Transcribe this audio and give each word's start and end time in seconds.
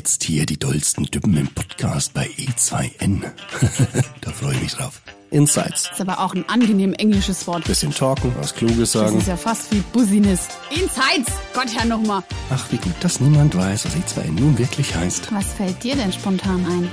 jetzt 0.00 0.24
hier 0.24 0.46
die 0.46 0.58
dollsten 0.58 1.04
Düppen 1.04 1.36
im 1.36 1.48
Podcast 1.48 2.14
bei 2.14 2.26
E2N. 2.26 3.20
da 4.22 4.30
freue 4.30 4.54
ich 4.54 4.62
mich 4.62 4.72
drauf. 4.72 5.02
Insights. 5.30 5.90
Ist 5.92 6.00
aber 6.00 6.20
auch 6.20 6.34
ein 6.34 6.48
angenehm 6.48 6.94
englisches 6.94 7.46
Wort. 7.46 7.64
Bisschen 7.64 7.92
talken, 7.92 8.32
was 8.38 8.54
Kluges 8.54 8.92
Das 8.92 8.92
sagen. 8.92 9.18
ist 9.18 9.28
ja 9.28 9.36
fast 9.36 9.70
wie 9.70 9.80
Business. 9.92 10.48
Insights! 10.70 11.30
Gott, 11.52 11.68
Herr, 11.76 11.84
nochmal. 11.84 12.22
Ach, 12.48 12.64
wie 12.72 12.78
gut, 12.78 12.94
dass 13.00 13.20
niemand 13.20 13.54
weiß, 13.54 13.84
was 13.84 13.94
E2N 13.94 14.40
nun 14.40 14.56
wirklich 14.56 14.94
heißt. 14.94 15.30
Was 15.34 15.52
fällt 15.52 15.84
dir 15.84 15.96
denn 15.96 16.14
spontan 16.14 16.64
ein? 16.64 16.88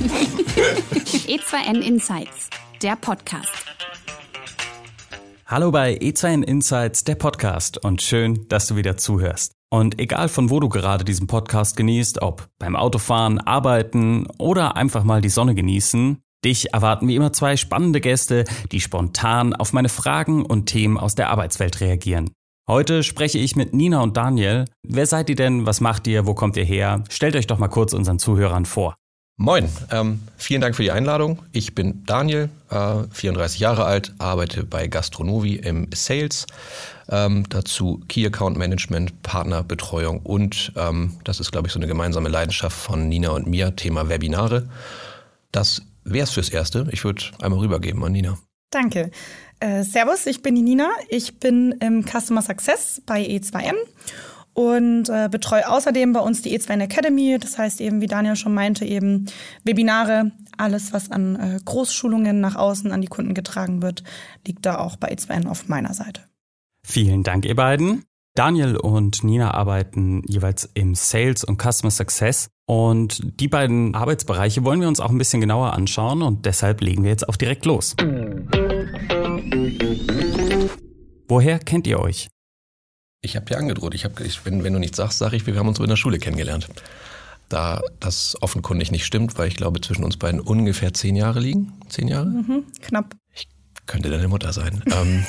E2N 1.28 1.80
Insights, 1.82 2.50
der 2.82 2.96
Podcast. 2.96 3.52
Hallo 5.46 5.70
bei 5.70 5.96
E2N 5.98 6.42
Insights, 6.42 7.04
der 7.04 7.14
Podcast 7.14 7.78
und 7.84 8.02
schön, 8.02 8.48
dass 8.48 8.66
du 8.66 8.74
wieder 8.74 8.96
zuhörst. 8.96 9.52
Und 9.72 10.00
egal 10.00 10.28
von 10.28 10.50
wo 10.50 10.58
du 10.58 10.68
gerade 10.68 11.04
diesen 11.04 11.28
Podcast 11.28 11.76
genießt, 11.76 12.22
ob 12.22 12.48
beim 12.58 12.74
Autofahren, 12.74 13.38
Arbeiten 13.38 14.26
oder 14.38 14.76
einfach 14.76 15.04
mal 15.04 15.20
die 15.20 15.28
Sonne 15.28 15.54
genießen, 15.54 16.18
dich 16.44 16.74
erwarten 16.74 17.06
wie 17.06 17.14
immer 17.14 17.32
zwei 17.32 17.56
spannende 17.56 18.00
Gäste, 18.00 18.44
die 18.72 18.80
spontan 18.80 19.54
auf 19.54 19.72
meine 19.72 19.88
Fragen 19.88 20.44
und 20.44 20.66
Themen 20.66 20.98
aus 20.98 21.14
der 21.14 21.30
Arbeitswelt 21.30 21.80
reagieren. 21.80 22.30
Heute 22.68 23.02
spreche 23.02 23.38
ich 23.38 23.56
mit 23.56 23.72
Nina 23.72 24.00
und 24.00 24.16
Daniel. 24.16 24.64
Wer 24.82 25.06
seid 25.06 25.28
ihr 25.28 25.36
denn? 25.36 25.66
Was 25.66 25.80
macht 25.80 26.06
ihr? 26.06 26.26
Wo 26.26 26.34
kommt 26.34 26.56
ihr 26.56 26.64
her? 26.64 27.04
Stellt 27.08 27.36
euch 27.36 27.46
doch 27.46 27.58
mal 27.58 27.68
kurz 27.68 27.92
unseren 27.92 28.18
Zuhörern 28.18 28.64
vor. 28.64 28.94
Moin, 29.42 29.70
ähm, 29.90 30.20
vielen 30.36 30.60
Dank 30.60 30.76
für 30.76 30.82
die 30.82 30.90
Einladung. 30.90 31.38
Ich 31.52 31.74
bin 31.74 32.04
Daniel, 32.04 32.50
äh, 32.68 33.04
34 33.10 33.58
Jahre 33.58 33.86
alt, 33.86 34.12
arbeite 34.18 34.64
bei 34.64 34.86
Gastronovi 34.86 35.54
im 35.54 35.88
Sales, 35.94 36.44
ähm, 37.08 37.48
dazu 37.48 38.02
Key 38.06 38.26
Account 38.26 38.58
Management, 38.58 39.22
Partnerbetreuung 39.22 40.20
und 40.20 40.74
ähm, 40.76 41.16
das 41.24 41.40
ist, 41.40 41.52
glaube 41.52 41.68
ich, 41.68 41.72
so 41.72 41.78
eine 41.78 41.86
gemeinsame 41.86 42.28
Leidenschaft 42.28 42.76
von 42.76 43.08
Nina 43.08 43.30
und 43.30 43.46
mir, 43.46 43.74
Thema 43.74 44.10
Webinare. 44.10 44.68
Das 45.52 45.80
wäre 46.04 46.24
es 46.24 46.32
fürs 46.32 46.50
Erste. 46.50 46.86
Ich 46.90 47.02
würde 47.04 47.24
einmal 47.40 47.60
rübergeben 47.60 48.04
an 48.04 48.12
Nina. 48.12 48.36
Danke. 48.68 49.10
Äh, 49.58 49.84
servus, 49.84 50.26
ich 50.26 50.42
bin 50.42 50.54
die 50.54 50.60
Nina. 50.60 50.90
Ich 51.08 51.40
bin 51.40 51.72
im 51.80 52.04
Customer 52.04 52.42
Success 52.42 53.00
bei 53.06 53.22
E2N 53.22 53.72
und 54.60 55.08
äh, 55.08 55.30
betreue 55.30 55.70
außerdem 55.70 56.12
bei 56.12 56.20
uns 56.20 56.42
die 56.42 56.58
E2N 56.58 56.82
Academy. 56.82 57.38
Das 57.40 57.56
heißt 57.56 57.80
eben, 57.80 58.02
wie 58.02 58.06
Daniel 58.06 58.36
schon 58.36 58.52
meinte, 58.52 58.84
eben 58.84 59.24
Webinare, 59.64 60.32
alles, 60.58 60.92
was 60.92 61.10
an 61.10 61.36
äh, 61.36 61.58
Großschulungen 61.64 62.42
nach 62.42 62.56
außen 62.56 62.92
an 62.92 63.00
die 63.00 63.08
Kunden 63.08 63.32
getragen 63.32 63.80
wird, 63.80 64.04
liegt 64.46 64.66
da 64.66 64.76
auch 64.76 64.96
bei 64.96 65.14
E2N 65.14 65.48
auf 65.48 65.68
meiner 65.68 65.94
Seite. 65.94 66.24
Vielen 66.86 67.22
Dank, 67.22 67.46
ihr 67.46 67.56
beiden. 67.56 68.04
Daniel 68.34 68.76
und 68.76 69.24
Nina 69.24 69.54
arbeiten 69.54 70.22
jeweils 70.26 70.68
im 70.74 70.94
Sales 70.94 71.42
und 71.42 71.60
Customer 71.62 71.90
Success. 71.90 72.50
Und 72.66 73.40
die 73.40 73.48
beiden 73.48 73.94
Arbeitsbereiche 73.94 74.62
wollen 74.62 74.82
wir 74.82 74.88
uns 74.88 75.00
auch 75.00 75.10
ein 75.10 75.16
bisschen 75.18 75.40
genauer 75.40 75.72
anschauen 75.72 76.20
und 76.20 76.44
deshalb 76.44 76.82
legen 76.82 77.02
wir 77.02 77.10
jetzt 77.10 77.26
auch 77.30 77.36
direkt 77.36 77.64
los. 77.64 77.96
Woher 81.28 81.58
kennt 81.60 81.86
ihr 81.86 81.98
euch? 81.98 82.28
Ich 83.22 83.36
habe 83.36 83.46
dir 83.46 83.58
angedroht. 83.58 83.94
Ich 83.94 84.04
hab, 84.04 84.18
ich, 84.20 84.44
wenn, 84.46 84.64
wenn 84.64 84.72
du 84.72 84.78
nichts 84.78 84.96
sagst, 84.96 85.18
sage 85.18 85.36
ich, 85.36 85.46
wir 85.46 85.56
haben 85.56 85.68
uns 85.68 85.78
in 85.78 85.88
der 85.88 85.96
Schule 85.96 86.18
kennengelernt. 86.18 86.68
Da 87.48 87.82
das 87.98 88.36
offenkundig 88.40 88.90
nicht 88.92 89.04
stimmt, 89.04 89.36
weil 89.36 89.48
ich 89.48 89.56
glaube, 89.56 89.80
zwischen 89.80 90.04
uns 90.04 90.16
beiden 90.16 90.40
ungefähr 90.40 90.94
zehn 90.94 91.16
Jahre 91.16 91.40
liegen. 91.40 91.72
Zehn 91.88 92.08
Jahre? 92.08 92.26
Mhm, 92.26 92.64
knapp. 92.80 93.14
Könnte 93.90 94.08
deine 94.08 94.28
Mutter 94.28 94.52
sein. 94.52 94.84
ähm, 94.92 95.24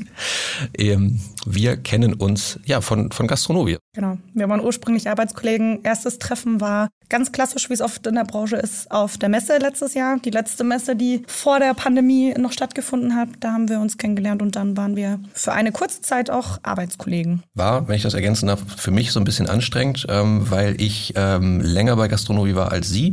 ähm, 0.78 1.20
wir 1.44 1.76
kennen 1.76 2.14
uns 2.14 2.58
ja 2.64 2.80
von, 2.80 3.12
von 3.12 3.26
Gastronomie. 3.26 3.76
Genau. 3.94 4.16
Wir 4.32 4.48
waren 4.48 4.60
ursprünglich 4.60 5.10
Arbeitskollegen. 5.10 5.80
Erstes 5.82 6.18
Treffen 6.18 6.62
war 6.62 6.88
ganz 7.10 7.32
klassisch, 7.32 7.68
wie 7.68 7.74
es 7.74 7.82
oft 7.82 8.06
in 8.06 8.14
der 8.14 8.24
Branche 8.24 8.56
ist, 8.56 8.90
auf 8.90 9.18
der 9.18 9.28
Messe 9.28 9.58
letztes 9.58 9.92
Jahr. 9.92 10.18
Die 10.18 10.30
letzte 10.30 10.64
Messe, 10.64 10.96
die 10.96 11.22
vor 11.26 11.58
der 11.58 11.74
Pandemie 11.74 12.32
noch 12.38 12.52
stattgefunden 12.52 13.14
hat. 13.14 13.28
Da 13.40 13.52
haben 13.52 13.68
wir 13.68 13.80
uns 13.80 13.98
kennengelernt 13.98 14.40
und 14.40 14.56
dann 14.56 14.78
waren 14.78 14.96
wir 14.96 15.20
für 15.34 15.52
eine 15.52 15.72
kurze 15.72 16.00
Zeit 16.00 16.30
auch 16.30 16.58
Arbeitskollegen. 16.62 17.42
War, 17.52 17.86
wenn 17.86 17.96
ich 17.96 18.02
das 18.02 18.14
ergänzen 18.14 18.46
darf, 18.46 18.60
für 18.78 18.90
mich 18.90 19.12
so 19.12 19.20
ein 19.20 19.24
bisschen 19.24 19.46
anstrengend, 19.46 20.06
ähm, 20.08 20.50
weil 20.50 20.80
ich 20.80 21.12
ähm, 21.16 21.60
länger 21.60 21.96
bei 21.96 22.08
Gastronomie 22.08 22.54
war 22.54 22.72
als 22.72 22.88
sie. 22.88 23.12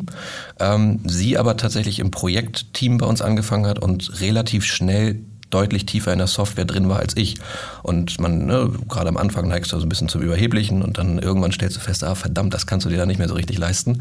Ähm, 0.61 1.01
sie 1.05 1.37
aber 1.37 1.57
tatsächlich 1.57 1.99
im 1.99 2.11
Projektteam 2.11 2.99
bei 2.99 3.05
uns 3.05 3.21
angefangen 3.21 3.67
hat 3.67 3.79
und 3.79 4.21
relativ 4.21 4.63
schnell 4.71 5.23
deutlich 5.49 5.85
tiefer 5.85 6.13
in 6.13 6.19
der 6.19 6.27
Software 6.27 6.65
drin 6.65 6.89
war 6.89 6.99
als 6.99 7.17
ich. 7.17 7.35
Und 7.83 8.19
man, 8.19 8.45
ne, 8.45 8.71
gerade 8.87 9.09
am 9.09 9.17
Anfang 9.17 9.47
neigst 9.47 9.71
du 9.71 9.79
so 9.79 9.85
ein 9.85 9.89
bisschen 9.89 10.09
zum 10.09 10.21
Überheblichen 10.21 10.81
und 10.81 10.97
dann 10.97 11.19
irgendwann 11.19 11.51
stellst 11.51 11.77
du 11.77 11.81
fest, 11.81 12.03
ah 12.03 12.15
verdammt, 12.15 12.53
das 12.53 12.67
kannst 12.67 12.85
du 12.85 12.89
dir 12.89 12.97
dann 12.97 13.07
nicht 13.07 13.17
mehr 13.17 13.27
so 13.27 13.35
richtig 13.35 13.57
leisten. 13.57 13.99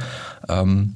Ähm, 0.49 0.95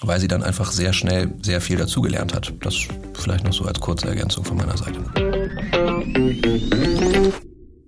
weil 0.00 0.20
sie 0.20 0.28
dann 0.28 0.44
einfach 0.44 0.70
sehr 0.70 0.92
schnell 0.92 1.32
sehr 1.42 1.60
viel 1.60 1.76
dazugelernt 1.76 2.34
hat. 2.34 2.52
Das 2.60 2.76
vielleicht 3.14 3.44
noch 3.44 3.52
so 3.52 3.64
als 3.64 3.80
kurze 3.80 4.08
Ergänzung 4.08 4.44
von 4.44 4.56
meiner 4.56 4.76
Seite. 4.76 5.02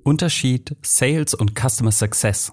Unterschied 0.03 0.77
Sales 0.83 1.35
und 1.35 1.53
Customer 1.55 1.93
Success. 1.93 2.53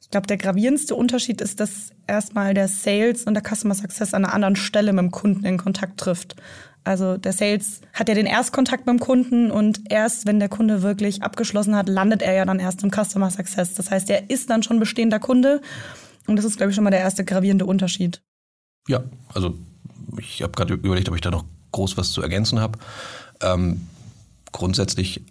Ich 0.00 0.10
glaube, 0.10 0.26
der 0.26 0.36
gravierendste 0.36 0.94
Unterschied 0.94 1.40
ist, 1.40 1.60
dass 1.60 1.90
erstmal 2.06 2.54
der 2.54 2.68
Sales 2.68 3.24
und 3.24 3.34
der 3.34 3.42
Customer 3.42 3.74
Success 3.74 4.14
an 4.14 4.24
einer 4.24 4.34
anderen 4.34 4.56
Stelle 4.56 4.92
mit 4.92 5.02
dem 5.02 5.10
Kunden 5.10 5.44
in 5.44 5.56
Kontakt 5.56 5.98
trifft. 5.98 6.36
Also 6.86 7.16
der 7.16 7.32
Sales 7.32 7.80
hat 7.92 8.08
ja 8.08 8.14
den 8.14 8.26
Erstkontakt 8.26 8.86
dem 8.86 9.00
Kunden 9.00 9.50
und 9.50 9.80
erst 9.90 10.24
wenn 10.24 10.38
der 10.38 10.48
Kunde 10.48 10.82
wirklich 10.82 11.24
abgeschlossen 11.24 11.74
hat, 11.74 11.88
landet 11.88 12.22
er 12.22 12.32
ja 12.34 12.44
dann 12.44 12.60
erst 12.60 12.84
im 12.84 12.92
Customer 12.92 13.28
Success. 13.28 13.74
Das 13.74 13.90
heißt, 13.90 14.08
er 14.08 14.30
ist 14.30 14.50
dann 14.50 14.62
schon 14.62 14.78
bestehender 14.78 15.18
Kunde 15.18 15.60
und 16.28 16.36
das 16.36 16.44
ist, 16.44 16.58
glaube 16.58 16.70
ich, 16.70 16.76
schon 16.76 16.84
mal 16.84 16.90
der 16.90 17.00
erste 17.00 17.24
gravierende 17.24 17.66
Unterschied. 17.66 18.22
Ja, 18.86 19.02
also 19.34 19.58
ich 20.20 20.42
habe 20.42 20.52
gerade 20.52 20.74
überlegt, 20.74 21.08
ob 21.08 21.16
ich 21.16 21.20
da 21.20 21.32
noch 21.32 21.44
groß 21.72 21.96
was 21.96 22.12
zu 22.12 22.22
ergänzen 22.22 22.60
habe. 22.60 22.78
Ähm, 23.42 23.88
grundsätzlich 24.52 25.24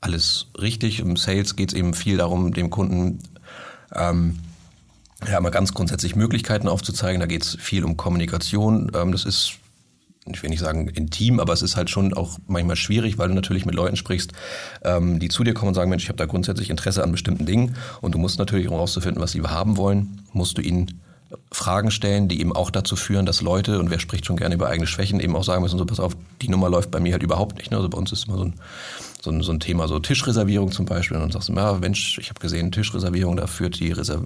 alles 0.00 0.46
richtig. 0.60 0.98
Im 0.98 1.16
Sales 1.16 1.54
geht 1.54 1.68
es 1.68 1.78
eben 1.78 1.94
viel 1.94 2.16
darum, 2.16 2.52
dem 2.52 2.70
Kunden 2.70 3.20
ähm, 3.94 4.40
ja, 5.28 5.38
mal 5.38 5.50
ganz 5.50 5.74
grundsätzlich 5.74 6.16
Möglichkeiten 6.16 6.66
aufzuzeigen. 6.66 7.20
Da 7.20 7.26
geht 7.26 7.44
es 7.44 7.56
viel 7.60 7.84
um 7.84 7.96
Kommunikation. 7.96 8.90
Ähm, 8.96 9.12
das 9.12 9.24
ist 9.24 9.60
ich 10.34 10.42
will 10.42 10.50
nicht 10.50 10.60
sagen 10.60 10.88
intim, 10.88 11.40
aber 11.40 11.52
es 11.52 11.62
ist 11.62 11.76
halt 11.76 11.90
schon 11.90 12.14
auch 12.14 12.38
manchmal 12.46 12.76
schwierig, 12.76 13.18
weil 13.18 13.28
du 13.28 13.34
natürlich 13.34 13.66
mit 13.66 13.74
Leuten 13.74 13.96
sprichst, 13.96 14.32
ähm, 14.84 15.18
die 15.18 15.28
zu 15.28 15.44
dir 15.44 15.54
kommen 15.54 15.68
und 15.68 15.74
sagen, 15.74 15.90
Mensch, 15.90 16.04
ich 16.04 16.08
habe 16.08 16.18
da 16.18 16.26
grundsätzlich 16.26 16.70
Interesse 16.70 17.02
an 17.02 17.12
bestimmten 17.12 17.46
Dingen 17.46 17.76
und 18.00 18.14
du 18.14 18.18
musst 18.18 18.38
natürlich, 18.38 18.66
um 18.68 18.74
herauszufinden, 18.74 19.22
was 19.22 19.32
sie 19.32 19.42
haben 19.42 19.76
wollen, 19.76 20.22
musst 20.32 20.58
du 20.58 20.62
ihnen 20.62 21.00
Fragen 21.52 21.90
stellen, 21.90 22.28
die 22.28 22.40
eben 22.40 22.54
auch 22.54 22.70
dazu 22.70 22.96
führen, 22.96 23.26
dass 23.26 23.42
Leute, 23.42 23.78
und 23.78 23.90
wer 23.90 23.98
spricht 23.98 24.24
schon 24.24 24.36
gerne 24.36 24.54
über 24.54 24.68
eigene 24.68 24.86
Schwächen, 24.86 25.20
eben 25.20 25.36
auch 25.36 25.44
sagen 25.44 25.62
müssen, 25.62 25.78
so 25.78 25.84
pass 25.84 26.00
auf, 26.00 26.16
die 26.40 26.48
Nummer 26.48 26.70
läuft 26.70 26.90
bei 26.90 27.00
mir 27.00 27.12
halt 27.12 27.22
überhaupt 27.22 27.58
nicht. 27.58 27.70
Ne? 27.70 27.76
Also 27.76 27.88
bei 27.88 27.98
uns 27.98 28.12
ist 28.12 28.28
immer 28.28 28.38
so 28.38 28.44
ein, 28.44 28.54
so 29.22 29.30
ein, 29.30 29.42
so 29.42 29.52
ein 29.52 29.60
Thema, 29.60 29.88
so 29.88 29.98
Tischreservierung 29.98 30.70
zum 30.70 30.86
Beispiel. 30.86 31.16
Und 31.16 31.32
sagst 31.32 31.48
ja 31.48 31.72
Mensch, 31.74 32.18
ich 32.18 32.30
habe 32.30 32.40
gesehen, 32.40 32.70
Tischreservierung, 32.70 33.36
da 33.36 33.46
führt 33.46 33.80
die 33.80 33.92
Reserv 33.92 34.22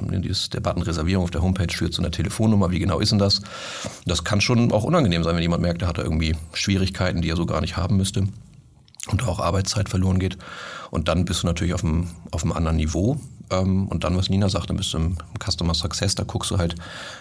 der 0.53 0.61
Button 0.61 0.83
Reservierung 0.83 1.25
auf 1.25 1.31
der 1.31 1.43
Homepage 1.43 1.75
führt 1.75 1.95
zu 1.95 2.03
einer 2.03 2.11
Telefonnummer. 2.11 2.71
Wie 2.71 2.79
genau 2.79 3.01
ist 3.01 3.13
denn 3.13 3.19
das? 3.19 3.43
Das 4.07 4.25
kann 4.25 4.41
schon 4.41 4.73
auch 4.73 4.85
unangenehm 4.85 5.25
sein, 5.25 5.35
wenn 5.35 5.43
jemand 5.43 5.63
merkt, 5.63 5.81
der 5.81 5.89
hat 5.89 5.99
da 5.99 6.03
irgendwie 6.03 6.37
Schwierigkeiten, 6.53 7.23
die 7.23 7.31
er 7.31 7.37
so 7.37 7.47
gar 7.47 7.61
nicht 7.61 7.77
haben 7.77 7.97
müsste 7.97 8.29
und 9.11 9.27
auch 9.27 9.41
Arbeitszeit 9.41 9.89
verloren 9.89 10.19
geht. 10.19 10.39
Und 10.91 11.09
dann 11.09 11.25
bist 11.25 11.43
du 11.43 11.47
natürlich 11.47 11.75
auf 11.75 11.85
einem, 11.85 12.09
auf 12.31 12.43
einem 12.43 12.53
anderen 12.53 12.77
Niveau. 12.77 13.19
Ähm, 13.51 13.89
und 13.89 14.05
dann, 14.05 14.17
was 14.17 14.29
Nina 14.29 14.49
sagt, 14.49 14.71
dann 14.71 14.77
bist 14.77 14.93
du 14.93 14.99
im 14.99 15.17
Customer 15.43 15.75
Success, 15.75 16.15
da 16.15 16.25
guckst 16.25 16.51
du 16.51 16.59
halt 16.59 16.75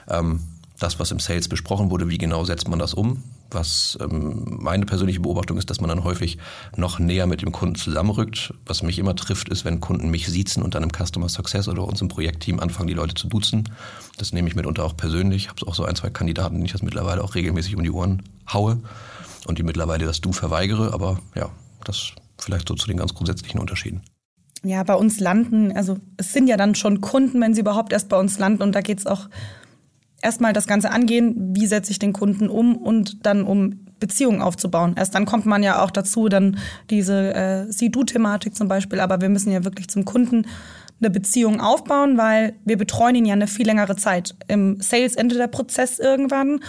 ähm, 0.10 0.42
das, 0.82 1.00
was 1.00 1.12
im 1.12 1.20
Sales 1.20 1.48
besprochen 1.48 1.92
wurde, 1.92 2.10
wie 2.10 2.18
genau 2.18 2.44
setzt 2.44 2.68
man 2.68 2.80
das 2.80 2.94
um. 2.94 3.24
Was 3.52 3.98
ähm, 4.02 4.58
meine 4.62 4.86
persönliche 4.86 5.20
Beobachtung 5.20 5.58
ist, 5.58 5.70
dass 5.70 5.80
man 5.80 5.90
dann 5.90 6.04
häufig 6.04 6.38
noch 6.76 6.98
näher 7.00 7.28
mit 7.28 7.42
dem 7.42 7.52
Kunden 7.52 7.76
zusammenrückt. 7.76 8.54
Was 8.66 8.82
mich 8.82 8.98
immer 8.98 9.16
trifft, 9.16 9.50
ist, 9.50 9.64
wenn 9.64 9.80
Kunden 9.80 10.10
mich 10.10 10.28
siezen 10.28 10.64
und 10.64 10.74
dann 10.74 10.84
im 10.84 10.92
Customer 10.92 11.30
Success 11.30 11.68
oder 11.68 11.84
uns 11.84 12.02
im 12.02 12.08
Projektteam 12.08 12.60
anfangen, 12.60 12.88
die 12.88 12.94
Leute 12.94 13.14
zu 13.14 13.28
duzen. 13.28 13.70
Das 14.18 14.34
nehme 14.34 14.48
ich 14.48 14.56
mitunter 14.56 14.84
auch 14.84 14.98
persönlich. 14.98 15.44
Ich 15.44 15.50
habe 15.50 15.68
auch 15.68 15.76
so 15.76 15.86
ein, 15.86 15.96
zwei 15.96 16.10
Kandidaten, 16.10 16.58
die 16.58 16.66
ich 16.66 16.72
das 16.72 16.82
mittlerweile 16.82 17.24
auch 17.24 17.36
regelmäßig 17.36 17.76
um 17.76 17.84
die 17.84 17.92
Ohren 17.92 18.24
haue 18.52 18.80
und 19.46 19.60
die 19.60 19.64
mittlerweile 19.64 20.06
das 20.06 20.22
Du 20.22 20.32
verweigere. 20.34 20.94
Aber 20.94 21.20
ja, 21.36 21.50
das 21.84 22.14
vielleicht 22.40 22.68
so 22.68 22.74
zu 22.74 22.88
den 22.88 22.98
ganz 22.98 23.14
grundsätzlichen 23.14 23.60
Unterschieden. 23.60 24.02
Ja, 24.64 24.84
bei 24.84 24.94
uns 24.94 25.20
landen, 25.20 25.76
also 25.76 25.98
es 26.18 26.34
sind 26.34 26.48
ja 26.48 26.56
dann 26.56 26.76
schon 26.76 27.02
Kunden, 27.02 27.42
wenn 27.42 27.54
sie 27.54 27.62
überhaupt 27.62 27.94
erst 27.94 28.10
bei 28.10 28.20
uns 28.20 28.40
landen. 28.40 28.64
Und 28.64 28.74
da 28.74 28.82
geht 28.82 29.00
es 29.00 29.08
auch 29.08 29.28
erstmal 30.22 30.54
das 30.54 30.68
Ganze 30.68 30.92
angehen, 30.92 31.56
wie 31.56 31.68
setze 31.68 31.92
ich 31.92 32.00
den 32.00 32.14
Kunden 32.14 32.50
um 32.50 32.78
und 32.78 33.26
dann 33.26 33.44
um 33.44 33.86
Beziehungen 34.00 34.42
aufzubauen. 34.42 34.96
Erst 34.98 35.16
dann 35.16 35.26
kommt 35.26 35.46
man 35.46 35.64
ja 35.64 35.84
auch 35.84 35.92
dazu, 35.92 36.28
dann 36.28 36.58
diese 36.90 37.34
äh, 37.34 37.72
Sie-Du-Thematik 37.72 38.56
zum 38.56 38.68
Beispiel. 38.68 39.00
Aber 39.00 39.22
wir 39.22 39.30
müssen 39.30 39.52
ja 39.52 39.64
wirklich 39.64 39.90
zum 39.90 40.06
Kunden 40.06 40.48
eine 41.00 41.10
Beziehung 41.10 41.62
aufbauen, 41.62 42.18
weil 42.18 42.54
wir 42.66 42.78
betreuen 42.78 43.16
ihn 43.16 43.26
ja 43.26 43.34
eine 43.34 43.48
viel 43.48 43.66
längere 43.66 43.96
Zeit. 43.96 44.36
Im 44.48 44.80
Sales 44.82 45.16
endet 45.16 45.40
der 45.40 45.48
Prozess 45.48 46.00
irgendwann 46.00 46.60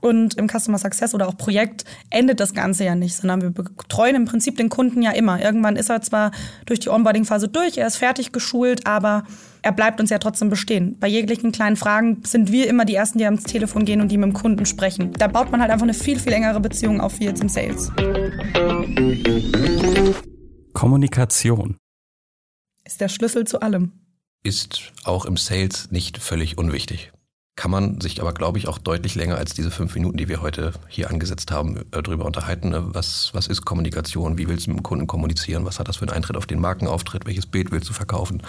Und 0.00 0.34
im 0.34 0.48
Customer 0.48 0.78
Success 0.78 1.14
oder 1.14 1.28
auch 1.28 1.36
Projekt 1.36 1.84
endet 2.10 2.40
das 2.40 2.54
Ganze 2.54 2.84
ja 2.84 2.94
nicht, 2.94 3.16
sondern 3.16 3.40
wir 3.40 3.50
betreuen 3.50 4.14
im 4.14 4.24
Prinzip 4.26 4.56
den 4.56 4.68
Kunden 4.68 5.02
ja 5.02 5.10
immer. 5.12 5.42
Irgendwann 5.42 5.76
ist 5.76 5.90
er 5.90 6.02
zwar 6.02 6.32
durch 6.66 6.80
die 6.80 6.90
Onboarding-Phase 6.90 7.48
durch, 7.48 7.78
er 7.78 7.86
ist 7.86 7.96
fertig 7.96 8.32
geschult, 8.32 8.86
aber 8.86 9.24
er 9.62 9.72
bleibt 9.72 10.00
uns 10.00 10.10
ja 10.10 10.18
trotzdem 10.18 10.48
bestehen. 10.48 10.96
Bei 11.00 11.08
jeglichen 11.08 11.50
kleinen 11.50 11.76
Fragen 11.76 12.22
sind 12.24 12.52
wir 12.52 12.68
immer 12.68 12.84
die 12.84 12.94
Ersten, 12.94 13.18
die 13.18 13.24
ans 13.24 13.44
Telefon 13.44 13.84
gehen 13.84 14.00
und 14.00 14.12
die 14.12 14.18
mit 14.18 14.30
dem 14.30 14.32
Kunden 14.32 14.66
sprechen. 14.66 15.12
Da 15.14 15.28
baut 15.28 15.50
man 15.50 15.60
halt 15.60 15.70
einfach 15.70 15.84
eine 15.84 15.94
viel, 15.94 16.20
viel 16.20 16.32
engere 16.32 16.60
Beziehung 16.60 17.00
auf 17.00 17.18
wie 17.18 17.24
jetzt 17.24 17.40
im 17.40 17.48
Sales. 17.48 17.90
Kommunikation 20.72 21.76
ist 22.84 23.00
der 23.00 23.08
Schlüssel 23.08 23.46
zu 23.46 23.60
allem. 23.60 23.92
Ist 24.44 24.92
auch 25.04 25.24
im 25.24 25.36
Sales 25.36 25.90
nicht 25.90 26.18
völlig 26.18 26.58
unwichtig 26.58 27.10
kann 27.56 27.70
man 27.70 28.00
sich 28.02 28.20
aber, 28.20 28.34
glaube 28.34 28.58
ich, 28.58 28.68
auch 28.68 28.78
deutlich 28.78 29.14
länger 29.14 29.38
als 29.38 29.54
diese 29.54 29.70
fünf 29.70 29.94
Minuten, 29.94 30.18
die 30.18 30.28
wir 30.28 30.42
heute 30.42 30.72
hier 30.88 31.10
angesetzt 31.10 31.50
haben, 31.50 31.78
äh, 31.78 31.84
darüber 32.02 32.26
unterhalten. 32.26 32.68
Ne? 32.68 32.84
Was, 32.88 33.30
was 33.32 33.46
ist 33.46 33.64
Kommunikation? 33.64 34.36
Wie 34.36 34.46
willst 34.46 34.66
du 34.66 34.70
mit 34.70 34.80
dem 34.80 34.82
Kunden 34.82 35.06
kommunizieren? 35.06 35.64
Was 35.64 35.78
hat 35.78 35.88
das 35.88 35.96
für 35.96 36.02
einen 36.02 36.12
Eintritt 36.12 36.36
auf 36.36 36.46
den 36.46 36.60
Markenauftritt? 36.60 37.26
Welches 37.26 37.46
Bild 37.46 37.72
willst 37.72 37.88
du 37.88 37.94
verkaufen? 37.94 38.42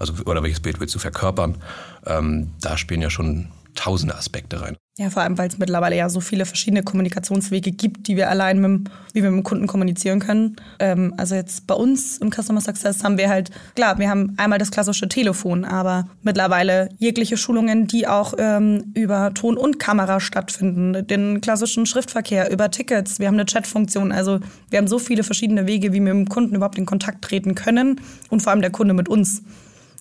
Also, 0.00 0.12
oder 0.24 0.42
welches 0.42 0.60
Bild 0.60 0.80
willst 0.80 0.94
du 0.94 0.98
verkörpern? 0.98 1.56
Ähm, 2.04 2.50
da 2.60 2.76
spielen 2.76 3.00
ja 3.00 3.10
schon 3.10 3.48
tausende 3.76 4.16
Aspekte 4.16 4.60
rein. 4.60 4.76
Ja, 5.00 5.10
vor 5.10 5.22
allem, 5.22 5.38
weil 5.38 5.48
es 5.48 5.58
mittlerweile 5.58 5.96
ja 5.96 6.08
so 6.08 6.18
viele 6.18 6.44
verschiedene 6.44 6.82
Kommunikationswege 6.82 7.70
gibt, 7.70 8.08
die 8.08 8.16
wir 8.16 8.28
allein 8.30 8.60
mit, 8.60 8.90
wie 9.12 9.22
wir 9.22 9.30
mit 9.30 9.38
dem 9.38 9.44
Kunden 9.44 9.68
kommunizieren 9.68 10.18
können. 10.18 10.56
Ähm, 10.80 11.14
also 11.16 11.36
jetzt 11.36 11.68
bei 11.68 11.74
uns 11.74 12.18
im 12.18 12.32
Customer 12.32 12.60
Success 12.60 13.04
haben 13.04 13.16
wir 13.16 13.28
halt, 13.28 13.52
klar, 13.76 14.00
wir 14.00 14.10
haben 14.10 14.34
einmal 14.38 14.58
das 14.58 14.72
klassische 14.72 15.08
Telefon, 15.08 15.64
aber 15.64 16.08
mittlerweile 16.24 16.88
jegliche 16.98 17.36
Schulungen, 17.36 17.86
die 17.86 18.08
auch 18.08 18.34
ähm, 18.38 18.90
über 18.94 19.32
Ton 19.34 19.56
und 19.56 19.78
Kamera 19.78 20.18
stattfinden, 20.18 21.06
den 21.06 21.40
klassischen 21.40 21.86
Schriftverkehr, 21.86 22.50
über 22.50 22.72
Tickets, 22.72 23.20
wir 23.20 23.28
haben 23.28 23.36
eine 23.36 23.46
Chatfunktion, 23.46 24.10
also 24.10 24.40
wir 24.68 24.80
haben 24.80 24.88
so 24.88 24.98
viele 24.98 25.22
verschiedene 25.22 25.68
Wege, 25.68 25.92
wie 25.92 26.04
wir 26.04 26.12
mit 26.12 26.26
dem 26.26 26.28
Kunden 26.28 26.56
überhaupt 26.56 26.76
in 26.76 26.86
Kontakt 26.86 27.22
treten 27.22 27.54
können 27.54 28.00
und 28.30 28.42
vor 28.42 28.50
allem 28.50 28.62
der 28.62 28.72
Kunde 28.72 28.94
mit 28.94 29.08
uns. 29.08 29.42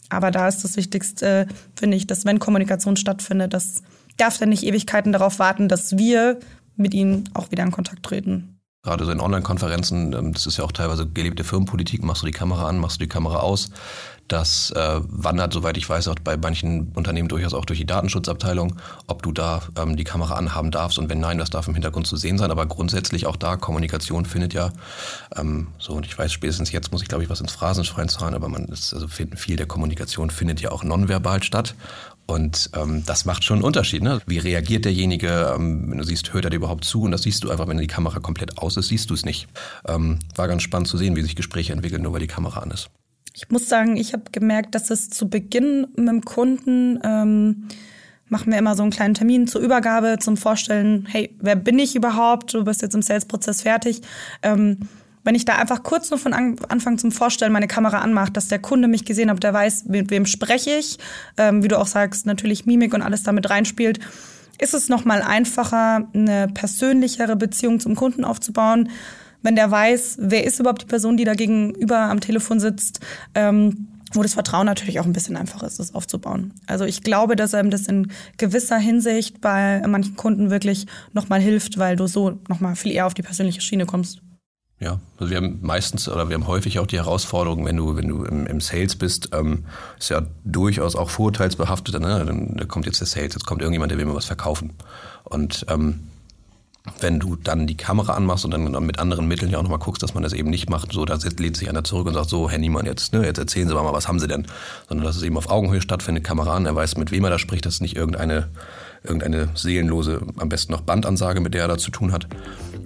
Aber 0.10 0.32
da 0.32 0.48
ist 0.48 0.64
das 0.64 0.76
Wichtigste, 0.76 1.48
finde 1.76 1.98
ich, 1.98 2.08
dass 2.08 2.26
wenn 2.26 2.40
Kommunikation 2.40 2.96
stattfindet, 2.96 3.54
dass 3.54 3.84
darf 4.18 4.38
dann 4.38 4.50
nicht 4.50 4.64
Ewigkeiten 4.64 5.12
darauf 5.12 5.40
warten, 5.40 5.68
dass 5.68 5.98
wir 5.98 6.40
mit 6.76 6.94
ihnen 6.94 7.30
auch 7.34 7.52
wieder 7.52 7.64
in 7.64 7.72
Kontakt 7.72 8.04
treten. 8.04 8.58
Gerade 8.84 9.04
so 9.04 9.12
in 9.12 9.20
Online-Konferenzen, 9.20 10.14
ähm, 10.14 10.34
das 10.34 10.46
ist 10.46 10.58
ja 10.58 10.64
auch 10.64 10.72
teilweise 10.72 11.08
gelebte 11.08 11.44
Firmenpolitik, 11.44 12.04
machst 12.04 12.22
du 12.22 12.26
die 12.26 12.32
Kamera 12.32 12.70
an, 12.70 12.78
machst 12.78 13.02
du 13.02 13.04
die 13.04 13.10
Kamera 13.10 13.40
aus. 13.40 13.70
Das 14.28 14.72
äh, 14.72 15.00
wandert, 15.08 15.54
soweit 15.54 15.78
ich 15.78 15.90
weiß, 15.90 16.10
auch 16.10 16.16
bei 16.22 16.38
manchen 16.38 16.92
Unternehmen 16.96 17.30
durchaus 17.30 17.54
auch 17.54 17.66
durch 17.66 17.80
die 17.80 17.86
Datenschutzabteilung, 17.86 18.76
ob 19.08 19.24
du 19.24 19.32
da 19.32 19.62
ähm, 19.78 19.96
die 19.96 20.04
Kamera 20.04 20.36
anhaben 20.36 20.70
darfst 20.70 21.00
und 21.00 21.10
wenn 21.10 21.20
nein, 21.20 21.38
das 21.38 21.50
darf 21.50 21.68
im 21.68 21.74
Hintergrund 21.74 22.08
zu 22.08 22.18
sehen 22.18 22.38
sein. 22.38 22.52
Aber 22.52 22.66
grundsätzlich 22.66 23.26
auch 23.26 23.38
da, 23.38 23.56
Kommunikation 23.56 24.26
findet 24.26 24.54
ja 24.54 24.72
ähm, 25.36 25.68
so, 25.80 25.94
und 25.94 26.06
ich 26.06 26.18
weiß, 26.18 26.32
spätestens 26.32 26.72
jetzt 26.72 26.92
muss 26.92 27.02
ich, 27.02 27.08
glaube 27.08 27.24
ich, 27.24 27.30
was 27.30 27.42
ins 27.42 27.54
Phrasenschwein 27.54 28.10
zahlen, 28.10 28.36
aber 28.36 28.50
man 28.50 28.66
ist, 28.66 28.94
also 28.94 29.08
viel 29.08 29.56
der 29.56 29.66
Kommunikation 29.66 30.30
findet 30.30 30.62
ja 30.62 30.72
auch 30.72 30.84
nonverbal 30.84 31.42
statt. 31.42 31.76
Und 32.28 32.72
ähm, 32.76 33.04
das 33.06 33.26
macht 33.26 33.46
schon 33.46 33.58
einen 33.58 33.64
Unterschied. 33.64 34.04
Ne? 34.04 34.22
Wie 34.28 34.38
reagiert 34.38 34.86
derjenige? 34.86 35.54
Ähm, 35.56 35.90
wenn 35.90 35.98
du 35.98 36.04
siehst, 36.04 36.34
hört 36.34 36.44
er 36.44 36.50
dir 36.50 36.58
überhaupt 36.58 36.84
zu? 36.84 37.04
Und 37.04 37.12
das 37.12 37.24
siehst 37.24 37.44
du 37.44 37.50
einfach, 37.50 37.68
wenn 37.68 37.78
die 37.78 37.88
Kamera 37.88 38.20
komplett 38.20 38.58
aus 38.58 38.76
ist, 38.76 38.90
siehst 38.90 39.10
du 39.10 39.14
es 39.14 39.24
nicht. 39.24 39.48
Ähm, 39.88 40.20
war 40.36 40.50
ganz 40.50 40.62
spannend 40.62 40.90
zu 40.90 40.98
sehen, 40.98 41.16
wie 41.16 41.22
sich 41.22 41.38
Gespräche 41.38 41.72
entwickeln, 41.72 42.04
nur 42.04 42.12
weil 42.14 42.20
die 42.20 42.28
Kamera 42.28 42.60
an 42.60 42.72
ist. 42.72 42.90
Ich 43.34 43.50
muss 43.50 43.70
sagen, 43.70 43.96
ich 43.98 44.14
habe 44.14 44.24
gemerkt, 44.32 44.76
dass 44.76 44.90
es 44.90 45.10
zu 45.10 45.30
Beginn 45.30 45.88
mit 45.96 46.08
dem 46.08 46.22
Kunden 46.26 47.00
ähm, 47.04 47.68
machen 48.30 48.52
wir 48.52 48.60
immer 48.60 48.76
so 48.76 48.84
einen 48.84 48.92
kleinen 48.92 49.14
Termin 49.14 49.48
zur 49.48 49.62
Übergabe, 49.62 50.18
zum 50.20 50.38
Vorstellen, 50.38 51.08
hey, 51.10 51.36
wer 51.40 51.56
bin 51.56 51.80
ich 51.80 51.96
überhaupt? 51.96 52.54
Du 52.54 52.64
bist 52.64 52.82
jetzt 52.82 52.96
im 52.96 53.02
Sales-Prozess 53.02 53.62
fertig. 53.62 54.02
Ähm, 54.42 54.80
wenn 55.28 55.36
ich 55.36 55.44
da 55.44 55.58
einfach 55.58 55.84
kurz 55.84 56.10
nur 56.10 56.18
von 56.18 56.32
Anfang 56.32 56.98
zum 56.98 57.12
Vorstellen 57.12 57.52
meine 57.52 57.68
Kamera 57.68 57.98
anmache, 57.98 58.32
dass 58.32 58.48
der 58.48 58.60
Kunde 58.60 58.88
mich 58.88 59.04
gesehen 59.04 59.30
hat, 59.30 59.44
der 59.44 59.54
weiß, 59.54 59.84
mit 59.88 60.10
wem 60.10 60.26
spreche 60.26 60.70
ich, 60.70 61.00
ähm, 61.36 61.62
wie 61.62 61.68
du 61.68 61.78
auch 61.78 61.86
sagst, 61.86 62.26
natürlich 62.26 62.66
Mimik 62.66 62.94
und 62.94 63.02
alles 63.02 63.24
damit 63.24 63.50
reinspielt, 63.50 64.00
ist 64.58 64.74
es 64.74 64.88
nochmal 64.88 65.22
einfacher, 65.22 66.08
eine 66.14 66.48
persönlichere 66.54 67.36
Beziehung 67.36 67.82
zum 67.82 67.96
Kunden 67.96 68.24
aufzubauen, 68.24 68.90
wenn 69.42 69.58
der 69.58 69.70
weiß, 69.70 70.16
wer 70.22 70.46
ist 70.46 70.62
überhaupt 70.62 70.84
die 70.84 70.88
Person, 70.88 71.18
die 71.18 71.26
da 71.26 71.34
gegenüber 71.34 71.98
am 71.98 72.22
Telefon 72.22 72.62
sitzt, 72.62 73.02
ähm, 73.36 73.90
wo 74.14 74.24
das 74.24 74.34
Vertrauen 74.34 74.66
natürlich 74.66 75.02
auch 75.02 75.06
ein 75.06 75.12
bisschen 75.12 75.36
einfacher 75.36 75.68
ist, 75.68 75.78
das 75.78 75.94
aufzubauen. 75.94 76.54
Also 76.68 76.86
ich 76.86 77.04
glaube, 77.04 77.36
dass 77.36 77.54
einem 77.54 77.70
das 77.70 77.88
in 77.88 78.14
gewisser 78.38 78.78
Hinsicht 78.78 79.42
bei 79.42 79.84
manchen 79.86 80.16
Kunden 80.16 80.52
wirklich 80.52 80.88
nochmal 81.12 81.42
hilft, 81.42 81.78
weil 81.80 81.98
du 81.98 82.08
so 82.08 82.40
nochmal 82.48 82.78
viel 82.78 82.94
eher 82.94 83.08
auf 83.08 83.14
die 83.14 83.24
persönliche 83.24 83.60
Schiene 83.60 83.86
kommst. 83.86 84.22
Ja, 84.80 85.00
also 85.18 85.32
wir 85.32 85.38
haben 85.38 85.58
meistens 85.62 86.08
oder 86.08 86.30
wir 86.30 86.36
haben 86.36 86.46
häufig 86.46 86.78
auch 86.78 86.86
die 86.86 86.98
Herausforderung, 86.98 87.66
wenn 87.66 87.78
du, 87.78 87.96
wenn 87.96 88.08
du 88.08 88.24
im, 88.26 88.46
im 88.46 88.62
Sales 88.62 88.96
bist, 88.96 89.30
ähm, 89.34 89.66
ist 89.98 90.10
ja 90.10 90.22
durchaus 90.44 90.96
auch 90.96 91.10
vorurteilsbehaftet, 91.10 92.00
ne? 92.00 92.24
dann 92.26 92.56
da 92.58 92.66
kommt 92.66 92.86
jetzt 92.86 93.00
der 93.00 93.08
Sales, 93.08 93.34
jetzt 93.34 93.46
kommt 93.48 93.62
irgendjemand, 93.62 93.92
der 93.92 93.98
will 93.98 94.06
mir 94.06 94.14
was 94.14 94.26
verkaufen. 94.26 94.74
Und 95.24 95.66
ähm, 95.70 96.08
wenn 97.00 97.20
du 97.20 97.36
dann 97.36 97.68
die 97.68 97.76
Kamera 97.76 98.14
anmachst 98.14 98.46
und 98.46 98.52
dann 98.52 98.86
mit 98.86 99.00
anderen 99.00 99.28
Mitteln 99.28 99.52
ja 99.52 99.58
auch 99.58 99.64
nochmal 99.64 99.80
guckst, 99.80 100.02
dass 100.04 100.14
man 100.14 100.24
das 100.24 100.34
eben 100.34 100.50
nicht 100.50 100.70
macht, 100.70 100.94
so, 100.94 101.06
da 101.06 101.18
lädt 101.38 101.58
sich 101.58 101.70
einer 101.70 101.84
zurück 101.84 102.08
und 102.08 102.14
sagt, 102.14 102.30
so, 102.30 102.50
Herr 102.50 102.60
Niemann, 102.60 102.86
jetzt, 102.86 103.14
ne, 103.14 103.26
jetzt 103.26 103.38
erzählen 103.38 103.68
Sie 103.68 103.74
mal, 103.74 103.92
was 103.94 104.08
haben 104.08 104.20
Sie 104.20 104.28
denn? 104.28 104.46
Sondern 104.88 105.06
dass 105.06 105.16
es 105.16 105.24
eben 105.24 105.38
auf 105.38 105.50
Augenhöhe 105.50 105.82
stattfindet, 105.82 106.24
Kamera 106.24 106.56
an, 106.56 106.66
er 106.66 106.76
weiß, 106.76 106.98
mit 106.98 107.12
wem 107.12 107.24
er 107.24 107.30
da 107.30 107.40
spricht, 107.40 107.66
dass 107.66 107.76
es 107.76 107.82
nicht 107.82 107.96
irgendeine, 107.96 108.50
irgendeine 109.04 109.50
seelenlose, 109.56 110.22
am 110.38 110.50
besten 110.50 110.72
noch 110.72 110.82
Bandansage, 110.82 111.42
mit 111.42 111.54
der 111.54 111.64
er 111.64 111.68
da 111.68 111.78
zu 111.78 111.92
tun 111.92 112.12
hat. 112.12 112.28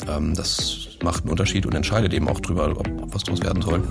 Ähm, 0.08 0.36
das 0.36 0.90
macht 1.04 1.24
einen 1.24 1.32
Unterschied 1.32 1.66
und 1.66 1.74
entscheidet 1.74 2.14
eben 2.14 2.28
auch 2.28 2.40
drüber, 2.40 2.70
ob, 2.72 2.88
ob 3.02 3.14
was 3.14 3.24
draus 3.24 3.42
werden 3.42 3.62
soll. 3.62 3.84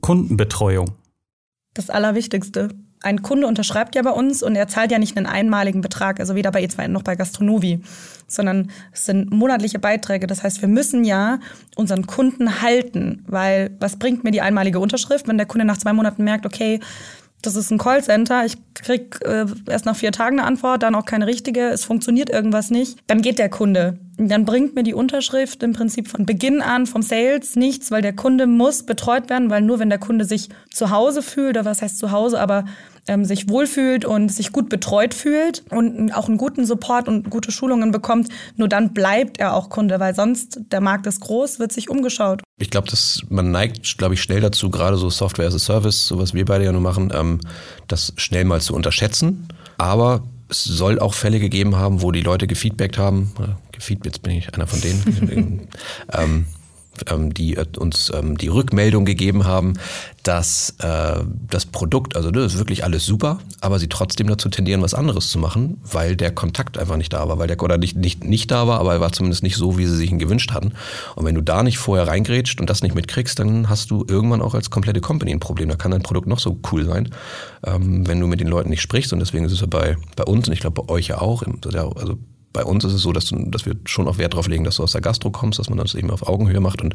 Kundenbetreuung. 0.00 0.92
Das 1.74 1.90
Allerwichtigste. 1.90 2.68
Ein 3.02 3.22
Kunde 3.22 3.46
unterschreibt 3.46 3.94
ja 3.94 4.02
bei 4.02 4.10
uns 4.10 4.42
und 4.42 4.56
er 4.56 4.68
zahlt 4.68 4.90
ja 4.90 4.98
nicht 4.98 5.16
einen 5.16 5.26
einmaligen 5.26 5.80
Betrag, 5.80 6.18
also 6.18 6.34
weder 6.34 6.50
bei 6.50 6.64
E2 6.64 6.88
noch 6.88 7.02
bei 7.02 7.14
Gastronovi, 7.14 7.80
sondern 8.26 8.70
es 8.92 9.04
sind 9.04 9.30
monatliche 9.30 9.78
Beiträge. 9.78 10.26
Das 10.26 10.42
heißt, 10.42 10.62
wir 10.62 10.68
müssen 10.68 11.04
ja 11.04 11.38
unseren 11.76 12.06
Kunden 12.06 12.62
halten, 12.62 13.24
weil 13.28 13.76
was 13.80 13.98
bringt 13.98 14.24
mir 14.24 14.30
die 14.30 14.40
einmalige 14.40 14.80
Unterschrift, 14.80 15.28
wenn 15.28 15.36
der 15.36 15.46
Kunde 15.46 15.66
nach 15.66 15.76
zwei 15.76 15.92
Monaten 15.92 16.24
merkt, 16.24 16.46
okay, 16.46 16.80
das 17.46 17.56
ist 17.56 17.70
ein 17.70 17.78
Callcenter, 17.78 18.44
ich 18.44 18.56
krieg 18.74 19.18
äh, 19.24 19.46
erst 19.68 19.86
nach 19.86 19.96
vier 19.96 20.12
Tagen 20.12 20.38
eine 20.38 20.46
Antwort, 20.46 20.82
dann 20.82 20.94
auch 20.94 21.04
keine 21.04 21.26
richtige, 21.26 21.68
es 21.68 21.84
funktioniert 21.84 22.30
irgendwas 22.30 22.70
nicht, 22.70 22.98
dann 23.06 23.22
geht 23.22 23.38
der 23.38 23.48
Kunde. 23.48 23.98
Dann 24.18 24.46
bringt 24.46 24.74
mir 24.74 24.82
die 24.82 24.94
Unterschrift 24.94 25.62
im 25.62 25.74
Prinzip 25.74 26.08
von 26.08 26.24
Beginn 26.24 26.62
an 26.62 26.86
vom 26.86 27.02
Sales 27.02 27.54
nichts, 27.54 27.90
weil 27.90 28.00
der 28.00 28.14
Kunde 28.14 28.46
muss 28.46 28.84
betreut 28.84 29.28
werden, 29.28 29.50
weil 29.50 29.60
nur 29.60 29.78
wenn 29.78 29.90
der 29.90 29.98
Kunde 29.98 30.24
sich 30.24 30.48
zu 30.72 30.90
Hause 30.90 31.22
fühlt, 31.22 31.50
oder 31.50 31.64
was 31.66 31.82
heißt 31.82 31.98
zu 31.98 32.10
Hause, 32.10 32.40
aber 32.40 32.64
ähm, 33.08 33.24
sich 33.24 33.48
wohlfühlt 33.48 34.04
und 34.04 34.30
sich 34.30 34.52
gut 34.52 34.68
betreut 34.68 35.14
fühlt 35.14 35.64
und 35.70 36.12
auch 36.12 36.28
einen 36.28 36.38
guten 36.38 36.64
Support 36.64 37.08
und 37.08 37.30
gute 37.30 37.52
Schulungen 37.52 37.92
bekommt, 37.92 38.28
nur 38.56 38.68
dann 38.68 38.94
bleibt 38.94 39.38
er 39.38 39.54
auch 39.54 39.68
Kunde, 39.68 40.00
weil 40.00 40.14
sonst 40.14 40.60
der 40.72 40.80
Markt 40.80 41.06
ist 41.06 41.20
groß, 41.20 41.58
wird 41.58 41.72
sich 41.72 41.90
umgeschaut. 41.90 42.42
Ich 42.58 42.70
glaube, 42.70 42.88
dass 42.88 43.22
man 43.28 43.50
neigt, 43.50 43.98
glaube 43.98 44.14
ich, 44.14 44.22
schnell 44.22 44.40
dazu, 44.40 44.70
gerade 44.70 44.96
so 44.96 45.10
Software 45.10 45.46
as 45.46 45.54
a 45.54 45.58
Service, 45.58 46.06
so 46.06 46.18
was 46.18 46.34
wir 46.34 46.44
beide 46.44 46.64
ja 46.64 46.72
nur 46.72 46.80
machen, 46.80 47.12
ähm, 47.14 47.40
das 47.86 48.12
schnell 48.16 48.44
mal 48.44 48.60
zu 48.60 48.74
unterschätzen. 48.74 49.46
Aber 49.78 50.22
es 50.48 50.64
soll 50.64 50.98
auch 50.98 51.14
Fälle 51.14 51.38
gegeben 51.40 51.76
haben, 51.76 52.02
wo 52.02 52.12
die 52.12 52.22
Leute 52.22 52.46
gefeedbackt 52.46 52.98
haben. 52.98 53.32
Jetzt 53.78 54.22
bin 54.22 54.32
ich 54.32 54.54
einer 54.54 54.66
von 54.66 54.80
denen. 54.80 55.68
ähm, 56.12 56.46
ähm, 57.08 57.34
die 57.34 57.56
äh, 57.56 57.66
uns 57.78 58.12
ähm, 58.14 58.38
die 58.38 58.48
Rückmeldung 58.48 59.04
gegeben 59.04 59.44
haben, 59.44 59.74
dass 60.22 60.74
äh, 60.80 61.22
das 61.48 61.66
Produkt, 61.66 62.16
also 62.16 62.30
das 62.30 62.54
ist 62.54 62.58
wirklich 62.58 62.84
alles 62.84 63.04
super, 63.04 63.38
aber 63.60 63.78
sie 63.78 63.88
trotzdem 63.88 64.26
dazu 64.28 64.48
tendieren, 64.48 64.82
was 64.82 64.94
anderes 64.94 65.30
zu 65.30 65.38
machen, 65.38 65.80
weil 65.90 66.16
der 66.16 66.32
Kontakt 66.32 66.78
einfach 66.78 66.96
nicht 66.96 67.12
da 67.12 67.28
war, 67.28 67.38
weil 67.38 67.48
der 67.48 67.62
oder 67.62 67.78
nicht, 67.78 67.96
nicht, 67.96 68.24
nicht 68.24 68.50
da 68.50 68.66
war, 68.66 68.80
aber 68.80 68.94
er 68.94 69.00
war 69.00 69.12
zumindest 69.12 69.42
nicht 69.42 69.56
so, 69.56 69.78
wie 69.78 69.86
sie 69.86 69.96
sich 69.96 70.10
ihn 70.10 70.18
gewünscht 70.18 70.52
hatten. 70.52 70.72
Und 71.14 71.24
wenn 71.24 71.34
du 71.34 71.40
da 71.40 71.62
nicht 71.62 71.78
vorher 71.78 72.06
reingrätscht 72.06 72.60
und 72.60 72.70
das 72.70 72.82
nicht 72.82 72.94
mitkriegst, 72.94 73.38
dann 73.38 73.68
hast 73.68 73.90
du 73.90 74.04
irgendwann 74.08 74.42
auch 74.42 74.54
als 74.54 74.70
komplette 74.70 75.00
Company 75.00 75.32
ein 75.32 75.40
Problem. 75.40 75.68
Da 75.68 75.76
kann 75.76 75.90
dein 75.90 76.02
Produkt 76.02 76.26
noch 76.26 76.38
so 76.38 76.58
cool 76.70 76.84
sein, 76.84 77.10
ähm, 77.64 78.06
wenn 78.06 78.20
du 78.20 78.26
mit 78.26 78.40
den 78.40 78.48
Leuten 78.48 78.70
nicht 78.70 78.82
sprichst. 78.82 79.12
Und 79.12 79.20
deswegen 79.20 79.44
ist 79.44 79.52
es 79.52 79.60
ja 79.60 79.66
bei, 79.66 79.96
bei 80.16 80.24
uns 80.24 80.46
und 80.46 80.52
ich 80.52 80.60
glaube 80.60 80.82
bei 80.82 80.92
euch 80.92 81.08
ja 81.08 81.20
auch, 81.20 81.42
also 81.96 82.18
bei 82.56 82.64
uns 82.64 82.84
ist 82.84 82.94
es 82.94 83.02
so, 83.02 83.12
dass, 83.12 83.26
du, 83.26 83.50
dass 83.50 83.66
wir 83.66 83.74
schon 83.84 84.08
auch 84.08 84.16
Wert 84.16 84.32
darauf 84.32 84.48
legen, 84.48 84.64
dass 84.64 84.76
du 84.76 84.82
aus 84.82 84.92
der 84.92 85.02
Gastro 85.02 85.30
kommst, 85.30 85.58
dass 85.58 85.68
man 85.68 85.76
das 85.76 85.94
eben 85.94 86.10
auf 86.10 86.26
Augenhöhe 86.26 86.60
macht 86.60 86.80
und 86.80 86.94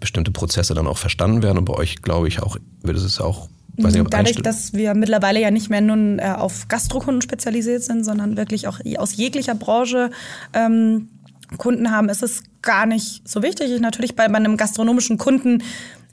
bestimmte 0.00 0.32
Prozesse 0.32 0.74
dann 0.74 0.88
auch 0.88 0.98
verstanden 0.98 1.44
werden. 1.44 1.58
Und 1.58 1.64
bei 1.64 1.74
euch, 1.74 2.02
glaube 2.02 2.26
ich, 2.26 2.42
auch 2.42 2.56
wird 2.82 2.96
es 2.96 3.20
auch 3.20 3.48
Weiß 3.78 3.94
nicht, 3.94 4.06
Dadurch, 4.10 4.36
dass 4.36 4.72
wir 4.72 4.94
mittlerweile 4.94 5.40
ja 5.40 5.50
nicht 5.50 5.70
mehr 5.70 5.80
nur 5.82 6.18
äh, 6.18 6.32
auf 6.32 6.66
Gastrokunden 6.66 7.22
spezialisiert 7.22 7.82
sind, 7.82 8.04
sondern 8.04 8.36
wirklich 8.36 8.66
auch 8.66 8.80
aus 8.96 9.16
jeglicher 9.16 9.54
Branche 9.54 10.10
ähm, 10.54 11.08
Kunden 11.58 11.92
haben, 11.92 12.08
ist 12.08 12.22
es 12.22 12.42
gar 12.62 12.86
nicht 12.86 13.28
so 13.28 13.42
wichtig. 13.42 13.70
Ich 13.70 13.80
natürlich 13.80 14.16
bei, 14.16 14.26
bei 14.28 14.36
einem 14.38 14.56
gastronomischen 14.56 15.18
Kunden 15.18 15.62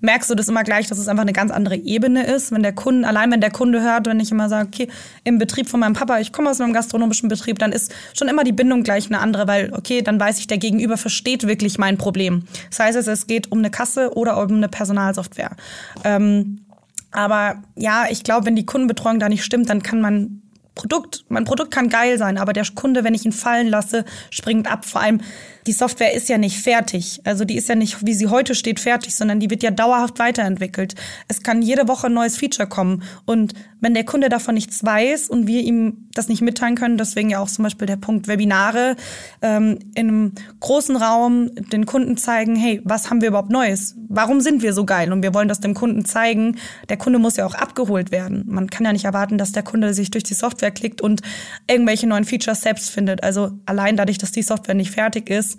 merkst 0.04 0.30
du 0.30 0.36
das 0.36 0.50
immer 0.50 0.64
gleich, 0.64 0.88
dass 0.88 0.98
es 0.98 1.08
einfach 1.08 1.24
eine 1.24 1.34
ganz 1.34 1.50
andere 1.52 1.78
Ebene 1.78 2.26
ist. 2.26 2.52
Wenn 2.52 2.62
der 2.62 2.74
Kunde, 2.74 3.08
allein 3.08 3.32
wenn 3.32 3.42
der 3.42 3.52
Kunde 3.52 3.82
hört, 3.82 4.06
wenn 4.06 4.20
ich 4.20 4.32
immer 4.32 4.50
sage, 4.50 4.68
okay, 4.68 4.88
im 5.24 5.38
Betrieb 5.40 5.70
von 5.70 5.80
meinem 5.80 5.94
Papa, 5.94 6.20
ich 6.20 6.34
komme 6.34 6.50
aus 6.50 6.60
einem 6.60 6.74
gastronomischen 6.74 7.30
Betrieb, 7.30 7.58
dann 7.58 7.72
ist 7.72 7.94
schon 8.14 8.28
immer 8.28 8.44
die 8.44 8.52
Bindung 8.52 8.84
gleich 8.84 9.08
eine 9.08 9.20
andere, 9.20 9.48
weil, 9.48 9.74
okay, 9.74 10.02
dann 10.02 10.20
weiß 10.20 10.40
ich, 10.40 10.48
der 10.48 10.58
Gegenüber 10.58 10.98
versteht 10.98 11.48
wirklich 11.48 11.78
mein 11.78 11.98
Problem. 11.98 12.44
Das 12.70 12.80
heißt, 12.80 13.08
es 13.08 13.28
geht 13.28 13.52
um 13.52 13.60
eine 13.60 13.72
Kasse 13.72 14.16
oder 14.16 14.38
um 14.38 14.52
eine 14.52 14.68
Personalsoftware. 14.68 15.56
Ähm, 16.04 16.66
aber 17.12 17.64
ja, 17.76 18.06
ich 18.10 18.24
glaube, 18.24 18.46
wenn 18.46 18.56
die 18.56 18.66
Kundenbetreuung 18.66 19.20
da 19.20 19.30
nicht 19.30 19.46
stimmt, 19.46 19.70
dann 19.70 19.84
kann 19.84 20.02
man 20.02 20.43
Produkt, 20.76 21.26
mein 21.30 21.46
Produkt 21.46 21.72
kann 21.72 21.90
geil 21.90 22.18
sein, 22.18 22.38
aber 22.38 22.54
der 22.54 22.66
Kunde, 22.74 23.04
wenn 23.04 23.14
ich 23.14 23.26
ihn 23.26 23.32
fallen 23.32 23.68
lasse, 23.68 24.06
springt 24.32 24.72
ab. 24.72 24.86
Vor 24.86 25.02
allem, 25.02 25.22
die 25.68 25.72
Software 25.72 26.14
ist 26.14 26.30
ja 26.30 26.38
nicht 26.38 26.60
fertig. 26.60 27.22
Also 27.24 27.46
die 27.46 27.56
ist 27.56 27.70
ja 27.70 27.76
nicht, 27.76 28.06
wie 28.06 28.14
sie 28.14 28.28
heute 28.28 28.56
steht, 28.56 28.80
fertig, 28.80 29.16
sondern 29.16 29.40
die 29.40 29.50
wird 29.50 29.64
ja 29.64 29.72
dauerhaft 29.72 30.20
weiterentwickelt. 30.20 30.96
Es 31.28 31.42
kann 31.42 31.62
jede 31.62 31.88
Woche 31.88 32.08
ein 32.08 32.14
neues 32.14 32.38
Feature 32.38 32.68
kommen. 32.68 33.04
Und 33.26 33.54
wenn 33.80 33.94
der 33.94 34.04
Kunde 34.04 34.30
davon 34.30 34.56
nichts 34.56 34.84
weiß 34.84 35.30
und 35.30 35.48
wir 35.48 35.62
ihm 35.62 36.10
das 36.14 36.28
nicht 36.28 36.42
mitteilen 36.42 36.76
können, 36.76 36.98
deswegen 36.98 37.30
ja 37.30 37.40
auch 37.40 37.50
zum 37.50 37.64
Beispiel 37.64 37.88
der 37.88 37.98
Punkt 37.98 38.28
Webinare, 38.28 38.96
ähm, 39.42 39.80
in 39.96 40.08
einem 40.08 40.32
großen 40.60 40.96
Raum 40.96 41.50
den 41.56 41.86
Kunden 41.86 42.18
zeigen, 42.18 42.56
hey, 42.56 42.82
was 42.84 43.10
haben 43.10 43.22
wir 43.22 43.30
überhaupt 43.30 43.52
Neues? 43.52 43.96
Warum 44.10 44.42
sind 44.42 44.62
wir 44.62 44.74
so 44.74 44.86
geil? 44.86 45.12
Und 45.12 45.24
wir 45.24 45.34
wollen 45.34 45.48
das 45.48 45.60
dem 45.60 45.74
Kunden 45.74 46.06
zeigen. 46.06 46.58
Der 46.90 46.98
Kunde 46.98 47.20
muss 47.20 47.38
ja 47.38 47.46
auch 47.46 47.56
abgeholt 47.56 48.12
werden. 48.12 48.44
Man 48.48 48.70
kann 48.70 48.86
ja 48.86 48.94
nicht 48.94 49.06
erwarten, 49.06 49.38
dass 49.38 49.52
der 49.52 49.64
Kunde 49.64 49.94
sich 49.94 50.12
durch 50.12 50.24
die 50.24 50.34
Software 50.34 50.63
klickt 50.72 51.02
und 51.02 51.22
irgendwelche 51.68 52.08
neuen 52.08 52.26
Features 52.26 52.62
selbst 52.62 52.90
findet. 52.90 53.24
Also 53.24 53.52
allein 53.66 53.98
dadurch, 53.98 54.18
dass 54.18 54.32
die 54.32 54.44
Software 54.44 54.76
nicht 54.76 54.92
fertig 54.92 55.30
ist, 55.30 55.58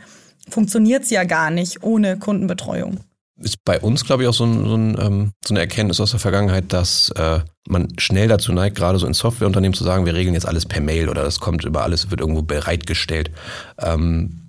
funktioniert 0.49 1.05
es 1.05 1.11
ja 1.11 1.25
gar 1.25 1.51
nicht 1.51 1.83
ohne 1.83 2.19
Kundenbetreuung. 2.19 3.01
Ist 3.37 3.65
bei 3.65 3.81
uns, 3.81 4.05
glaube 4.05 4.23
ich, 4.23 4.29
auch 4.29 4.35
so, 4.35 4.45
ein, 4.45 4.65
so, 4.65 4.77
ein, 4.77 4.97
ähm, 5.01 5.33
so 5.45 5.55
eine 5.55 5.61
Erkenntnis 5.61 6.01
aus 6.01 6.13
der 6.13 6.21
Vergangenheit, 6.21 6.73
dass 6.73 7.11
äh, 7.17 7.41
man 7.67 7.89
schnell 7.99 8.29
dazu 8.29 8.53
neigt, 8.53 8.77
gerade 8.77 8.99
so 8.99 9.07
in 9.09 9.15
Softwareunternehmen 9.15 9.75
zu 9.75 9.83
sagen, 9.83 10.07
wir 10.07 10.15
regeln 10.15 10.35
jetzt 10.35 10.47
alles 10.47 10.67
per 10.67 10.81
Mail 10.81 11.09
oder 11.09 11.25
das 11.25 11.41
kommt 11.41 11.65
über 11.65 11.83
alles, 11.83 12.11
wird 12.11 12.21
irgendwo 12.21 12.43
bereitgestellt. 12.43 13.33
Ähm, 13.79 14.41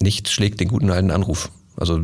nichts 0.00 0.30
schlägt 0.30 0.60
den 0.60 0.68
guten 0.68 0.90
alten 0.90 1.10
Anruf. 1.10 1.50
Also 1.76 2.00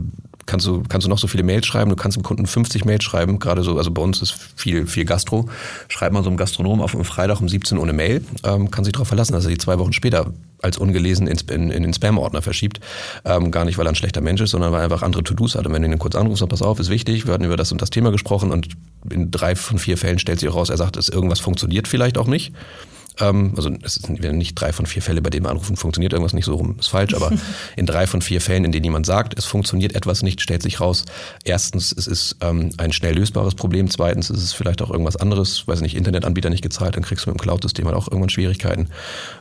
kannst 0.47 0.67
du, 0.67 0.83
kannst 0.89 1.07
du 1.07 1.11
noch 1.11 1.19
so 1.19 1.27
viele 1.27 1.43
Mails 1.43 1.67
schreiben, 1.67 1.91
du 1.91 1.97
kannst 1.97 2.17
dem 2.17 2.23
Kunden 2.23 2.47
50 2.47 2.85
Mails 2.85 3.05
schreiben, 3.05 3.39
gerade 3.39 3.63
so, 3.63 3.77
also 3.77 3.91
bei 3.91 4.03
uns 4.03 4.23
ist 4.23 4.37
viel, 4.57 4.87
viel 4.87 5.05
Gastro. 5.05 5.49
Schreibt 5.89 6.13
man 6.13 6.23
so 6.23 6.31
einem 6.31 6.37
Gastronom 6.37 6.81
auf 6.81 6.95
einem 6.95 7.05
Freitag 7.05 7.41
um 7.41 7.49
17 7.49 7.79
Uhr 7.79 7.85
eine 7.85 7.93
Mail, 7.93 8.25
ähm, 8.45 8.71
kann 8.71 8.85
sich 8.85 8.93
darauf 8.93 9.09
verlassen, 9.09 9.33
dass 9.33 9.45
er 9.45 9.51
die 9.51 9.59
zwei 9.59 9.79
Wochen 9.79 9.93
später 9.93 10.33
als 10.63 10.79
ungelesen 10.79 11.27
in, 11.27 11.39
in, 11.51 11.71
in 11.71 11.83
den 11.83 11.93
Spam-Ordner 11.93 12.43
verschiebt. 12.43 12.81
Ähm, 13.25 13.51
gar 13.51 13.65
nicht, 13.65 13.77
weil 13.79 13.87
er 13.87 13.91
ein 13.91 13.97
schlechter 13.97 14.23
Mensch 14.23 14.41
ist, 14.41 14.51
sondern 14.51 14.73
weil 14.73 14.81
er 14.81 14.85
einfach 14.85 15.03
andere 15.03 15.23
To-Dos 15.23 15.55
hat. 15.55 15.67
Und 15.67 15.73
wenn 15.73 15.83
du 15.83 15.89
ihn 15.89 15.99
kurz 15.99 16.17
anrufst, 16.17 16.49
pass 16.49 16.63
auf, 16.63 16.81
ist 16.81 16.89
wichtig, 16.89 17.27
wir 17.27 17.35
hatten 17.35 17.45
über 17.45 17.57
das 17.57 17.71
und 17.71 17.83
das 17.83 17.91
Thema 17.91 18.11
gesprochen 18.11 18.51
und 18.51 18.69
in 19.11 19.31
drei 19.31 19.55
von 19.55 19.79
vier 19.79 19.99
Fällen 19.99 20.19
stellt 20.19 20.41
sich 20.41 20.53
raus, 20.53 20.71
er 20.71 20.79
sagt, 20.79 20.97
dass 20.97 21.11
irgendwas 21.11 21.41
funktioniert 21.41 21.87
vielleicht 21.87 22.17
auch 22.17 22.27
nicht. 22.27 22.55
Ähm, 23.21 23.54
also 23.56 23.71
es 23.83 23.94
sind 23.94 24.21
nicht 24.21 24.54
drei 24.54 24.73
von 24.73 24.87
vier 24.87 25.02
Fälle, 25.02 25.23
bei 25.23 25.30
denen 25.30 25.47
wir 25.47 25.50
anrufen, 25.50 25.76
funktioniert 25.76 26.12
irgendwas 26.12 26.33
nicht 26.33 26.44
so 26.44 26.54
rum, 26.54 26.76
ist 26.78 26.88
falsch, 26.88 27.14
aber 27.14 27.33
in 27.76 27.87
drei 27.87 28.06
von 28.06 28.23
vier 28.23 28.40
Fällen, 28.40 28.64
in 28.64 28.73
denen 28.73 28.85
jemand 28.85 29.06
sagt, 29.06 29.38
es 29.38 29.44
funktioniert 29.44 29.94
etwas 29.94 30.23
nicht, 30.23 30.40
stellt 30.40 30.62
sich 30.62 30.80
raus, 30.80 31.04
erstens, 31.44 31.92
es 31.92 32.06
ist 32.06 32.37
ähm, 32.40 32.71
ein 32.78 32.92
schnell 32.92 33.14
lösbares 33.14 33.54
Problem, 33.54 33.88
zweitens 33.88 34.30
ist 34.30 34.42
es 34.42 34.52
vielleicht 34.52 34.83
auch 34.83 34.90
irgendwas 34.90 35.16
anderes, 35.16 35.66
weiß 35.66 35.80
nicht, 35.80 35.97
Internetanbieter 35.97 36.50
nicht 36.50 36.62
gezahlt, 36.62 36.97
dann 36.97 37.02
kriegst 37.02 37.26
du 37.26 37.30
mit 37.30 37.38
dem 37.38 37.42
Cloud-System 37.42 37.87
halt 37.87 37.97
auch 37.97 38.09
irgendwann 38.09 38.30
Schwierigkeiten. 38.30 38.88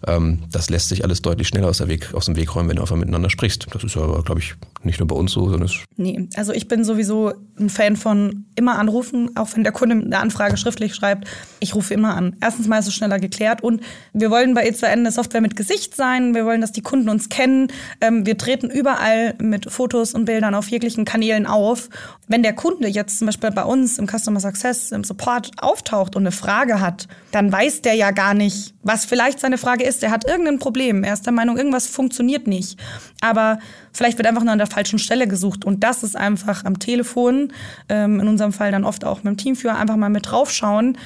Ähm, 0.07 0.43
das 0.51 0.69
lässt 0.69 0.89
sich 0.89 1.03
alles 1.03 1.21
deutlich 1.21 1.47
schneller 1.47 1.69
aus, 1.69 1.83
Weg, 1.87 2.13
aus 2.13 2.25
dem 2.25 2.35
Weg 2.35 2.55
räumen, 2.55 2.69
wenn 2.69 2.77
du 2.77 2.81
einfach 2.83 2.95
miteinander 2.95 3.29
sprichst. 3.29 3.67
Das 3.71 3.83
ist 3.83 3.97
aber, 3.97 4.23
glaube 4.23 4.39
ich, 4.39 4.55
nicht 4.85 4.99
nur 4.99 5.07
bei 5.07 5.15
uns 5.15 5.31
so, 5.31 5.43
sondern 5.49 5.63
es 5.63 5.79
Nee, 5.95 6.27
also 6.35 6.53
ich 6.53 6.67
bin 6.67 6.83
sowieso 6.83 7.33
ein 7.59 7.69
Fan 7.69 7.95
von 7.95 8.45
immer 8.55 8.77
anrufen, 8.77 9.31
auch 9.35 9.49
wenn 9.55 9.63
der 9.63 9.71
Kunde 9.71 9.95
eine 9.95 10.17
Anfrage 10.17 10.57
schriftlich 10.57 10.95
schreibt. 10.95 11.27
Ich 11.59 11.75
rufe 11.75 11.93
immer 11.93 12.15
an. 12.15 12.35
Erstens 12.41 12.67
mal 12.67 12.79
ist 12.79 12.87
es 12.87 12.93
schneller 12.93 13.19
geklärt 13.19 13.63
und 13.63 13.81
wir 14.13 14.31
wollen 14.31 14.53
bei 14.53 14.67
E2N 14.67 14.85
eine 14.85 15.11
Software 15.11 15.41
mit 15.41 15.55
Gesicht 15.55 15.95
sein. 15.95 16.33
Wir 16.33 16.45
wollen, 16.45 16.61
dass 16.61 16.71
die 16.71 16.81
Kunden 16.81 17.09
uns 17.09 17.29
kennen. 17.29 17.67
Ähm, 18.01 18.25
wir 18.25 18.37
treten 18.37 18.69
überall 18.69 19.35
mit 19.39 19.71
Fotos 19.71 20.13
und 20.13 20.25
Bildern 20.25 20.55
auf 20.55 20.69
jeglichen 20.69 21.05
Kanälen 21.05 21.45
auf. 21.45 21.89
Wenn 22.27 22.43
der 22.43 22.53
Kunde 22.53 22.87
jetzt 22.87 23.19
zum 23.19 23.27
Beispiel 23.27 23.51
bei 23.51 23.63
uns 23.63 23.99
im 23.99 24.07
Customer 24.07 24.39
Success, 24.39 24.91
im 24.91 25.03
Support 25.03 25.51
auftaucht 25.57 26.15
und 26.15 26.23
eine 26.23 26.31
Frage 26.31 26.79
hat, 26.79 27.07
dann 27.31 27.51
weiß 27.51 27.81
der 27.81 27.93
ja 27.93 28.11
gar 28.11 28.33
nicht, 28.33 28.73
was 28.81 29.05
vielleicht 29.05 29.39
seine 29.39 29.57
Frage 29.57 29.83
ist. 29.83 30.03
Er 30.03 30.11
hat 30.11 30.27
irgendein 30.27 30.59
Problem. 30.59 31.03
Er 31.03 31.13
ist 31.13 31.25
der 31.25 31.33
Meinung, 31.33 31.57
irgendwas 31.57 31.87
funktioniert 31.87 32.47
nicht. 32.47 32.79
Aber 33.21 33.59
vielleicht 33.93 34.17
wird 34.17 34.27
einfach 34.27 34.43
nur 34.43 34.51
an 34.51 34.57
der 34.57 34.67
falschen 34.73 34.99
Stelle 34.99 35.27
gesucht. 35.27 35.65
Und 35.65 35.83
das 35.83 36.03
ist 36.03 36.15
einfach 36.15 36.65
am 36.65 36.79
Telefon, 36.79 37.53
ähm, 37.89 38.19
in 38.19 38.27
unserem 38.27 38.53
Fall 38.53 38.71
dann 38.71 38.83
oft 38.83 39.05
auch 39.05 39.23
mit 39.23 39.25
dem 39.25 39.37
Teamführer, 39.37 39.77
einfach 39.77 39.95
mal 39.95 40.09
mit 40.09 40.29
draufschauen 40.29 40.97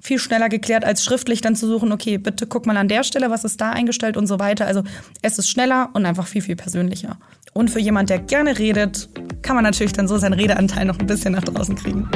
viel 0.00 0.18
schneller 0.18 0.48
geklärt, 0.48 0.84
als 0.84 1.04
schriftlich 1.04 1.40
dann 1.40 1.54
zu 1.54 1.66
suchen, 1.66 1.92
okay, 1.92 2.18
bitte 2.18 2.46
guck 2.46 2.66
mal 2.66 2.76
an 2.76 2.88
der 2.88 3.04
Stelle, 3.04 3.30
was 3.30 3.44
ist 3.44 3.60
da 3.60 3.70
eingestellt 3.70 4.16
und 4.16 4.26
so 4.26 4.38
weiter. 4.38 4.66
Also 4.66 4.82
es 5.22 5.38
ist 5.38 5.48
schneller 5.48 5.90
und 5.92 6.06
einfach 6.06 6.26
viel, 6.26 6.42
viel 6.42 6.56
persönlicher. 6.56 7.18
Und 7.52 7.70
für 7.70 7.80
jemand, 7.80 8.10
der 8.10 8.18
gerne 8.18 8.58
redet, 8.58 9.08
kann 9.42 9.56
man 9.56 9.64
natürlich 9.64 9.92
dann 9.92 10.08
so 10.08 10.16
seinen 10.18 10.34
Redeanteil 10.34 10.84
noch 10.84 10.98
ein 10.98 11.06
bisschen 11.06 11.32
nach 11.32 11.44
draußen 11.44 11.74
kriegen. 11.74 12.08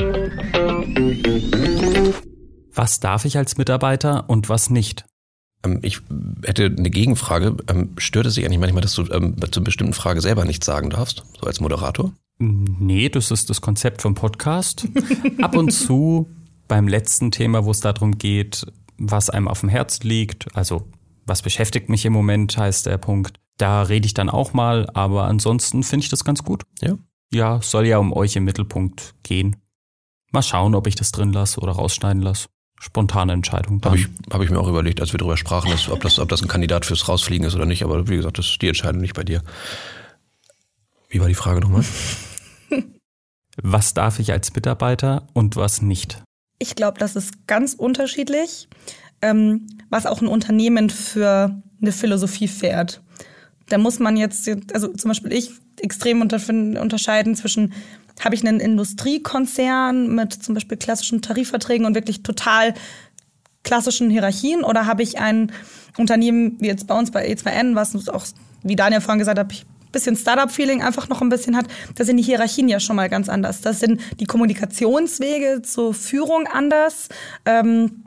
Was 2.72 3.00
darf 3.00 3.24
ich 3.24 3.36
als 3.36 3.56
Mitarbeiter 3.56 4.28
und 4.28 4.48
was 4.48 4.70
nicht? 4.70 5.04
Ähm, 5.64 5.80
ich 5.82 6.00
hätte 6.44 6.66
eine 6.66 6.90
Gegenfrage. 6.90 7.56
Ähm, 7.68 7.90
stört 7.98 8.26
es 8.26 8.34
sich 8.34 8.44
eigentlich 8.44 8.60
manchmal, 8.60 8.82
dass 8.82 8.94
du 8.94 9.10
ähm, 9.10 9.36
zu 9.50 9.64
bestimmten 9.64 9.94
Frage 9.94 10.20
selber 10.20 10.44
nichts 10.44 10.66
sagen 10.66 10.90
darfst, 10.90 11.24
so 11.40 11.46
als 11.46 11.60
Moderator? 11.60 12.12
Nee, 12.38 13.08
das 13.08 13.30
ist 13.30 13.50
das 13.50 13.60
Konzept 13.60 14.02
vom 14.02 14.14
Podcast. 14.14 14.88
Ab 15.40 15.56
und 15.56 15.70
zu 15.70 16.28
beim 16.68 16.88
letzten 16.88 17.30
Thema, 17.30 17.64
wo 17.64 17.70
es 17.70 17.80
darum 17.80 18.18
geht, 18.18 18.66
was 18.98 19.30
einem 19.30 19.48
auf 19.48 19.60
dem 19.60 19.68
Herz 19.68 20.02
liegt, 20.02 20.54
also 20.56 20.88
was 21.26 21.42
beschäftigt 21.42 21.88
mich 21.88 22.04
im 22.04 22.12
Moment, 22.12 22.56
heißt 22.56 22.86
der 22.86 22.98
Punkt. 22.98 23.38
Da 23.56 23.82
rede 23.82 24.06
ich 24.06 24.14
dann 24.14 24.28
auch 24.28 24.52
mal, 24.52 24.90
aber 24.94 25.24
ansonsten 25.24 25.82
finde 25.82 26.04
ich 26.04 26.10
das 26.10 26.24
ganz 26.24 26.42
gut. 26.42 26.64
Ja. 26.80 26.96
Ja, 27.32 27.60
soll 27.62 27.86
ja 27.86 27.98
um 27.98 28.12
euch 28.12 28.36
im 28.36 28.44
Mittelpunkt 28.44 29.14
gehen. 29.22 29.56
Mal 30.32 30.42
schauen, 30.42 30.74
ob 30.74 30.86
ich 30.86 30.94
das 30.96 31.12
drin 31.12 31.32
lasse 31.32 31.60
oder 31.60 31.72
rausschneiden 31.72 32.22
lasse. 32.22 32.48
Spontane 32.84 33.32
Entscheidung. 33.32 33.80
Habe 33.82 33.96
ich, 33.96 34.08
hab 34.30 34.42
ich 34.42 34.50
mir 34.50 34.60
auch 34.60 34.68
überlegt, 34.68 35.00
als 35.00 35.14
wir 35.14 35.18
darüber 35.18 35.38
sprachen, 35.38 35.70
dass, 35.70 35.88
ob, 35.88 36.02
das, 36.02 36.18
ob 36.18 36.28
das 36.28 36.42
ein 36.42 36.48
Kandidat 36.48 36.84
fürs 36.84 37.08
Rausfliegen 37.08 37.46
ist 37.46 37.54
oder 37.54 37.64
nicht. 37.64 37.82
Aber 37.82 38.08
wie 38.08 38.16
gesagt, 38.16 38.36
das 38.36 38.44
ist 38.44 38.60
die 38.60 38.68
Entscheidung 38.68 39.00
nicht 39.00 39.14
bei 39.14 39.24
dir. 39.24 39.42
Wie 41.08 41.18
war 41.18 41.26
die 41.26 41.34
Frage 41.34 41.60
nochmal? 41.60 41.82
was 43.62 43.94
darf 43.94 44.18
ich 44.18 44.32
als 44.32 44.54
Mitarbeiter 44.54 45.26
und 45.32 45.56
was 45.56 45.80
nicht? 45.80 46.22
Ich 46.58 46.74
glaube, 46.74 46.98
das 46.98 47.16
ist 47.16 47.46
ganz 47.46 47.72
unterschiedlich, 47.72 48.68
ähm, 49.22 49.66
was 49.88 50.04
auch 50.04 50.20
ein 50.20 50.28
Unternehmen 50.28 50.90
für 50.90 51.62
eine 51.80 51.92
Philosophie 51.92 52.48
fährt. 52.48 53.00
Da 53.70 53.78
muss 53.78 53.98
man 53.98 54.18
jetzt, 54.18 54.46
also 54.74 54.88
zum 54.88 55.08
Beispiel 55.08 55.32
ich, 55.32 55.52
extrem 55.80 56.20
unterscheiden 56.20 57.34
zwischen, 57.34 57.72
habe 58.20 58.34
ich 58.34 58.46
einen 58.46 58.60
Industriekonzern 58.60 60.14
mit 60.14 60.32
zum 60.32 60.54
Beispiel 60.54 60.78
klassischen 60.78 61.22
Tarifverträgen 61.22 61.86
und 61.86 61.94
wirklich 61.94 62.22
total 62.22 62.74
klassischen 63.62 64.10
Hierarchien 64.10 64.62
oder 64.62 64.86
habe 64.86 65.02
ich 65.02 65.18
ein 65.18 65.50
Unternehmen 65.96 66.56
wie 66.60 66.66
jetzt 66.66 66.86
bei 66.86 66.96
uns 66.96 67.10
bei 67.10 67.26
E2N, 67.28 67.74
was 67.74 68.08
auch, 68.08 68.26
wie 68.62 68.76
Daniel 68.76 69.00
vorhin 69.00 69.18
gesagt 69.18 69.38
hat, 69.38 69.52
bisschen 69.94 70.16
Startup-Feeling 70.16 70.82
einfach 70.82 71.08
noch 71.08 71.22
ein 71.22 71.30
bisschen 71.30 71.56
hat, 71.56 71.66
da 71.94 72.04
sind 72.04 72.18
die 72.18 72.22
Hierarchien 72.22 72.68
ja 72.68 72.80
schon 72.80 72.96
mal 72.96 73.08
ganz 73.08 73.30
anders. 73.30 73.62
Das 73.62 73.80
sind 73.80 74.00
die 74.20 74.26
Kommunikationswege 74.26 75.62
zur 75.62 75.94
Führung 75.94 76.46
anders. 76.46 77.08
Ähm, 77.46 78.04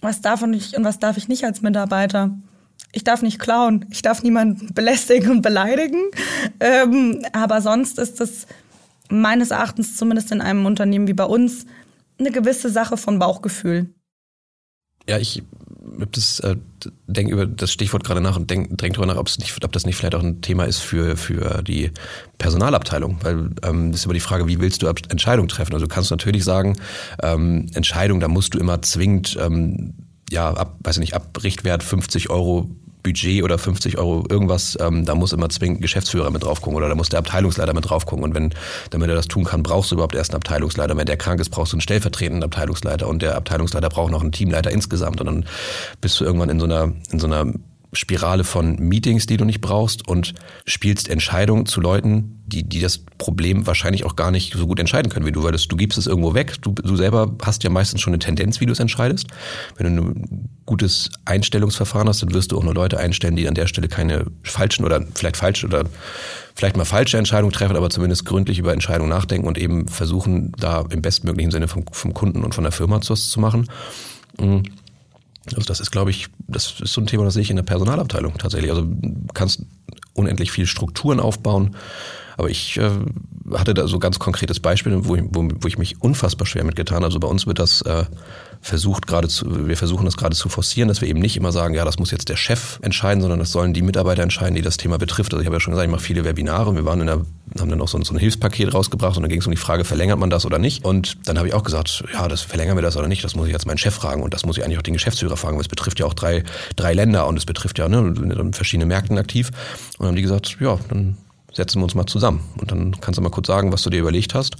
was 0.00 0.20
darf 0.20 0.42
ich 0.42 0.76
und 0.76 0.84
was 0.84 0.98
darf 0.98 1.16
ich 1.16 1.28
nicht 1.28 1.44
als 1.44 1.62
Mitarbeiter? 1.62 2.36
Ich 2.92 3.04
darf 3.04 3.22
nicht 3.22 3.38
klauen, 3.38 3.84
ich 3.90 4.02
darf 4.02 4.22
niemanden 4.22 4.72
belästigen 4.72 5.30
und 5.30 5.42
beleidigen. 5.42 6.00
Ähm, 6.58 7.24
aber 7.32 7.60
sonst 7.60 7.98
ist 7.98 8.20
das 8.20 8.46
meines 9.10 9.50
Erachtens 9.50 9.96
zumindest 9.96 10.32
in 10.32 10.40
einem 10.40 10.66
Unternehmen 10.66 11.08
wie 11.08 11.14
bei 11.14 11.24
uns 11.24 11.66
eine 12.18 12.30
gewisse 12.30 12.70
Sache 12.70 12.96
von 12.96 13.18
Bauchgefühl. 13.18 13.88
Ja, 15.08 15.18
ich 15.18 15.42
das, 16.12 16.40
äh, 16.40 16.56
denk 17.06 17.30
über 17.30 17.46
das 17.46 17.72
Stichwort 17.72 18.04
gerade 18.04 18.20
nach 18.20 18.36
und 18.36 18.50
denk, 18.50 18.76
denk 18.78 18.94
darüber 18.94 19.12
nach, 19.12 19.22
nicht, 19.38 19.64
ob 19.64 19.72
das 19.72 19.86
nicht 19.86 19.96
vielleicht 19.96 20.14
auch 20.14 20.22
ein 20.22 20.40
Thema 20.42 20.64
ist 20.64 20.78
für, 20.78 21.16
für 21.16 21.62
die 21.62 21.90
Personalabteilung. 22.38 23.18
Weil 23.22 23.50
ähm, 23.62 23.90
das 23.90 24.00
ist 24.00 24.04
immer 24.04 24.14
die 24.14 24.20
Frage, 24.20 24.46
wie 24.46 24.60
willst 24.60 24.82
du 24.82 24.86
Entscheidungen 24.86 25.48
treffen? 25.48 25.72
Also 25.74 25.86
du 25.86 25.92
kannst 25.92 26.10
natürlich 26.10 26.44
sagen, 26.44 26.76
ähm, 27.22 27.66
Entscheidung, 27.74 28.20
da 28.20 28.28
musst 28.28 28.54
du 28.54 28.58
immer 28.58 28.82
zwingend 28.82 29.36
ähm, 29.40 29.94
ja, 30.30 30.50
ab, 30.50 30.76
weiß 30.80 30.98
nicht, 30.98 31.14
ab 31.14 31.42
Richtwert 31.42 31.82
50 31.82 32.30
Euro 32.30 32.70
Budget 33.02 33.42
oder 33.42 33.58
50 33.58 33.98
Euro 33.98 34.24
irgendwas, 34.28 34.76
ähm, 34.80 35.04
da 35.04 35.14
muss 35.14 35.32
immer 35.32 35.48
zwingend 35.48 35.78
ein 35.78 35.82
Geschäftsführer 35.82 36.30
mit 36.30 36.44
drauf 36.44 36.60
gucken 36.60 36.76
oder 36.76 36.88
da 36.88 36.94
muss 36.94 37.08
der 37.08 37.18
Abteilungsleiter 37.18 37.74
mit 37.74 37.88
drauf 37.88 38.06
gucken. 38.06 38.24
Und 38.24 38.34
wenn, 38.34 38.54
damit 38.90 39.08
er 39.08 39.14
das 39.14 39.28
tun 39.28 39.44
kann, 39.44 39.62
brauchst 39.62 39.90
du 39.90 39.94
überhaupt 39.94 40.14
erst 40.14 40.30
einen 40.30 40.36
Abteilungsleiter. 40.36 40.96
Wenn 40.96 41.06
der 41.06 41.16
krank 41.16 41.40
ist, 41.40 41.50
brauchst 41.50 41.72
du 41.72 41.76
einen 41.76 41.82
stellvertretenden 41.82 42.44
Abteilungsleiter 42.44 43.08
und 43.08 43.22
der 43.22 43.36
Abteilungsleiter 43.36 43.88
braucht 43.88 44.10
noch 44.10 44.22
einen 44.22 44.32
Teamleiter 44.32 44.70
insgesamt. 44.70 45.20
Und 45.20 45.26
dann 45.26 45.44
bist 46.00 46.20
du 46.20 46.24
irgendwann 46.24 46.50
in 46.50 46.60
so 46.60 46.66
einer, 46.66 46.92
in 47.10 47.18
so 47.18 47.26
einer 47.26 47.52
Spirale 47.92 48.44
von 48.44 48.76
Meetings, 48.76 49.26
die 49.26 49.38
du 49.38 49.44
nicht 49.44 49.60
brauchst 49.60 50.06
und 50.06 50.34
spielst 50.66 51.08
Entscheidungen 51.08 51.66
zu 51.66 51.80
Leuten, 51.80 52.42
die, 52.46 52.62
die 52.62 52.80
das 52.80 52.98
Problem 52.98 53.66
wahrscheinlich 53.66 54.04
auch 54.04 54.14
gar 54.14 54.30
nicht 54.30 54.54
so 54.54 54.66
gut 54.66 54.78
entscheiden 54.78 55.10
können 55.10 55.26
wie 55.26 55.32
du, 55.32 55.42
weil 55.42 55.52
das, 55.52 55.68
du 55.68 55.76
gibst 55.76 55.98
es 55.98 56.06
irgendwo 56.06 56.34
weg. 56.34 56.54
Du, 56.60 56.72
du 56.72 56.96
selber 56.96 57.34
hast 57.42 57.64
ja 57.64 57.70
meistens 57.70 58.00
schon 58.00 58.12
eine 58.12 58.18
Tendenz, 58.18 58.60
wie 58.60 58.66
du 58.66 58.72
es 58.72 58.78
entscheidest. 58.78 59.28
Wenn 59.76 59.96
du 59.96 60.02
ein 60.02 60.48
gutes 60.66 61.10
Einstellungsverfahren 61.24 62.08
hast, 62.08 62.22
dann 62.22 62.34
wirst 62.34 62.52
du 62.52 62.58
auch 62.58 62.62
nur 62.62 62.74
Leute 62.74 62.98
einstellen, 62.98 63.36
die 63.36 63.48
an 63.48 63.54
der 63.54 63.66
Stelle 63.66 63.88
keine 63.88 64.26
falschen 64.42 64.84
oder 64.84 65.04
vielleicht 65.14 65.36
falsche 65.36 65.66
oder 65.66 65.84
vielleicht 66.54 66.76
mal 66.76 66.84
falsche 66.84 67.16
Entscheidungen 67.16 67.52
treffen, 67.52 67.76
aber 67.76 67.88
zumindest 67.88 68.24
gründlich 68.26 68.58
über 68.58 68.72
Entscheidungen 68.72 69.10
nachdenken 69.10 69.46
und 69.46 69.56
eben 69.56 69.88
versuchen, 69.88 70.52
da 70.58 70.84
im 70.90 71.00
bestmöglichen 71.02 71.50
Sinne 71.50 71.68
vom, 71.68 71.84
vom 71.90 72.12
Kunden 72.12 72.44
und 72.44 72.54
von 72.54 72.64
der 72.64 72.72
Firma 72.72 73.00
zu, 73.00 73.14
zu 73.14 73.40
machen. 73.40 73.68
Mhm. 74.38 74.64
Also 75.54 75.66
das 75.66 75.80
ist, 75.80 75.90
glaube 75.90 76.10
ich, 76.10 76.28
das 76.46 76.80
ist 76.80 76.92
so 76.92 77.00
ein 77.00 77.06
Thema, 77.06 77.24
das 77.24 77.34
sehe 77.34 77.42
ich 77.42 77.50
in 77.50 77.56
der 77.56 77.62
Personalabteilung 77.62 78.36
tatsächlich. 78.38 78.70
Also 78.70 78.84
du 78.84 79.32
kannst 79.34 79.62
unendlich 80.14 80.50
viele 80.50 80.66
Strukturen 80.66 81.20
aufbauen, 81.20 81.76
aber 82.36 82.50
ich 82.50 82.76
äh, 82.76 82.90
hatte 83.52 83.74
da 83.74 83.88
so 83.88 83.98
ganz 83.98 84.18
konkretes 84.18 84.60
Beispiel, 84.60 85.04
wo 85.04 85.16
ich, 85.16 85.22
wo, 85.30 85.48
wo 85.60 85.68
ich 85.68 85.78
mich 85.78 86.00
unfassbar 86.02 86.46
schwer 86.46 86.64
mitgetan 86.64 86.96
habe. 86.96 87.06
Also 87.06 87.20
bei 87.20 87.28
uns 87.28 87.46
wird 87.46 87.58
das 87.58 87.82
äh, 87.82 88.04
versucht 88.60 89.06
gerade 89.06 89.28
zu, 89.28 89.68
wir 89.68 89.76
versuchen 89.76 90.04
das 90.04 90.16
gerade 90.16 90.36
zu 90.36 90.48
forcieren, 90.48 90.88
dass 90.88 91.00
wir 91.00 91.08
eben 91.08 91.20
nicht 91.20 91.36
immer 91.36 91.52
sagen, 91.52 91.74
ja, 91.74 91.84
das 91.84 91.98
muss 91.98 92.10
jetzt 92.10 92.28
der 92.28 92.36
Chef 92.36 92.78
entscheiden, 92.82 93.20
sondern 93.20 93.38
das 93.38 93.52
sollen 93.52 93.72
die 93.72 93.82
Mitarbeiter 93.82 94.22
entscheiden, 94.22 94.54
die 94.54 94.62
das 94.62 94.76
Thema 94.76 94.98
betrifft. 94.98 95.32
Also 95.32 95.40
ich 95.40 95.46
habe 95.46 95.56
ja 95.56 95.60
schon 95.60 95.72
gesagt, 95.72 95.86
ich 95.86 95.92
mache 95.92 96.02
viele 96.02 96.24
Webinare. 96.24 96.74
Wir 96.74 96.84
waren 96.84 97.00
in 97.00 97.06
der, 97.06 97.24
haben 97.58 97.70
dann 97.70 97.80
auch 97.80 97.88
so 97.88 97.98
ein, 97.98 98.04
so 98.04 98.14
ein 98.14 98.18
Hilfspaket 98.18 98.74
rausgebracht 98.74 99.16
und 99.16 99.22
dann 99.22 99.30
ging 99.30 99.40
es 99.40 99.46
um 99.46 99.50
die 99.50 99.56
Frage, 99.56 99.84
verlängert 99.84 100.18
man 100.18 100.30
das 100.30 100.44
oder 100.46 100.58
nicht? 100.58 100.84
Und 100.84 101.16
dann 101.26 101.38
habe 101.38 101.48
ich 101.48 101.54
auch 101.54 101.64
gesagt, 101.64 102.04
ja, 102.12 102.28
das 102.28 102.40
verlängern 102.40 102.76
wir 102.76 102.82
das 102.82 102.96
oder 102.96 103.08
nicht, 103.08 103.24
das 103.24 103.34
muss 103.34 103.46
ich 103.46 103.52
jetzt 103.52 103.66
meinen 103.66 103.78
Chef 103.78 103.94
fragen 103.94 104.22
und 104.22 104.34
das 104.34 104.44
muss 104.44 104.58
ich 104.58 104.64
eigentlich 104.64 104.78
auch 104.78 104.82
den 104.82 104.94
Geschäftsführer 104.94 105.36
fragen, 105.36 105.56
weil 105.56 105.62
es 105.62 105.68
betrifft 105.68 105.98
ja 105.98 106.06
auch 106.06 106.14
drei, 106.14 106.44
drei 106.76 106.92
Länder 106.92 107.26
und 107.26 107.36
es 107.36 107.46
betrifft 107.46 107.78
ja 107.78 107.88
ne, 107.88 108.50
verschiedene 108.52 108.86
Märkten 108.86 109.18
aktiv. 109.18 109.48
Und 109.48 110.00
dann 110.00 110.08
haben 110.08 110.16
die 110.16 110.22
gesagt, 110.22 110.56
ja, 110.60 110.78
dann 110.88 111.16
setzen 111.52 111.80
wir 111.80 111.84
uns 111.84 111.94
mal 111.94 112.06
zusammen. 112.06 112.40
Und 112.60 112.70
dann 112.70 113.00
kannst 113.00 113.18
du 113.18 113.22
mal 113.22 113.30
kurz 113.30 113.46
sagen, 113.46 113.72
was 113.72 113.82
du 113.82 113.90
dir 113.90 114.00
überlegt 114.00 114.34
hast. 114.34 114.56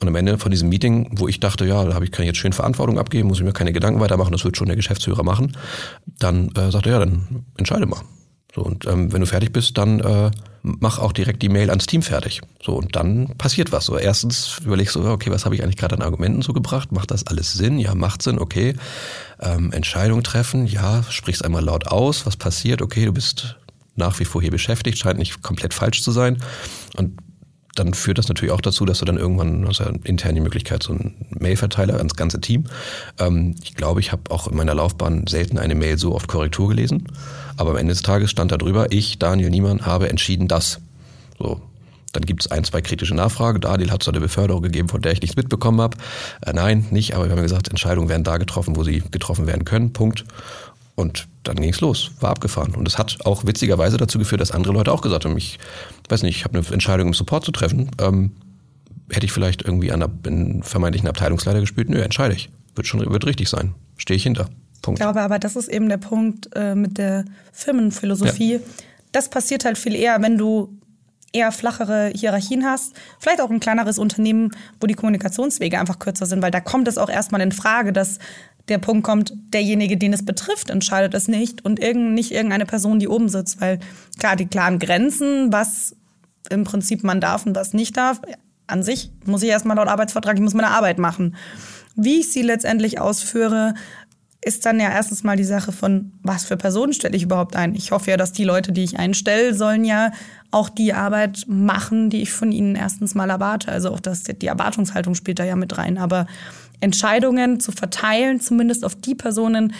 Und 0.00 0.08
am 0.08 0.14
Ende 0.14 0.38
von 0.38 0.50
diesem 0.50 0.70
Meeting, 0.70 1.10
wo 1.12 1.28
ich 1.28 1.40
dachte, 1.40 1.66
ja, 1.66 1.84
da 1.84 1.94
habe 1.94 2.04
ich, 2.04 2.10
kann 2.10 2.22
ich 2.22 2.28
jetzt 2.28 2.38
schön 2.38 2.54
Verantwortung 2.54 2.98
abgeben, 2.98 3.28
muss 3.28 3.38
ich 3.38 3.44
mir 3.44 3.52
keine 3.52 3.72
Gedanken 3.72 4.00
weitermachen, 4.00 4.32
das 4.32 4.44
wird 4.44 4.56
schon 4.56 4.68
der 4.68 4.76
Geschäftsführer 4.76 5.22
machen, 5.22 5.56
dann 6.18 6.48
äh, 6.56 6.70
sagte 6.70 6.88
er, 6.88 6.92
ja, 6.92 6.98
dann 7.00 7.44
entscheide 7.58 7.84
mal. 7.84 8.00
So, 8.54 8.62
und 8.62 8.86
ähm, 8.86 9.12
wenn 9.12 9.20
du 9.20 9.26
fertig 9.26 9.52
bist, 9.52 9.78
dann 9.78 10.00
äh, 10.00 10.30
mach 10.62 10.98
auch 10.98 11.12
direkt 11.12 11.42
die 11.42 11.48
Mail 11.48 11.70
ans 11.70 11.86
Team 11.86 12.02
fertig. 12.02 12.40
So, 12.62 12.74
und 12.74 12.96
dann 12.96 13.34
passiert 13.38 13.72
was. 13.72 13.86
So, 13.86 13.96
erstens 13.96 14.60
überlegst 14.64 14.96
du, 14.96 15.06
okay, 15.06 15.30
was 15.30 15.44
habe 15.44 15.54
ich 15.54 15.62
eigentlich 15.62 15.76
gerade 15.76 15.94
an 15.94 16.02
Argumenten 16.02 16.42
so 16.42 16.52
gebracht? 16.52 16.92
Macht 16.92 17.10
das 17.10 17.26
alles 17.26 17.52
Sinn? 17.52 17.78
Ja, 17.78 17.94
macht 17.94 18.22
Sinn, 18.22 18.38
okay. 18.38 18.74
Ähm, 19.40 19.72
Entscheidung 19.72 20.22
treffen, 20.22 20.66
ja, 20.66 21.02
sprichst 21.08 21.44
einmal 21.44 21.64
laut 21.64 21.86
aus, 21.86 22.26
was 22.26 22.36
passiert, 22.36 22.82
okay, 22.82 23.04
du 23.04 23.12
bist 23.12 23.56
nach 23.96 24.18
wie 24.18 24.24
vor 24.24 24.40
hier 24.40 24.50
beschäftigt, 24.50 24.98
scheint 24.98 25.18
nicht 25.18 25.42
komplett 25.42 25.74
falsch 25.74 26.02
zu 26.02 26.10
sein. 26.10 26.38
Und 26.96 27.18
dann 27.74 27.94
führt 27.94 28.18
das 28.18 28.28
natürlich 28.28 28.52
auch 28.52 28.60
dazu, 28.60 28.84
dass 28.84 28.98
du 28.98 29.04
dann 29.04 29.16
irgendwann 29.16 29.66
hast 29.66 29.80
ja 29.80 29.90
intern 30.04 30.34
die 30.34 30.40
Möglichkeit, 30.40 30.82
so 30.82 30.92
einen 30.92 31.14
Mailverteiler 31.38 31.96
ans 31.96 32.16
ganze 32.16 32.40
Team. 32.40 32.64
Ähm, 33.18 33.54
ich 33.62 33.74
glaube, 33.74 34.00
ich 34.00 34.12
habe 34.12 34.22
auch 34.30 34.48
in 34.48 34.56
meiner 34.56 34.74
Laufbahn 34.74 35.26
selten 35.26 35.58
eine 35.58 35.74
Mail 35.74 35.98
so 35.98 36.14
oft 36.14 36.28
Korrektur 36.28 36.68
gelesen. 36.68 37.04
Aber 37.56 37.70
am 37.70 37.76
Ende 37.76 37.92
des 37.92 38.02
Tages 38.02 38.30
stand 38.30 38.52
da 38.52 38.56
drüber, 38.56 38.90
ich, 38.90 39.18
Daniel 39.18 39.50
Niemann, 39.50 39.86
habe 39.86 40.08
entschieden 40.08 40.48
das. 40.48 40.80
So. 41.38 41.60
Dann 42.12 42.24
gibt 42.24 42.44
es 42.44 42.50
ein, 42.50 42.64
zwei 42.64 42.80
kritische 42.80 43.14
Nachfragen. 43.14 43.60
Daniel 43.60 43.92
hat 43.92 44.02
so 44.02 44.10
eine 44.10 44.18
Beförderung 44.18 44.62
gegeben, 44.62 44.88
von 44.88 45.00
der 45.00 45.12
ich 45.12 45.20
nichts 45.20 45.36
mitbekommen 45.36 45.80
habe. 45.80 45.96
Äh, 46.44 46.52
nein, 46.52 46.86
nicht, 46.90 47.14
aber 47.14 47.26
wir 47.26 47.32
haben 47.32 47.42
gesagt, 47.42 47.68
Entscheidungen 47.68 48.08
werden 48.08 48.24
da 48.24 48.36
getroffen, 48.38 48.74
wo 48.74 48.82
sie 48.82 49.02
getroffen 49.10 49.46
werden 49.46 49.64
können. 49.64 49.92
Punkt. 49.92 50.24
Und 51.00 51.28
dann 51.44 51.56
ging 51.56 51.70
es 51.70 51.80
los, 51.80 52.10
war 52.20 52.30
abgefahren. 52.30 52.74
Und 52.74 52.86
es 52.86 52.98
hat 52.98 53.18
auch 53.24 53.46
witzigerweise 53.46 53.96
dazu 53.96 54.18
geführt, 54.18 54.42
dass 54.42 54.50
andere 54.50 54.74
Leute 54.74 54.92
auch 54.92 55.00
gesagt 55.00 55.24
haben, 55.24 55.36
ich 55.36 55.58
weiß 56.10 56.22
nicht, 56.22 56.36
ich 56.36 56.44
habe 56.44 56.58
eine 56.58 56.66
Entscheidung 56.68 57.08
im 57.08 57.14
Support 57.14 57.44
zu 57.44 57.52
treffen. 57.52 57.90
Ähm, 57.98 58.32
hätte 59.10 59.24
ich 59.24 59.32
vielleicht 59.32 59.62
irgendwie 59.62 59.92
an 59.92 60.02
einen 60.02 60.62
vermeintlichen 60.62 61.08
Abteilungsleiter 61.08 61.60
gespielt? 61.60 61.88
Nö, 61.88 62.02
entscheide 62.02 62.34
ich. 62.34 62.50
Wird 62.74 62.86
schon 62.86 63.00
wird 63.10 63.26
richtig 63.26 63.48
sein. 63.48 63.74
Stehe 63.96 64.16
ich 64.16 64.22
hinter. 64.22 64.50
Punkt. 64.82 65.00
Ich 65.00 65.02
glaube 65.02 65.20
aber, 65.22 65.38
das 65.38 65.56
ist 65.56 65.68
eben 65.68 65.88
der 65.88 65.96
Punkt 65.96 66.50
äh, 66.54 66.74
mit 66.74 66.98
der 66.98 67.24
Firmenphilosophie. 67.52 68.54
Ja. 68.54 68.60
Das 69.12 69.30
passiert 69.30 69.64
halt 69.64 69.78
viel 69.78 69.94
eher, 69.94 70.20
wenn 70.22 70.36
du 70.36 70.79
eher 71.32 71.52
flachere 71.52 72.10
Hierarchien 72.14 72.64
hast, 72.64 72.94
vielleicht 73.18 73.40
auch 73.40 73.50
ein 73.50 73.60
kleineres 73.60 73.98
Unternehmen, 73.98 74.50
wo 74.80 74.86
die 74.86 74.94
Kommunikationswege 74.94 75.78
einfach 75.78 75.98
kürzer 75.98 76.26
sind, 76.26 76.42
weil 76.42 76.50
da 76.50 76.60
kommt 76.60 76.88
es 76.88 76.98
auch 76.98 77.08
erstmal 77.08 77.40
in 77.40 77.52
Frage, 77.52 77.92
dass 77.92 78.18
der 78.68 78.78
Punkt 78.78 79.04
kommt, 79.04 79.32
derjenige, 79.52 79.96
den 79.96 80.12
es 80.12 80.24
betrifft, 80.24 80.70
entscheidet 80.70 81.14
es 81.14 81.28
nicht 81.28 81.64
und 81.64 81.80
irgend, 81.80 82.12
nicht 82.12 82.32
irgendeine 82.32 82.66
Person, 82.66 82.98
die 82.98 83.08
oben 83.08 83.28
sitzt, 83.28 83.60
weil 83.60 83.80
klar, 84.18 84.36
die 84.36 84.46
klaren 84.46 84.78
Grenzen, 84.78 85.52
was 85.52 85.96
im 86.50 86.64
Prinzip 86.64 87.04
man 87.04 87.20
darf 87.20 87.46
und 87.46 87.56
was 87.56 87.74
nicht 87.74 87.96
darf, 87.96 88.20
an 88.66 88.82
sich 88.82 89.10
muss 89.24 89.42
ich 89.42 89.48
erstmal 89.48 89.76
laut 89.76 89.88
Arbeitsvertrag, 89.88 90.36
ich 90.36 90.42
muss 90.42 90.54
meine 90.54 90.70
Arbeit 90.70 90.98
machen. 90.98 91.36
Wie 91.96 92.20
ich 92.20 92.32
sie 92.32 92.42
letztendlich 92.42 93.00
ausführe, 93.00 93.74
ist 94.42 94.64
dann 94.64 94.80
ja 94.80 94.90
erstens 94.90 95.22
mal 95.22 95.36
die 95.36 95.44
Sache 95.44 95.72
von, 95.72 96.12
was 96.22 96.44
für 96.44 96.56
Personen 96.56 96.92
stelle 96.92 97.16
ich 97.16 97.24
überhaupt 97.24 97.56
ein. 97.56 97.74
Ich 97.74 97.90
hoffe 97.90 98.10
ja, 98.10 98.16
dass 98.16 98.32
die 98.32 98.44
Leute, 98.44 98.72
die 98.72 98.84
ich 98.84 98.98
einstelle, 98.98 99.54
sollen 99.54 99.84
ja 99.84 100.12
auch 100.50 100.68
die 100.68 100.92
Arbeit 100.92 101.44
machen, 101.46 102.10
die 102.10 102.22
ich 102.22 102.32
von 102.32 102.52
ihnen 102.52 102.74
erstens 102.74 103.14
mal 103.14 103.30
erwarte. 103.30 103.70
Also 103.70 103.90
auch 103.90 104.00
das, 104.00 104.24
die 104.24 104.46
Erwartungshaltung 104.46 105.14
spielt 105.14 105.38
da 105.38 105.44
ja 105.44 105.56
mit 105.56 105.78
rein. 105.78 105.98
Aber 105.98 106.26
Entscheidungen 106.80 107.60
zu 107.60 107.72
verteilen, 107.72 108.40
zumindest 108.40 108.84
auf 108.84 108.94
die 108.94 109.14
Personen, 109.14 109.72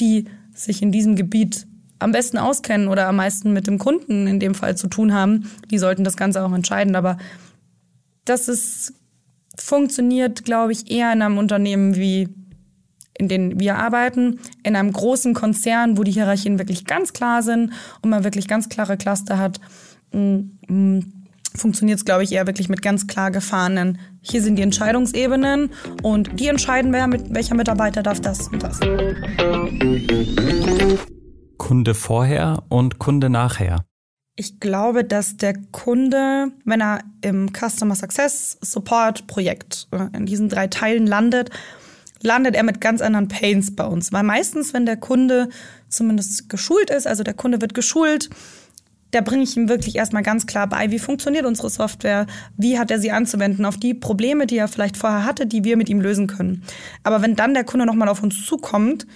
die 0.00 0.26
sich 0.54 0.82
in 0.82 0.92
diesem 0.92 1.16
Gebiet 1.16 1.66
am 1.98 2.12
besten 2.12 2.38
auskennen 2.38 2.88
oder 2.88 3.08
am 3.08 3.16
meisten 3.16 3.52
mit 3.52 3.66
dem 3.66 3.78
Kunden 3.78 4.26
in 4.26 4.38
dem 4.38 4.54
Fall 4.54 4.76
zu 4.76 4.88
tun 4.88 5.14
haben, 5.14 5.50
die 5.70 5.78
sollten 5.78 6.04
das 6.04 6.16
Ganze 6.16 6.44
auch 6.44 6.52
entscheiden. 6.52 6.94
Aber 6.94 7.16
das 8.24 8.48
ist, 8.48 8.92
funktioniert, 9.56 10.44
glaube 10.44 10.72
ich, 10.72 10.90
eher 10.90 11.12
in 11.12 11.22
einem 11.22 11.38
Unternehmen 11.38 11.96
wie 11.96 12.28
in 13.18 13.26
denen 13.26 13.58
wir 13.58 13.76
arbeiten, 13.76 14.38
in 14.62 14.76
einem 14.76 14.92
großen 14.92 15.34
Konzern, 15.34 15.98
wo 15.98 16.04
die 16.04 16.12
Hierarchien 16.12 16.58
wirklich 16.58 16.84
ganz 16.84 17.12
klar 17.12 17.42
sind 17.42 17.72
und 18.00 18.10
man 18.10 18.22
wirklich 18.22 18.46
ganz 18.46 18.68
klare 18.68 18.96
Cluster 18.96 19.38
hat, 19.38 19.60
funktioniert 21.54 21.98
es, 21.98 22.04
glaube 22.04 22.24
ich, 22.24 22.32
eher 22.32 22.46
wirklich 22.46 22.68
mit 22.68 22.82
ganz 22.82 23.06
klar 23.06 23.30
gefahrenen, 23.30 23.98
hier 24.20 24.42
sind 24.42 24.56
die 24.56 24.62
Entscheidungsebenen 24.62 25.70
und 26.02 26.38
die 26.38 26.48
entscheiden, 26.48 26.92
wer 26.92 27.06
mit 27.06 27.34
welcher 27.34 27.54
Mitarbeiter 27.54 28.02
darf 28.02 28.20
das 28.20 28.48
und 28.48 28.62
das. 28.62 28.80
Kunde 31.56 31.94
vorher 31.94 32.62
und 32.68 32.98
Kunde 32.98 33.30
nachher. 33.30 33.84
Ich 34.36 34.60
glaube, 34.60 35.02
dass 35.02 35.36
der 35.36 35.54
Kunde, 35.72 36.52
wenn 36.64 36.80
er 36.80 37.00
im 37.22 37.50
Customer 37.52 37.96
Success 37.96 38.56
Support 38.60 39.26
Projekt 39.26 39.88
äh, 39.90 40.16
in 40.16 40.26
diesen 40.26 40.48
drei 40.48 40.68
Teilen 40.68 41.08
landet, 41.08 41.50
landet 42.22 42.54
er 42.54 42.62
mit 42.62 42.80
ganz 42.80 43.00
anderen 43.00 43.26
Pains 43.26 43.74
bei 43.74 43.84
uns. 43.84 44.12
Weil 44.12 44.22
meistens, 44.22 44.72
wenn 44.72 44.86
der 44.86 44.96
Kunde 44.96 45.48
zumindest 45.88 46.48
geschult 46.48 46.90
ist, 46.90 47.08
also 47.08 47.24
der 47.24 47.34
Kunde 47.34 47.60
wird 47.60 47.74
geschult, 47.74 48.30
da 49.10 49.20
bringe 49.20 49.42
ich 49.42 49.56
ihm 49.56 49.68
wirklich 49.68 49.96
erstmal 49.96 50.22
ganz 50.22 50.46
klar 50.46 50.66
bei, 50.66 50.90
wie 50.90 50.98
funktioniert 50.98 51.46
unsere 51.46 51.70
Software, 51.70 52.26
wie 52.56 52.78
hat 52.78 52.90
er 52.90 52.98
sie 52.98 53.10
anzuwenden 53.10 53.64
auf 53.64 53.76
die 53.76 53.94
Probleme, 53.94 54.46
die 54.46 54.58
er 54.58 54.68
vielleicht 54.68 54.96
vorher 54.96 55.24
hatte, 55.24 55.46
die 55.46 55.64
wir 55.64 55.76
mit 55.76 55.88
ihm 55.88 56.00
lösen 56.00 56.26
können. 56.26 56.62
Aber 57.02 57.22
wenn 57.22 57.36
dann 57.36 57.54
der 57.54 57.64
Kunde 57.64 57.86
nochmal 57.86 58.08
auf 58.08 58.22
uns 58.22 58.44
zukommt, 58.44 59.06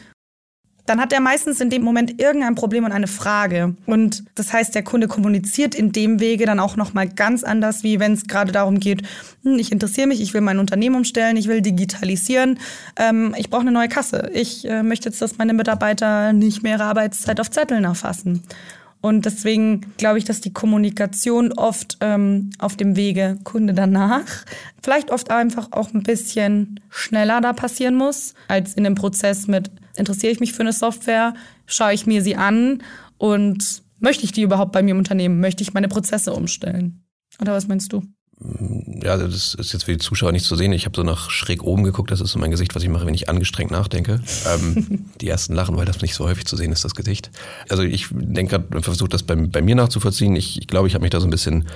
dann 0.86 1.00
hat 1.00 1.12
er 1.12 1.20
meistens 1.20 1.60
in 1.60 1.70
dem 1.70 1.82
Moment 1.82 2.20
irgendein 2.20 2.56
Problem 2.56 2.84
und 2.84 2.92
eine 2.92 3.06
Frage. 3.06 3.76
Und 3.86 4.24
das 4.34 4.52
heißt, 4.52 4.74
der 4.74 4.82
Kunde 4.82 5.06
kommuniziert 5.06 5.74
in 5.74 5.92
dem 5.92 6.18
Wege 6.18 6.44
dann 6.44 6.58
auch 6.58 6.76
nochmal 6.76 7.08
ganz 7.08 7.44
anders, 7.44 7.84
wie 7.84 8.00
wenn 8.00 8.14
es 8.14 8.26
gerade 8.26 8.50
darum 8.50 8.80
geht, 8.80 9.02
hm, 9.44 9.58
ich 9.58 9.70
interessiere 9.70 10.08
mich, 10.08 10.20
ich 10.20 10.34
will 10.34 10.40
mein 10.40 10.58
Unternehmen 10.58 10.96
umstellen, 10.96 11.36
ich 11.36 11.46
will 11.46 11.62
digitalisieren, 11.62 12.58
ähm, 12.96 13.34
ich 13.38 13.48
brauche 13.48 13.62
eine 13.62 13.70
neue 13.70 13.88
Kasse. 13.88 14.30
Ich 14.34 14.68
äh, 14.68 14.82
möchte 14.82 15.08
jetzt, 15.08 15.22
dass 15.22 15.38
meine 15.38 15.54
Mitarbeiter 15.54 16.32
nicht 16.32 16.64
mehr 16.64 16.78
ihre 16.78 16.84
Arbeitszeit 16.84 17.40
auf 17.40 17.50
Zetteln 17.50 17.84
erfassen. 17.84 18.42
Und 19.02 19.26
deswegen 19.26 19.80
glaube 19.98 20.18
ich, 20.18 20.24
dass 20.24 20.40
die 20.40 20.52
Kommunikation 20.52 21.52
oft 21.52 21.98
ähm, 22.00 22.50
auf 22.60 22.76
dem 22.76 22.96
Wege 22.96 23.36
Kunde 23.42 23.74
danach 23.74 24.24
vielleicht 24.80 25.10
oft 25.10 25.30
einfach 25.30 25.72
auch 25.72 25.92
ein 25.92 26.04
bisschen 26.04 26.80
schneller 26.88 27.40
da 27.40 27.52
passieren 27.52 27.96
muss, 27.96 28.34
als 28.46 28.74
in 28.74 28.84
dem 28.84 28.94
Prozess 28.94 29.48
mit 29.48 29.70
interessiere 29.96 30.32
ich 30.32 30.40
mich 30.40 30.52
für 30.52 30.62
eine 30.62 30.72
Software, 30.72 31.34
schaue 31.66 31.92
ich 31.92 32.06
mir 32.06 32.22
sie 32.22 32.36
an 32.36 32.82
und 33.18 33.82
möchte 33.98 34.24
ich 34.24 34.32
die 34.32 34.42
überhaupt 34.42 34.72
bei 34.72 34.82
mir 34.82 34.92
im 34.92 34.98
Unternehmen? 34.98 35.40
Möchte 35.40 35.62
ich 35.62 35.74
meine 35.74 35.88
Prozesse 35.88 36.32
umstellen? 36.32 37.04
Oder 37.40 37.52
was 37.52 37.68
meinst 37.68 37.92
du? 37.92 38.02
Ja, 39.02 39.16
das 39.16 39.54
ist 39.54 39.72
jetzt 39.72 39.84
für 39.84 39.92
die 39.92 39.98
Zuschauer 39.98 40.32
nicht 40.32 40.44
zu 40.44 40.56
sehen. 40.56 40.72
Ich 40.72 40.84
habe 40.84 40.96
so 40.96 41.02
nach 41.02 41.30
schräg 41.30 41.62
oben 41.62 41.84
geguckt. 41.84 42.10
Das 42.10 42.20
ist 42.20 42.32
so 42.32 42.38
mein 42.38 42.50
Gesicht, 42.50 42.74
was 42.74 42.82
ich 42.82 42.88
mache, 42.88 43.06
wenn 43.06 43.14
ich 43.14 43.28
angestrengt 43.28 43.70
nachdenke. 43.70 44.20
Ähm, 44.46 45.06
die 45.20 45.28
ersten 45.28 45.54
lachen, 45.54 45.76
weil 45.76 45.86
das 45.86 46.02
nicht 46.02 46.14
so 46.14 46.24
häufig 46.24 46.46
zu 46.46 46.56
sehen 46.56 46.72
ist, 46.72 46.84
das 46.84 46.94
Gesicht. 46.94 47.30
Also 47.68 47.82
ich 47.82 48.08
denke 48.10 48.60
gerade, 48.60 48.82
versuche 48.82 49.08
das 49.08 49.22
bei, 49.22 49.34
bei 49.34 49.62
mir 49.62 49.74
nachzuvollziehen. 49.74 50.36
Ich, 50.36 50.58
ich 50.60 50.66
glaube, 50.66 50.88
ich 50.88 50.94
habe 50.94 51.02
mich 51.02 51.10
da 51.10 51.20
so 51.20 51.26
ein 51.26 51.30
bisschen 51.30 51.66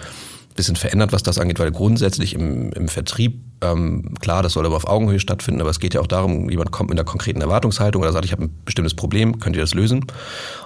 bisschen 0.57 0.77
verändert, 0.77 1.13
was 1.13 1.23
das 1.23 1.39
angeht, 1.39 1.59
weil 1.59 1.71
grundsätzlich 1.71 2.35
im, 2.35 2.73
im 2.73 2.89
Vertrieb, 2.89 3.41
ähm, 3.61 4.15
klar, 4.21 4.43
das 4.43 4.55
soll 4.55 4.67
aber 4.67 4.77
auf 4.77 4.87
Augenhöhe 4.87 5.21
stattfinden, 5.21 5.61
aber 5.61 5.71
es 5.71 5.79
geht 5.79 5.95
ja 5.95 6.01
auch 6.01 6.07
darum, 6.07 6.51
jemand 6.51 6.73
kommt 6.73 6.91
mit 6.91 6.99
einer 6.99 7.05
konkreten 7.05 7.41
Erwartungshaltung 7.41 8.03
oder 8.03 8.13
sagt, 8.13 8.25
ich 8.25 8.33
habe 8.33 8.45
ein 8.45 8.59
bestimmtes 8.65 8.95
Problem, 8.95 9.39
könnt 9.39 9.55
ihr 9.55 9.63
das 9.63 9.75
lösen? 9.75 10.05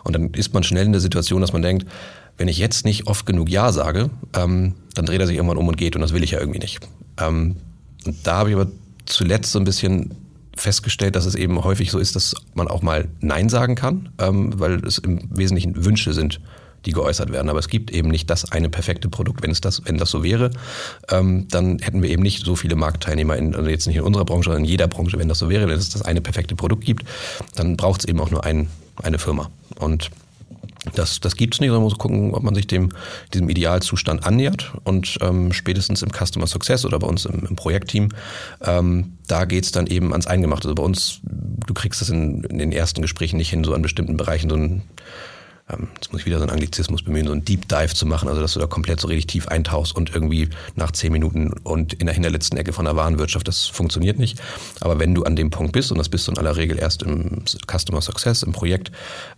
Und 0.04 0.14
dann 0.14 0.30
ist 0.30 0.54
man 0.54 0.62
schnell 0.62 0.86
in 0.86 0.92
der 0.92 1.00
Situation, 1.00 1.40
dass 1.40 1.52
man 1.52 1.62
denkt, 1.62 1.86
wenn 2.40 2.48
ich 2.48 2.56
jetzt 2.56 2.86
nicht 2.86 3.06
oft 3.06 3.26
genug 3.26 3.50
Ja 3.50 3.70
sage, 3.70 4.08
ähm, 4.34 4.72
dann 4.94 5.04
dreht 5.04 5.20
er 5.20 5.26
sich 5.26 5.36
irgendwann 5.36 5.58
um 5.58 5.68
und 5.68 5.76
geht 5.76 5.94
und 5.94 6.00
das 6.00 6.14
will 6.14 6.24
ich 6.24 6.30
ja 6.30 6.40
irgendwie 6.40 6.58
nicht. 6.58 6.80
Ähm, 7.18 7.56
und 8.06 8.16
da 8.26 8.38
habe 8.38 8.48
ich 8.48 8.56
aber 8.56 8.70
zuletzt 9.04 9.52
so 9.52 9.58
ein 9.58 9.66
bisschen 9.66 10.14
festgestellt, 10.56 11.16
dass 11.16 11.26
es 11.26 11.34
eben 11.34 11.62
häufig 11.62 11.90
so 11.90 11.98
ist, 11.98 12.16
dass 12.16 12.34
man 12.54 12.66
auch 12.66 12.80
mal 12.80 13.08
Nein 13.20 13.50
sagen 13.50 13.74
kann, 13.74 14.08
ähm, 14.18 14.58
weil 14.58 14.82
es 14.86 14.96
im 14.96 15.20
Wesentlichen 15.36 15.84
Wünsche 15.84 16.14
sind, 16.14 16.40
die 16.86 16.92
geäußert 16.92 17.30
werden. 17.30 17.50
Aber 17.50 17.58
es 17.58 17.68
gibt 17.68 17.90
eben 17.90 18.08
nicht 18.08 18.30
das 18.30 18.50
eine 18.50 18.70
perfekte 18.70 19.10
Produkt. 19.10 19.42
Wenn 19.42 19.50
es 19.50 19.60
das, 19.60 19.82
wenn 19.84 19.98
das 19.98 20.10
so 20.10 20.24
wäre, 20.24 20.50
ähm, 21.10 21.46
dann 21.48 21.78
hätten 21.80 22.02
wir 22.02 22.08
eben 22.08 22.22
nicht 22.22 22.46
so 22.46 22.56
viele 22.56 22.74
Marktteilnehmer 22.74 23.36
in, 23.36 23.54
also 23.54 23.68
jetzt 23.68 23.86
nicht 23.86 23.96
in 23.96 24.02
unserer 24.02 24.24
Branche, 24.24 24.44
sondern 24.44 24.64
in 24.64 24.70
jeder 24.70 24.88
Branche. 24.88 25.18
Wenn 25.18 25.28
das 25.28 25.40
so 25.40 25.50
wäre, 25.50 25.68
wenn 25.68 25.76
es 25.76 25.90
das 25.90 26.00
eine 26.00 26.22
perfekte 26.22 26.56
Produkt 26.56 26.86
gibt, 26.86 27.04
dann 27.54 27.76
braucht 27.76 28.00
es 28.00 28.08
eben 28.08 28.18
auch 28.18 28.30
nur 28.30 28.44
ein, 28.44 28.70
eine 29.02 29.18
Firma. 29.18 29.50
Und 29.78 30.10
das, 30.94 31.20
das 31.20 31.36
gibt 31.36 31.54
es 31.54 31.60
nicht, 31.60 31.68
sondern 31.68 31.82
man 31.82 31.90
muss 31.90 31.98
gucken, 31.98 32.34
ob 32.34 32.42
man 32.42 32.54
sich 32.54 32.66
dem, 32.66 32.90
diesem 33.34 33.48
Idealzustand 33.48 34.26
annähert. 34.26 34.72
Und 34.84 35.18
ähm, 35.20 35.52
spätestens 35.52 36.02
im 36.02 36.10
Customer 36.10 36.46
Success 36.46 36.84
oder 36.84 36.98
bei 36.98 37.06
uns 37.06 37.26
im, 37.26 37.46
im 37.46 37.56
Projektteam, 37.56 38.08
ähm, 38.62 39.18
da 39.26 39.44
geht's 39.44 39.72
dann 39.72 39.86
eben 39.86 40.12
ans 40.12 40.26
Eingemachte. 40.26 40.68
Also 40.68 40.74
bei 40.74 40.82
uns, 40.82 41.20
du 41.22 41.74
kriegst 41.74 42.00
das 42.00 42.08
in, 42.08 42.44
in 42.44 42.58
den 42.58 42.72
ersten 42.72 43.02
Gesprächen 43.02 43.36
nicht 43.36 43.50
hin, 43.50 43.64
so 43.64 43.74
an 43.74 43.82
bestimmten 43.82 44.16
Bereichen 44.16 44.48
so 44.48 44.56
ein 44.56 44.82
ähm, 45.72 45.88
jetzt 45.94 46.12
muss 46.12 46.20
ich 46.20 46.26
wieder 46.26 46.38
so 46.38 46.44
einen 46.44 46.52
Anglizismus 46.52 47.02
bemühen, 47.02 47.26
so 47.26 47.32
einen 47.32 47.44
Deep 47.44 47.68
Dive 47.68 47.94
zu 47.94 48.06
machen, 48.06 48.28
also 48.28 48.40
dass 48.40 48.54
du 48.54 48.60
da 48.60 48.66
komplett 48.66 49.00
so 49.00 49.08
richtig 49.08 49.26
tief 49.26 49.48
eintauchst 49.48 49.94
und 49.94 50.14
irgendwie 50.14 50.48
nach 50.74 50.90
zehn 50.90 51.12
Minuten 51.12 51.52
und 51.62 51.94
in 51.94 52.06
der 52.06 52.14
hinterletzten 52.14 52.58
Ecke 52.58 52.72
von 52.72 52.84
der 52.84 52.96
Warenwirtschaft, 52.96 53.46
das 53.48 53.66
funktioniert 53.66 54.18
nicht. 54.18 54.40
Aber 54.80 54.98
wenn 54.98 55.14
du 55.14 55.24
an 55.24 55.36
dem 55.36 55.50
Punkt 55.50 55.72
bist, 55.72 55.90
und 55.90 55.98
das 55.98 56.08
bist 56.08 56.26
du 56.26 56.32
in 56.32 56.38
aller 56.38 56.56
Regel 56.56 56.78
erst 56.78 57.02
im 57.02 57.42
Customer 57.66 58.00
Success, 58.00 58.42
im 58.42 58.52
Projekt, 58.52 58.90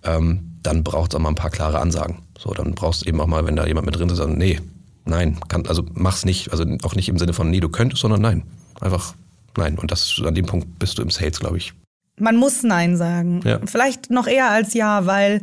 ähm, 0.04 0.52
dann 0.62 0.84
braucht 0.84 1.12
es 1.12 1.16
auch 1.16 1.20
mal 1.20 1.30
ein 1.30 1.34
paar 1.34 1.50
klare 1.50 1.80
Ansagen. 1.80 2.18
So, 2.38 2.52
dann 2.52 2.74
brauchst 2.74 3.02
du 3.02 3.08
eben 3.08 3.20
auch 3.20 3.26
mal, 3.26 3.46
wenn 3.46 3.56
da 3.56 3.66
jemand 3.66 3.86
mit 3.86 3.96
drin 3.96 4.08
ist, 4.08 4.16
sagen, 4.16 4.38
nee, 4.38 4.60
nein, 5.04 5.38
kann, 5.48 5.66
also 5.66 5.84
mach's 5.94 6.24
nicht, 6.24 6.52
also 6.52 6.64
auch 6.82 6.94
nicht 6.94 7.08
im 7.08 7.18
Sinne 7.18 7.32
von, 7.32 7.50
nee, 7.50 7.60
du 7.60 7.68
könntest, 7.68 8.02
sondern 8.02 8.20
nein. 8.20 8.44
Einfach 8.80 9.14
nein. 9.56 9.78
Und 9.78 9.90
das, 9.90 10.20
an 10.24 10.34
dem 10.34 10.46
Punkt 10.46 10.78
bist 10.78 10.98
du 10.98 11.02
im 11.02 11.10
Sales, 11.10 11.40
glaube 11.40 11.58
ich. 11.58 11.72
Man 12.18 12.36
muss 12.36 12.62
Nein 12.62 12.96
sagen. 12.96 13.40
Ja. 13.44 13.58
Vielleicht 13.64 14.10
noch 14.10 14.26
eher 14.26 14.50
als 14.50 14.74
Ja, 14.74 15.06
weil 15.06 15.42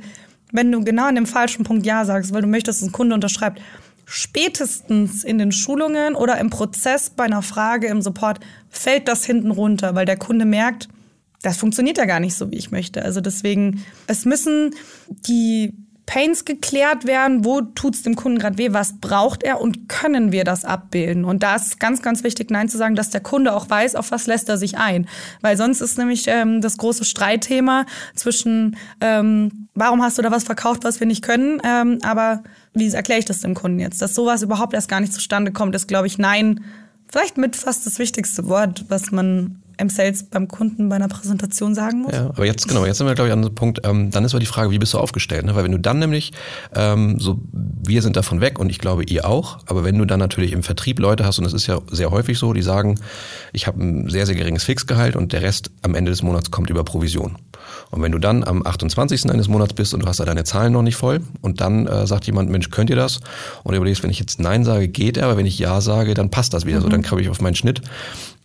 wenn 0.52 0.72
du 0.72 0.84
genau 0.84 1.06
an 1.08 1.16
dem 1.16 1.26
falschen 1.26 1.64
Punkt 1.64 1.86
Ja 1.86 2.06
sagst, 2.06 2.34
weil 2.34 2.42
du 2.42 2.48
möchtest, 2.48 2.82
dass 2.82 2.88
ein 2.88 2.92
Kunde 2.92 3.16
unterschreibt, 3.16 3.62
spätestens 4.06 5.24
in 5.24 5.38
den 5.38 5.52
Schulungen 5.52 6.16
oder 6.16 6.40
im 6.40 6.50
Prozess 6.50 7.12
bei 7.12 7.26
einer 7.26 7.44
Frage 7.44 7.88
im 7.88 8.02
Support 8.02 8.40
fällt 8.70 9.08
das 9.08 9.24
hinten 9.26 9.52
runter, 9.52 9.94
weil 9.94 10.06
der 10.06 10.18
Kunde 10.18 10.46
merkt, 10.46 10.88
das 11.42 11.58
funktioniert 11.58 11.98
ja 11.98 12.06
gar 12.06 12.20
nicht 12.20 12.36
so, 12.36 12.52
wie 12.52 12.58
ich 12.58 12.72
möchte. 12.72 13.04
Also 13.04 13.22
deswegen, 13.22 13.86
es 14.08 14.26
müssen 14.26 14.76
die 15.28 15.74
Pains 16.10 16.44
geklärt 16.44 17.06
werden, 17.06 17.46
wo 17.46 17.62
tut's 17.62 18.02
dem 18.02 18.16
Kunden 18.16 18.40
gerade 18.40 18.58
weh, 18.58 18.74
was 18.74 19.00
braucht 19.00 19.44
er 19.44 19.62
und 19.62 19.88
können 19.88 20.32
wir 20.32 20.44
das 20.44 20.66
abbilden? 20.66 21.24
Und 21.24 21.44
da 21.44 21.56
ist 21.56 21.80
ganz, 21.80 22.02
ganz 22.02 22.24
wichtig, 22.24 22.50
Nein 22.50 22.68
zu 22.68 22.80
sagen, 22.80 22.96
dass 22.96 23.12
der 23.12 23.22
Kunde 23.22 23.54
auch 23.54 23.70
weiß, 23.70 23.94
auf 23.94 24.10
was 24.10 24.26
lässt 24.26 24.50
er 24.50 24.58
sich 24.58 24.80
ein. 24.80 25.08
Weil 25.42 25.56
sonst 25.56 25.82
ist 25.82 26.00
nämlich 26.00 26.24
ähm, 26.26 26.62
das 26.62 26.78
große 26.78 27.06
Streitthema 27.06 27.86
zwischen, 28.16 28.76
ähm, 29.02 29.68
warum 29.76 30.02
hast 30.02 30.18
du 30.18 30.24
da 30.24 30.32
was 30.32 30.46
verkauft, 30.46 30.84
was 30.84 31.00
wir 31.00 31.06
nicht 31.06 31.24
können, 31.24 31.62
ähm, 31.64 32.00
aber 32.02 32.42
wie 32.74 32.90
erkläre 32.90 33.20
ich 33.20 33.26
das 33.26 33.42
dem 33.42 33.54
Kunden 33.54 33.80
jetzt? 33.80 34.02
Dass 34.02 34.16
sowas 34.16 34.42
überhaupt 34.42 34.74
erst 34.74 34.90
gar 34.90 35.02
nicht 35.02 35.14
zustande 35.14 35.52
kommt, 35.52 35.76
ist, 35.76 35.88
glaube 35.88 36.08
ich, 36.08 36.18
Nein 36.18 36.66
vielleicht 37.08 37.38
mit 37.38 37.56
fast 37.56 37.86
das 37.86 38.00
wichtigste 38.00 38.48
Wort, 38.48 38.86
was 38.88 39.12
man 39.12 39.62
im 39.80 39.90
Sales 39.90 40.24
beim 40.24 40.48
Kunden 40.48 40.90
bei 40.90 40.98
einer 40.98 41.08
Präsentation 41.08 41.74
sagen 41.74 42.02
muss. 42.02 42.14
Ja, 42.14 42.28
aber 42.28 42.46
jetzt 42.46 42.68
genau, 42.68 42.86
jetzt 42.86 42.98
sind 42.98 43.08
wir 43.08 43.16
glaube 43.16 43.30
ich 43.30 43.34
an 43.34 43.42
dem 43.42 43.56
Punkt. 43.56 43.80
Ähm, 43.86 44.12
dann 44.12 44.26
ist 44.26 44.34
aber 44.34 44.42
die 44.42 44.46
Frage, 44.46 44.72
wie 44.72 44.80
bist 44.80 44.94
du 44.94 44.98
aufgestellt? 44.98 45.46
Ne? 45.46 45.56
Weil 45.56 45.64
wenn 45.64 45.72
du 45.72 45.80
dann 45.80 46.00
nämlich 46.00 46.34
ähm, 46.76 47.20
so, 47.20 47.40
wir 47.52 48.02
sind 48.02 48.18
davon 48.18 48.42
weg 48.42 48.60
und 48.60 48.70
ich 48.70 48.80
glaube 48.80 49.04
ihr 49.06 49.26
auch. 49.26 49.60
Aber 49.68 49.86
wenn 49.86 49.98
du 49.98 50.06
dann 50.06 50.20
natürlich 50.20 50.52
im 50.52 50.64
Vertrieb 50.64 51.00
Leute 51.00 51.26
hast 51.26 51.40
und 51.40 51.46
es 51.46 51.54
ist 51.54 51.68
ja 51.68 51.80
sehr 51.90 52.12
häufig 52.12 52.38
so, 52.38 52.52
die 52.52 52.62
sagen, 52.62 53.00
ich 53.54 53.68
habe 53.68 53.82
ein 53.82 54.10
sehr 54.10 54.26
sehr 54.26 54.36
geringes 54.36 54.66
Fixgehalt 54.66 55.16
und 55.16 55.32
der 55.32 55.42
Rest 55.42 55.72
am 55.82 55.96
Ende 55.96 56.12
des 56.12 56.24
Monats 56.24 56.52
kommt 56.52 56.70
über 56.70 56.84
Provision. 56.84 57.38
Und 57.92 58.02
wenn 58.02 58.12
du 58.12 58.20
dann 58.20 58.44
am 58.44 58.66
28. 58.66 59.30
eines 59.30 59.48
Monats 59.48 59.74
bist 59.74 59.94
und 59.94 60.02
du 60.02 60.08
hast 60.08 60.20
da 60.20 60.26
deine 60.26 60.44
Zahlen 60.44 60.74
noch 60.74 60.84
nicht 60.84 60.96
voll 60.96 61.22
und 61.42 61.62
dann 61.62 61.88
äh, 61.88 62.06
sagt 62.06 62.26
jemand, 62.26 62.50
Mensch, 62.50 62.70
könnt 62.70 62.90
ihr 62.90 62.96
das? 62.96 63.18
Und 63.64 63.72
du 63.72 63.78
überlegst, 63.78 64.04
wenn 64.04 64.10
ich 64.10 64.20
jetzt 64.20 64.40
Nein 64.40 64.66
sage, 64.66 64.88
geht 64.90 65.18
er, 65.18 65.26
aber 65.26 65.38
wenn 65.38 65.46
ich 65.46 65.58
Ja 65.58 65.80
sage, 65.82 66.14
dann 66.14 66.30
passt 66.30 66.54
das 66.54 66.66
wieder 66.66 66.80
mhm. 66.80 66.84
so, 66.84 66.90
dann 66.90 67.04
komme 67.04 67.22
ich 67.22 67.30
auf 67.30 67.42
meinen 67.42 67.56
Schnitt. 67.56 67.82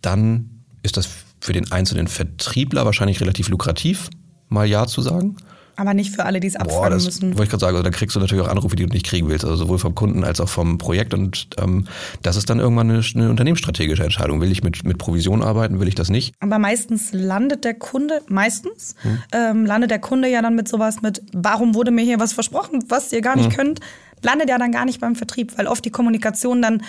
Dann 0.00 0.53
ist 0.84 0.96
das 0.96 1.08
für 1.40 1.52
den 1.52 1.72
einzelnen 1.72 2.06
Vertriebler 2.06 2.84
wahrscheinlich 2.84 3.20
relativ 3.20 3.48
lukrativ, 3.48 4.10
mal 4.48 4.66
Ja 4.66 4.86
zu 4.86 5.02
sagen. 5.02 5.36
Aber 5.76 5.92
nicht 5.92 6.14
für 6.14 6.24
alle, 6.24 6.38
die 6.38 6.46
es 6.46 6.56
abfangen 6.56 6.82
Boah, 6.82 6.90
das 6.90 7.04
müssen. 7.04 7.30
Wollte 7.30 7.44
ich 7.44 7.50
gerade 7.50 7.60
sagen, 7.60 7.76
also 7.76 7.82
da 7.82 7.90
kriegst 7.90 8.14
du 8.14 8.20
natürlich 8.20 8.44
auch 8.44 8.48
Anrufe, 8.48 8.76
die 8.76 8.86
du 8.86 8.92
nicht 8.92 9.04
kriegen 9.04 9.28
willst, 9.28 9.44
also 9.44 9.56
sowohl 9.56 9.78
vom 9.78 9.94
Kunden 9.94 10.22
als 10.22 10.40
auch 10.40 10.48
vom 10.48 10.78
Projekt. 10.78 11.14
Und 11.14 11.48
ähm, 11.58 11.88
das 12.22 12.36
ist 12.36 12.48
dann 12.48 12.60
irgendwann 12.60 12.90
eine, 12.90 13.02
eine 13.14 13.30
unternehmensstrategische 13.30 14.04
Entscheidung. 14.04 14.40
Will 14.40 14.52
ich 14.52 14.62
mit, 14.62 14.84
mit 14.84 14.98
Provision 14.98 15.42
arbeiten, 15.42 15.80
will 15.80 15.88
ich 15.88 15.96
das 15.96 16.10
nicht? 16.10 16.34
Aber 16.38 16.60
meistens 16.60 17.12
landet 17.12 17.64
der 17.64 17.74
Kunde, 17.74 18.22
meistens 18.28 18.94
hm. 19.02 19.18
ähm, 19.32 19.66
landet 19.66 19.90
der 19.90 19.98
Kunde 19.98 20.28
ja 20.28 20.42
dann 20.42 20.54
mit 20.54 20.68
sowas 20.68 21.02
mit, 21.02 21.22
warum 21.32 21.74
wurde 21.74 21.90
mir 21.90 22.04
hier 22.04 22.20
was 22.20 22.32
versprochen, 22.32 22.84
was 22.88 23.12
ihr 23.12 23.20
gar 23.20 23.34
nicht 23.34 23.50
hm. 23.50 23.56
könnt, 23.56 23.80
landet 24.22 24.48
ja 24.48 24.58
dann 24.58 24.70
gar 24.70 24.84
nicht 24.84 25.00
beim 25.00 25.16
Vertrieb, 25.16 25.58
weil 25.58 25.66
oft 25.66 25.84
die 25.84 25.90
Kommunikation 25.90 26.62
dann 26.62 26.82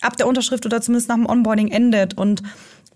ab 0.00 0.16
der 0.16 0.26
Unterschrift 0.26 0.66
oder 0.66 0.80
zumindest 0.80 1.08
nach 1.08 1.16
dem 1.16 1.26
Onboarding 1.26 1.68
endet. 1.68 2.14
Und 2.14 2.42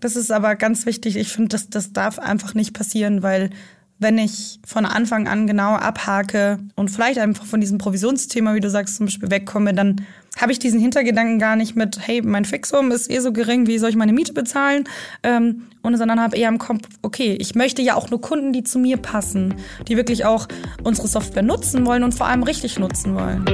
das 0.00 0.16
ist 0.16 0.30
aber 0.30 0.56
ganz 0.56 0.86
wichtig. 0.86 1.16
Ich 1.16 1.28
finde, 1.28 1.48
das, 1.48 1.68
das 1.68 1.92
darf 1.92 2.18
einfach 2.18 2.54
nicht 2.54 2.72
passieren, 2.74 3.22
weil 3.22 3.50
wenn 3.98 4.18
ich 4.18 4.60
von 4.66 4.84
Anfang 4.84 5.26
an 5.26 5.46
genau 5.46 5.74
abhake 5.74 6.58
und 6.74 6.90
vielleicht 6.90 7.18
einfach 7.18 7.46
von 7.46 7.60
diesem 7.60 7.78
Provisionsthema, 7.78 8.54
wie 8.54 8.60
du 8.60 8.68
sagst, 8.68 8.96
zum 8.96 9.06
Beispiel 9.06 9.30
wegkomme, 9.30 9.72
dann 9.72 10.04
habe 10.38 10.52
ich 10.52 10.58
diesen 10.58 10.78
Hintergedanken 10.78 11.38
gar 11.38 11.56
nicht 11.56 11.76
mit, 11.76 11.98
hey, 12.06 12.20
mein 12.20 12.44
Fixum 12.44 12.90
ist 12.90 13.10
eh 13.10 13.20
so 13.20 13.32
gering, 13.32 13.66
wie 13.66 13.78
soll 13.78 13.88
ich 13.88 13.96
meine 13.96 14.12
Miete 14.12 14.34
bezahlen? 14.34 14.84
Ähm, 15.22 15.62
und 15.80 15.96
sondern 15.96 16.20
habe 16.20 16.36
eher 16.36 16.50
im 16.50 16.58
Kopf, 16.58 16.86
okay, 17.00 17.36
ich 17.40 17.54
möchte 17.54 17.80
ja 17.80 17.94
auch 17.94 18.10
nur 18.10 18.20
Kunden, 18.20 18.52
die 18.52 18.64
zu 18.64 18.78
mir 18.78 18.98
passen, 18.98 19.54
die 19.88 19.96
wirklich 19.96 20.26
auch 20.26 20.46
unsere 20.82 21.08
Software 21.08 21.42
nutzen 21.42 21.86
wollen 21.86 22.02
und 22.02 22.12
vor 22.12 22.26
allem 22.26 22.42
richtig 22.42 22.78
nutzen 22.78 23.14
wollen. 23.14 23.46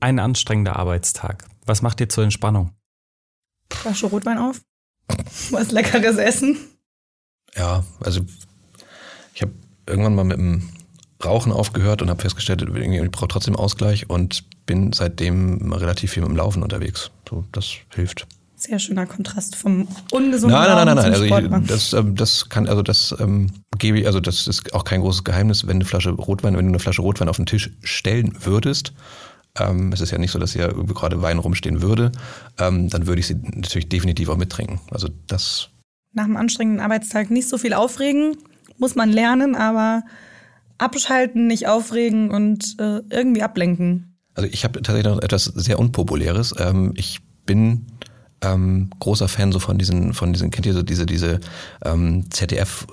Ein 0.00 0.18
anstrengender 0.18 0.76
Arbeitstag. 0.76 1.44
Was 1.66 1.82
macht 1.82 2.00
ihr 2.00 2.08
zur 2.08 2.24
Entspannung? 2.24 2.72
Flasche 3.72 4.06
Rotwein 4.06 4.38
auf, 4.38 4.60
was 5.50 5.70
Leckeres 5.70 6.16
essen. 6.16 6.56
Ja, 7.56 7.84
also 8.00 8.20
ich 9.34 9.42
habe 9.42 9.52
irgendwann 9.86 10.14
mal 10.14 10.24
mit 10.24 10.38
dem 10.38 10.68
Rauchen 11.24 11.52
aufgehört 11.52 12.02
und 12.02 12.10
habe 12.10 12.22
festgestellt, 12.22 12.62
ich 12.62 13.10
brauche 13.10 13.28
trotzdem 13.28 13.56
Ausgleich 13.56 14.08
und 14.08 14.44
bin 14.66 14.92
seitdem 14.92 15.72
relativ 15.72 16.12
viel 16.12 16.22
mit 16.22 16.30
dem 16.30 16.36
Laufen 16.36 16.62
unterwegs. 16.62 17.10
So, 17.28 17.44
das 17.52 17.74
hilft. 17.94 18.26
Sehr 18.56 18.78
schöner 18.78 19.06
Kontrast 19.06 19.56
vom 19.56 19.88
ungesunden 20.12 20.58
Nein, 20.58 20.68
nein, 20.68 20.86
nein, 20.86 20.96
nein. 20.96 21.12
Also 21.12 21.24
ich, 21.24 21.66
das, 21.66 21.92
ähm, 21.94 22.14
das 22.14 22.50
kann, 22.50 22.68
also 22.68 22.82
das 22.82 23.14
ähm, 23.18 23.50
gebe 23.78 24.00
ich, 24.00 24.06
also 24.06 24.20
das 24.20 24.46
ist 24.46 24.74
auch 24.74 24.84
kein 24.84 25.00
großes 25.00 25.24
Geheimnis, 25.24 25.66
wenn 25.66 25.76
eine 25.76 25.86
Flasche 25.86 26.10
Rotwein, 26.10 26.56
wenn 26.56 26.66
du 26.66 26.70
eine 26.70 26.78
Flasche 26.78 27.00
Rotwein 27.00 27.30
auf 27.30 27.36
den 27.36 27.46
Tisch 27.46 27.70
stellen 27.82 28.36
würdest, 28.44 28.92
ähm, 29.58 29.92
es 29.92 30.00
ist 30.00 30.10
ja 30.10 30.18
nicht 30.18 30.30
so, 30.30 30.38
dass 30.38 30.52
hier 30.52 30.68
gerade 30.68 31.22
Wein 31.22 31.38
rumstehen 31.38 31.82
würde, 31.82 32.12
ähm, 32.58 32.88
dann 32.88 33.06
würde 33.06 33.20
ich 33.20 33.26
sie 33.26 33.34
natürlich 33.34 33.88
definitiv 33.88 34.28
auch 34.28 34.36
mittrinken. 34.36 34.80
Also 34.90 35.08
das. 35.26 35.68
Nach 36.12 36.24
einem 36.24 36.36
anstrengenden 36.36 36.82
Arbeitstag 36.82 37.30
nicht 37.30 37.48
so 37.48 37.58
viel 37.58 37.72
aufregen, 37.72 38.36
muss 38.78 38.94
man 38.94 39.10
lernen, 39.10 39.54
aber 39.54 40.02
abschalten, 40.78 41.46
nicht 41.46 41.68
aufregen 41.68 42.30
und 42.30 42.76
äh, 42.78 43.00
irgendwie 43.10 43.42
ablenken. 43.42 44.16
Also 44.34 44.48
ich 44.50 44.64
habe 44.64 44.80
tatsächlich 44.82 45.12
noch 45.12 45.22
etwas 45.22 45.44
sehr 45.44 45.78
Unpopuläres. 45.78 46.54
Ähm, 46.58 46.92
ich 46.96 47.20
bin 47.44 47.86
ähm, 48.42 48.90
großer 48.98 49.28
Fan 49.28 49.52
so 49.52 49.58
von 49.58 49.78
diesen, 49.78 50.14
von 50.14 50.32
diesen, 50.32 50.50
kennt 50.50 50.66
ihr 50.66 50.72
so 50.74 50.82
diese, 50.82 51.06
diese 51.06 51.40
ähm, 51.84 52.30
ZDF 52.30 52.86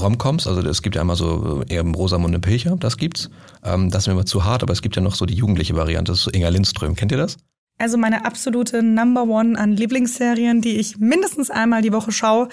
Romcoms, 0.00 0.46
also 0.46 0.60
es 0.60 0.82
gibt 0.82 0.94
ja 0.94 1.00
einmal 1.00 1.16
so 1.16 1.62
eher 1.68 1.82
Rosamunde 1.82 2.38
Pilcher, 2.38 2.76
das 2.76 2.96
gibt's. 2.96 3.30
Ähm, 3.64 3.90
das 3.90 4.02
ist 4.02 4.06
mir 4.08 4.14
immer 4.14 4.26
zu 4.26 4.44
hart, 4.44 4.62
aber 4.62 4.72
es 4.72 4.82
gibt 4.82 4.96
ja 4.96 5.02
noch 5.02 5.14
so 5.14 5.26
die 5.26 5.34
jugendliche 5.34 5.76
Variante, 5.76 6.12
das 6.12 6.18
ist 6.18 6.24
so 6.24 6.30
Inga 6.32 6.48
Lindström. 6.48 6.94
Kennt 6.94 7.12
ihr 7.12 7.18
das? 7.18 7.36
Also 7.78 7.98
meine 7.98 8.24
absolute 8.24 8.82
Number 8.82 9.24
One 9.24 9.58
an 9.58 9.72
Lieblingsserien, 9.72 10.62
die 10.62 10.76
ich 10.76 10.98
mindestens 10.98 11.50
einmal 11.50 11.82
die 11.82 11.92
Woche 11.92 12.10
schaue, 12.10 12.48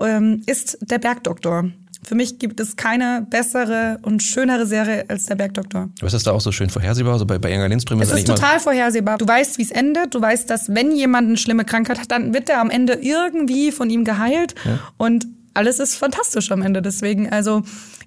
ähm, 0.00 0.42
ist 0.46 0.78
Der 0.80 0.98
Bergdoktor. 0.98 1.70
Für 2.02 2.14
mich 2.14 2.38
gibt 2.38 2.60
es 2.60 2.76
keine 2.76 3.26
bessere 3.28 3.98
und 4.02 4.22
schönere 4.22 4.64
Serie 4.66 5.04
als 5.08 5.26
der 5.26 5.34
Bergdoktor. 5.34 5.88
Was 6.00 6.14
ist 6.14 6.26
da 6.26 6.32
auch 6.32 6.40
so 6.40 6.52
schön 6.52 6.70
vorhersehbar? 6.70 7.14
Also 7.14 7.26
bei, 7.26 7.38
bei 7.38 7.52
Inga 7.52 7.66
Lindström 7.66 8.00
ist 8.00 8.12
es 8.12 8.18
ist 8.20 8.28
total 8.28 8.60
vorhersehbar. 8.60 9.18
Du 9.18 9.26
weißt, 9.26 9.58
wie 9.58 9.62
es 9.62 9.72
endet. 9.72 10.14
Du 10.14 10.20
weißt, 10.20 10.48
dass 10.48 10.72
wenn 10.72 10.94
jemand 10.94 11.28
eine 11.28 11.36
schlimme 11.36 11.64
Krankheit 11.64 11.98
hat, 11.98 12.10
dann 12.12 12.32
wird 12.32 12.48
er 12.48 12.60
am 12.60 12.70
Ende 12.70 12.94
irgendwie 12.94 13.72
von 13.72 13.90
ihm 13.90 14.04
geheilt. 14.04 14.54
Ja. 14.64 14.78
Und 14.98 15.26
alles 15.56 15.78
ist 15.80 15.96
fantastisch 15.96 16.50
am 16.52 16.62
Ende. 16.62 16.82
Deswegen, 16.82 17.30
also 17.30 17.62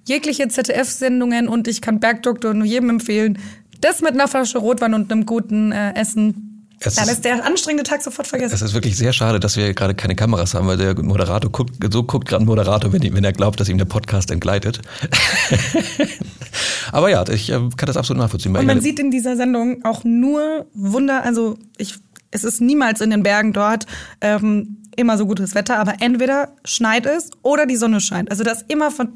jegliche 0.06 0.48
ZDF-Sendungen 0.48 1.48
und 1.48 1.68
ich 1.68 1.82
kann 1.82 2.00
Bergdoktor 2.00 2.54
nur 2.54 2.66
jedem 2.66 2.90
empfehlen. 2.90 3.38
Das 3.82 4.02
mit 4.02 4.12
einer 4.12 4.28
Flasche 4.28 4.58
Rotwein 4.58 4.94
und 4.94 5.12
einem 5.12 5.26
guten 5.26 5.72
äh, 5.72 5.94
Essen. 5.96 6.46
Es 6.82 6.96
Dann 6.96 7.10
ist- 7.10 7.26
der 7.26 7.46
anstrengende 7.46 7.84
Tag 7.84 8.02
sofort 8.02 8.26
vergessen. 8.28 8.56
Es 8.56 8.62
ist 8.62 8.74
wirklich 8.74 8.96
sehr 8.96 9.12
schade, 9.12 9.40
dass 9.40 9.58
wir 9.58 9.74
gerade 9.74 9.96
keine 9.96 10.16
Kameras 10.16 10.54
haben, 10.54 10.66
weil 10.68 10.78
der 10.78 10.98
Moderator 11.02 11.52
guckt, 11.52 11.74
so 11.92 12.04
guckt 12.04 12.28
gerade 12.30 12.44
ein 12.44 12.48
Moderator, 12.48 12.94
wenn, 12.94 13.02
wenn 13.14 13.24
er 13.24 13.34
glaubt, 13.34 13.60
dass 13.60 13.68
ihm 13.68 13.78
der 13.78 13.86
Podcast 13.86 14.32
entgleitet. 14.32 14.82
Aber 16.92 17.10
ja, 17.10 17.28
ich 17.30 17.50
äh, 17.52 17.60
kann 17.76 17.88
das 17.88 17.98
absolut 17.98 18.22
nachvollziehen. 18.22 18.56
Und 18.56 18.66
man 18.66 18.82
sieht 18.82 19.00
in 19.00 19.12
dieser 19.12 19.36
Sendung 19.36 19.84
auch 19.84 20.04
nur 20.04 20.68
Wunder, 20.74 21.24
also 21.24 21.58
ich, 21.78 21.96
es 22.32 22.44
ist 22.44 22.62
niemals 22.62 23.02
in 23.02 23.10
den 23.10 23.24
Bergen 23.24 23.54
dort 23.54 23.86
ähm, 24.22 24.78
immer 25.00 25.18
so 25.18 25.26
gutes 25.26 25.56
Wetter, 25.56 25.80
aber 25.80 25.96
entweder 26.02 26.50
schneit 26.66 27.06
es 27.06 27.32
oder 27.42 27.66
die 27.66 27.78
Sonne 27.78 28.02
scheint. 28.02 28.30
Also 28.30 28.44
das 28.44 28.64
immer 28.68 28.92
von 28.92 29.10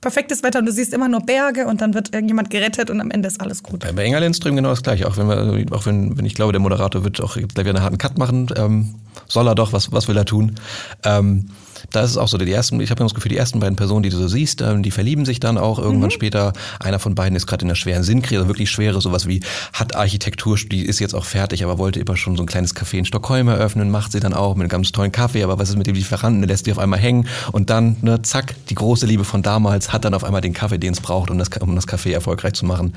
perfektes 0.00 0.42
Wetter 0.42 0.58
und 0.60 0.66
du 0.66 0.72
siehst 0.72 0.92
immer 0.92 1.08
nur 1.08 1.20
Berge 1.20 1.66
und 1.66 1.80
dann 1.80 1.94
wird 1.94 2.12
irgendjemand 2.14 2.50
gerettet 2.50 2.90
und 2.90 3.00
am 3.00 3.10
Ende 3.10 3.26
ist 3.26 3.40
alles 3.40 3.62
gut. 3.62 3.80
Bei, 3.80 3.92
bei 3.92 4.04
Inga 4.04 4.18
Lindström 4.18 4.54
genau 4.54 4.68
das 4.68 4.82
gleiche. 4.82 5.08
Auch 5.08 5.16
wenn 5.16 5.26
wir, 5.28 5.66
auch 5.74 5.86
wenn, 5.86 6.16
wenn 6.16 6.26
ich 6.26 6.34
glaube, 6.34 6.52
der 6.52 6.60
Moderator 6.60 7.04
wird 7.04 7.20
auch 7.20 7.34
gleich 7.34 7.48
wieder 7.56 7.70
einen 7.70 7.82
harten 7.82 7.98
Cut 7.98 8.18
machen, 8.18 8.48
ähm, 8.56 8.94
soll 9.26 9.48
er 9.48 9.54
doch, 9.54 9.72
was, 9.72 9.92
was 9.92 10.06
will 10.06 10.16
er 10.16 10.26
tun? 10.26 10.56
Ähm, 11.04 11.48
da 11.90 12.02
ist 12.02 12.10
es 12.10 12.16
auch 12.16 12.28
so, 12.28 12.38
die 12.38 12.50
ersten, 12.50 12.80
ich 12.80 12.90
habe 12.90 13.00
immer 13.00 13.08
das 13.08 13.14
Gefühl, 13.14 13.30
die 13.30 13.36
ersten 13.36 13.60
beiden 13.60 13.76
Personen, 13.76 14.02
die 14.02 14.10
du 14.10 14.16
so 14.16 14.28
siehst, 14.28 14.60
ähm, 14.60 14.82
die 14.82 14.90
verlieben 14.90 15.24
sich 15.24 15.40
dann 15.40 15.58
auch 15.58 15.78
irgendwann 15.78 16.10
später. 16.10 16.52
Einer 16.80 16.98
von 16.98 17.14
beiden 17.14 17.36
ist 17.36 17.46
gerade 17.46 17.62
in 17.62 17.68
einer 17.68 17.76
schweren 17.76 18.02
Sinnkrise, 18.02 18.40
also 18.40 18.48
wirklich 18.48 18.70
schwere, 18.70 19.00
sowas 19.00 19.26
wie 19.26 19.40
hat 19.72 19.96
Architektur, 19.96 20.56
die 20.56 20.84
ist 20.84 20.98
jetzt 20.98 21.14
auch 21.14 21.24
fertig, 21.24 21.64
aber 21.64 21.78
wollte 21.78 22.00
immer 22.00 22.16
schon 22.16 22.36
so 22.36 22.42
ein 22.42 22.46
kleines 22.46 22.74
Café 22.74 22.98
in 22.98 23.04
Stockholm 23.04 23.48
eröffnen, 23.48 23.90
macht 23.90 24.12
sie 24.12 24.20
dann 24.20 24.34
auch 24.34 24.54
mit 24.54 24.62
einem 24.62 24.68
ganz 24.68 24.92
tollen 24.92 25.12
Kaffee, 25.12 25.42
aber 25.42 25.58
was 25.58 25.70
ist 25.70 25.76
mit 25.76 25.86
dem 25.86 25.94
Lieferanten, 25.94 26.40
der 26.40 26.48
lässt 26.48 26.66
die 26.66 26.72
auf 26.72 26.78
einmal 26.78 26.98
hängen 26.98 27.28
und 27.52 27.70
dann, 27.70 27.96
ne, 28.02 28.22
zack, 28.22 28.54
die 28.68 28.74
große 28.74 29.06
Liebe 29.06 29.24
von 29.24 29.42
damals 29.42 29.92
hat 29.92 30.04
dann 30.04 30.14
auf 30.14 30.24
einmal 30.24 30.40
den 30.40 30.52
Kaffee, 30.52 30.78
den 30.78 30.92
es 30.92 31.00
braucht, 31.00 31.30
um 31.30 31.38
das, 31.38 31.48
um 31.60 31.74
das 31.74 31.88
Café 31.88 32.12
erfolgreich 32.12 32.54
zu 32.54 32.64
machen. 32.64 32.94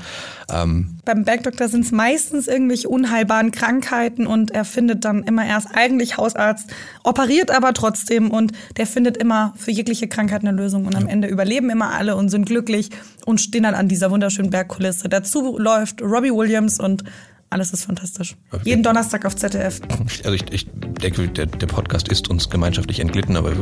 Ähm, 0.50 0.97
Beim 1.08 1.24
Bergdoktor 1.24 1.68
sind 1.68 1.86
es 1.86 1.90
meistens 1.90 2.48
irgendwelche 2.48 2.90
unheilbaren 2.90 3.50
Krankheiten 3.50 4.26
und 4.26 4.50
er 4.50 4.66
findet 4.66 5.06
dann 5.06 5.22
immer 5.22 5.42
erst 5.46 5.68
eigentlich 5.74 6.18
Hausarzt, 6.18 6.68
operiert 7.02 7.50
aber 7.50 7.72
trotzdem 7.72 8.30
und 8.30 8.52
der 8.76 8.86
findet 8.86 9.16
immer 9.16 9.54
für 9.56 9.70
jegliche 9.70 10.06
Krankheit 10.06 10.42
eine 10.42 10.52
Lösung 10.52 10.84
und 10.84 10.94
am 10.94 11.08
Ende 11.08 11.26
überleben 11.26 11.70
immer 11.70 11.94
alle 11.94 12.14
und 12.14 12.28
sind 12.28 12.44
glücklich 12.44 12.90
und 13.24 13.40
stehen 13.40 13.62
dann 13.62 13.74
an 13.74 13.88
dieser 13.88 14.10
wunderschönen 14.10 14.50
Bergkulisse. 14.50 15.08
Dazu 15.08 15.56
läuft 15.56 16.02
Robbie 16.02 16.30
Williams 16.30 16.78
und 16.78 17.04
alles 17.48 17.72
ist 17.72 17.86
fantastisch. 17.86 18.36
Okay. 18.50 18.68
Jeden 18.68 18.82
Donnerstag 18.82 19.24
auf 19.24 19.34
ZDF. 19.34 19.80
Also 20.24 20.32
ich, 20.32 20.52
ich 20.52 20.68
denke, 20.74 21.26
der, 21.28 21.46
der 21.46 21.66
Podcast 21.68 22.08
ist 22.08 22.28
uns 22.28 22.50
gemeinschaftlich 22.50 23.00
entglitten, 23.00 23.34
aber 23.38 23.56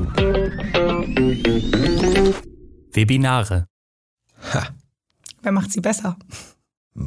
Webinare. 2.93 3.67
ha, 4.53 4.67
Wer 5.43 5.53
macht 5.53 5.71
sie 5.71 5.81
besser? 5.81 6.17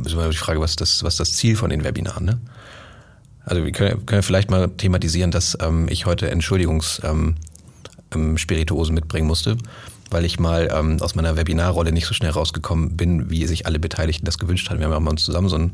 Ist 0.06 0.14
immer 0.14 0.30
die 0.30 0.38
Frage, 0.38 0.60
was 0.60 0.76
das, 0.76 1.04
was 1.04 1.16
das 1.16 1.34
Ziel 1.34 1.56
von 1.56 1.70
den 1.70 1.84
Webinaren, 1.84 2.26
ne? 2.26 2.40
Also 3.46 3.64
wir 3.64 3.72
können, 3.72 4.06
können 4.06 4.22
vielleicht 4.22 4.52
mal 4.52 4.70
thematisieren, 4.70 5.32
dass 5.32 5.58
ähm, 5.60 5.88
ich 5.90 6.06
heute 6.06 6.30
Entschuldigungs 6.30 7.02
ähm, 7.04 7.36
ähm, 8.14 8.38
mitbringen 8.92 9.28
musste, 9.28 9.58
weil 10.12 10.26
ich 10.26 10.40
mal 10.40 10.70
ähm, 10.72 11.02
aus 11.02 11.16
meiner 11.16 11.36
Webinarrolle 11.36 11.92
nicht 11.92 12.06
so 12.06 12.14
schnell 12.14 12.32
rausgekommen 12.32 12.96
bin, 12.96 13.30
wie 13.32 13.48
sich 13.48 13.66
alle 13.66 13.80
Beteiligten 13.80 14.26
das 14.26 14.38
gewünscht 14.38 14.70
hatten. 14.70 14.80
Wir 14.80 14.90
haben 14.90 15.04
ja 15.04 15.10
uns 15.10 15.26
zusammen 15.26 15.50
so 15.50 15.58
ein 15.58 15.74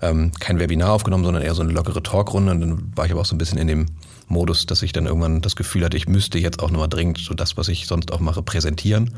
ähm, 0.00 0.32
kein 0.38 0.58
Webinar 0.58 0.92
aufgenommen, 0.92 1.24
sondern 1.24 1.42
eher 1.42 1.54
so 1.54 1.62
eine 1.62 1.72
lockere 1.72 2.02
Talkrunde. 2.02 2.52
Und 2.52 2.60
dann 2.60 2.92
war 2.96 3.06
ich 3.06 3.12
aber 3.12 3.20
auch 3.20 3.26
so 3.26 3.34
ein 3.34 3.38
bisschen 3.38 3.58
in 3.58 3.66
dem 3.68 3.86
Modus, 4.28 4.66
dass 4.66 4.82
ich 4.82 4.92
dann 4.92 5.06
irgendwann 5.06 5.40
das 5.40 5.56
Gefühl 5.56 5.84
hatte, 5.84 5.96
ich 5.96 6.08
müsste 6.08 6.38
jetzt 6.38 6.62
auch 6.62 6.70
nochmal 6.70 6.88
dringend 6.88 7.18
so 7.18 7.34
das, 7.34 7.56
was 7.56 7.68
ich 7.68 7.86
sonst 7.86 8.12
auch 8.12 8.20
mache, 8.20 8.42
präsentieren. 8.42 9.14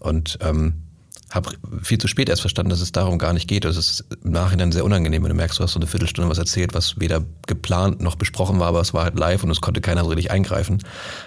Und 0.00 0.38
ähm, 0.42 0.74
habe 1.30 1.50
viel 1.82 1.98
zu 1.98 2.06
spät 2.06 2.28
erst 2.28 2.40
verstanden, 2.40 2.70
dass 2.70 2.80
es 2.80 2.92
darum 2.92 3.18
gar 3.18 3.32
nicht 3.32 3.48
geht. 3.48 3.64
Es 3.64 3.76
ist 3.76 4.04
im 4.22 4.30
Nachhinein 4.30 4.70
sehr 4.70 4.84
unangenehm, 4.84 5.22
wenn 5.24 5.30
du 5.30 5.34
merkst, 5.34 5.58
du 5.58 5.64
hast 5.64 5.72
so 5.72 5.78
eine 5.80 5.88
Viertelstunde 5.88 6.30
was 6.30 6.38
erzählt, 6.38 6.72
was 6.72 7.00
weder 7.00 7.24
geplant 7.46 8.00
noch 8.00 8.14
besprochen 8.14 8.60
war, 8.60 8.68
aber 8.68 8.80
es 8.80 8.94
war 8.94 9.04
halt 9.04 9.18
live 9.18 9.42
und 9.42 9.50
es 9.50 9.60
konnte 9.60 9.80
keiner 9.80 10.04
so 10.04 10.10
richtig 10.10 10.30
eingreifen. 10.30 10.82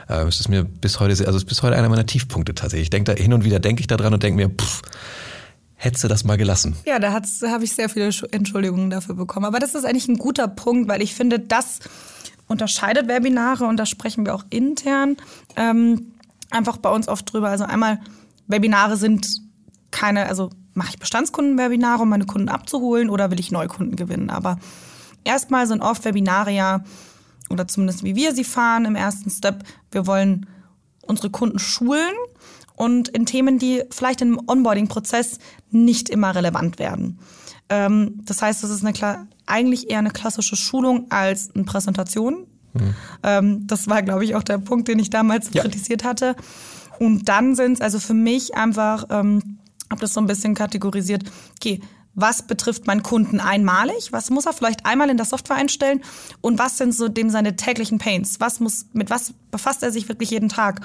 Äh, 0.07 0.23
es 0.23 0.39
ist 0.39 0.47
mir 0.47 0.63
bis 0.63 0.99
heute, 0.99 1.11
also 1.11 1.35
es 1.37 1.43
ist 1.43 1.49
bis 1.49 1.63
heute 1.63 1.75
einer 1.75 1.89
meiner 1.89 2.05
Tiefpunkte 2.05 2.55
tatsächlich. 2.55 2.85
Ich 2.85 2.89
denke 2.89 3.13
da 3.13 3.21
hin 3.21 3.33
und 3.33 3.43
wieder 3.43 3.59
denke 3.59 3.81
ich 3.81 3.87
da 3.87 3.97
dran 3.97 4.13
und 4.13 4.23
denke 4.23 4.37
mir, 4.37 4.49
pff, 4.49 4.81
hättest 5.75 6.03
du 6.03 6.07
das 6.07 6.23
mal 6.23 6.37
gelassen. 6.37 6.75
Ja, 6.85 6.99
da 6.99 7.11
habe 7.13 7.63
ich 7.63 7.73
sehr 7.73 7.89
viele 7.89 8.11
Schu- 8.11 8.27
Entschuldigungen 8.31 8.89
dafür 8.89 9.15
bekommen. 9.15 9.45
Aber 9.45 9.59
das 9.59 9.75
ist 9.75 9.85
eigentlich 9.85 10.07
ein 10.07 10.17
guter 10.17 10.47
Punkt, 10.47 10.89
weil 10.89 11.01
ich 11.01 11.13
finde, 11.13 11.39
das 11.39 11.79
unterscheidet 12.47 13.07
Webinare 13.07 13.65
und 13.65 13.77
da 13.77 13.85
sprechen 13.85 14.25
wir 14.25 14.33
auch 14.33 14.43
intern 14.49 15.17
ähm, 15.55 16.13
einfach 16.51 16.77
bei 16.77 16.89
uns 16.89 17.07
oft 17.07 17.31
drüber. 17.31 17.49
Also 17.49 17.65
einmal, 17.65 17.99
Webinare 18.47 18.97
sind 18.97 19.27
keine, 19.91 20.27
also 20.27 20.49
mache 20.73 20.89
ich 20.91 20.99
Bestandskundenwebinare, 20.99 22.03
um 22.03 22.09
meine 22.09 22.25
Kunden 22.25 22.49
abzuholen 22.49 23.09
oder 23.09 23.31
will 23.31 23.39
ich 23.39 23.51
Neukunden 23.51 23.95
gewinnen? 23.95 24.29
Aber 24.29 24.59
erstmal 25.23 25.67
sind 25.67 25.81
oft 25.81 26.05
Webinare 26.05 26.51
ja, 26.51 26.83
oder 27.49 27.67
zumindest 27.67 28.03
wie 28.03 28.15
wir 28.15 28.33
sie 28.33 28.43
fahren 28.43 28.85
im 28.85 28.95
ersten 28.95 29.29
Step, 29.29 29.63
wir 29.91 30.07
wollen 30.07 30.45
unsere 31.01 31.29
Kunden 31.31 31.59
schulen 31.59 32.13
und 32.75 33.09
in 33.09 33.25
Themen, 33.25 33.57
die 33.59 33.83
vielleicht 33.89 34.21
im 34.21 34.39
Onboarding-Prozess 34.47 35.39
nicht 35.71 36.09
immer 36.09 36.35
relevant 36.35 36.79
werden. 36.79 37.19
Ähm, 37.69 38.21
das 38.25 38.41
heißt, 38.41 38.63
das 38.63 38.69
ist 38.69 38.85
eine, 38.85 39.27
eigentlich 39.45 39.89
eher 39.89 39.99
eine 39.99 40.11
klassische 40.11 40.55
Schulung 40.55 41.07
als 41.11 41.53
eine 41.53 41.65
Präsentation. 41.65 42.45
Ähm, 43.23 43.67
das 43.67 43.87
war, 43.87 44.01
glaube 44.03 44.23
ich, 44.23 44.35
auch 44.35 44.43
der 44.43 44.59
Punkt, 44.59 44.87
den 44.87 44.99
ich 44.99 45.09
damals 45.09 45.49
Ja. 45.53 45.63
kritisiert 45.63 46.03
hatte. 46.03 46.35
Und 46.99 47.27
dann 47.27 47.55
sind 47.55 47.73
es 47.73 47.81
also 47.81 47.99
für 47.99 48.13
mich 48.13 48.55
einfach, 48.55 49.05
ähm, 49.09 49.58
habe 49.89 50.01
das 50.01 50.13
so 50.13 50.21
ein 50.21 50.27
bisschen 50.27 50.55
kategorisiert, 50.55 51.23
okay, 51.59 51.79
was 52.15 52.41
betrifft 52.41 52.87
meinen 52.87 53.03
Kunden 53.03 53.39
einmalig? 53.39 54.11
Was 54.11 54.29
muss 54.29 54.45
er 54.45 54.53
vielleicht 54.53 54.85
einmal 54.85 55.09
in 55.09 55.17
der 55.17 55.25
Software 55.25 55.57
einstellen? 55.57 56.01
Und 56.41 56.59
was 56.59 56.77
sind 56.77 56.93
so 56.93 57.07
dem 57.07 57.29
seine 57.29 57.55
täglichen 57.55 57.97
Pains? 57.97 58.39
Was 58.39 58.59
muss, 58.59 58.87
mit 58.93 59.09
was 59.09 59.33
befasst 59.51 59.83
er 59.83 59.91
sich 59.91 60.09
wirklich 60.09 60.31
jeden 60.31 60.49
Tag? 60.49 60.81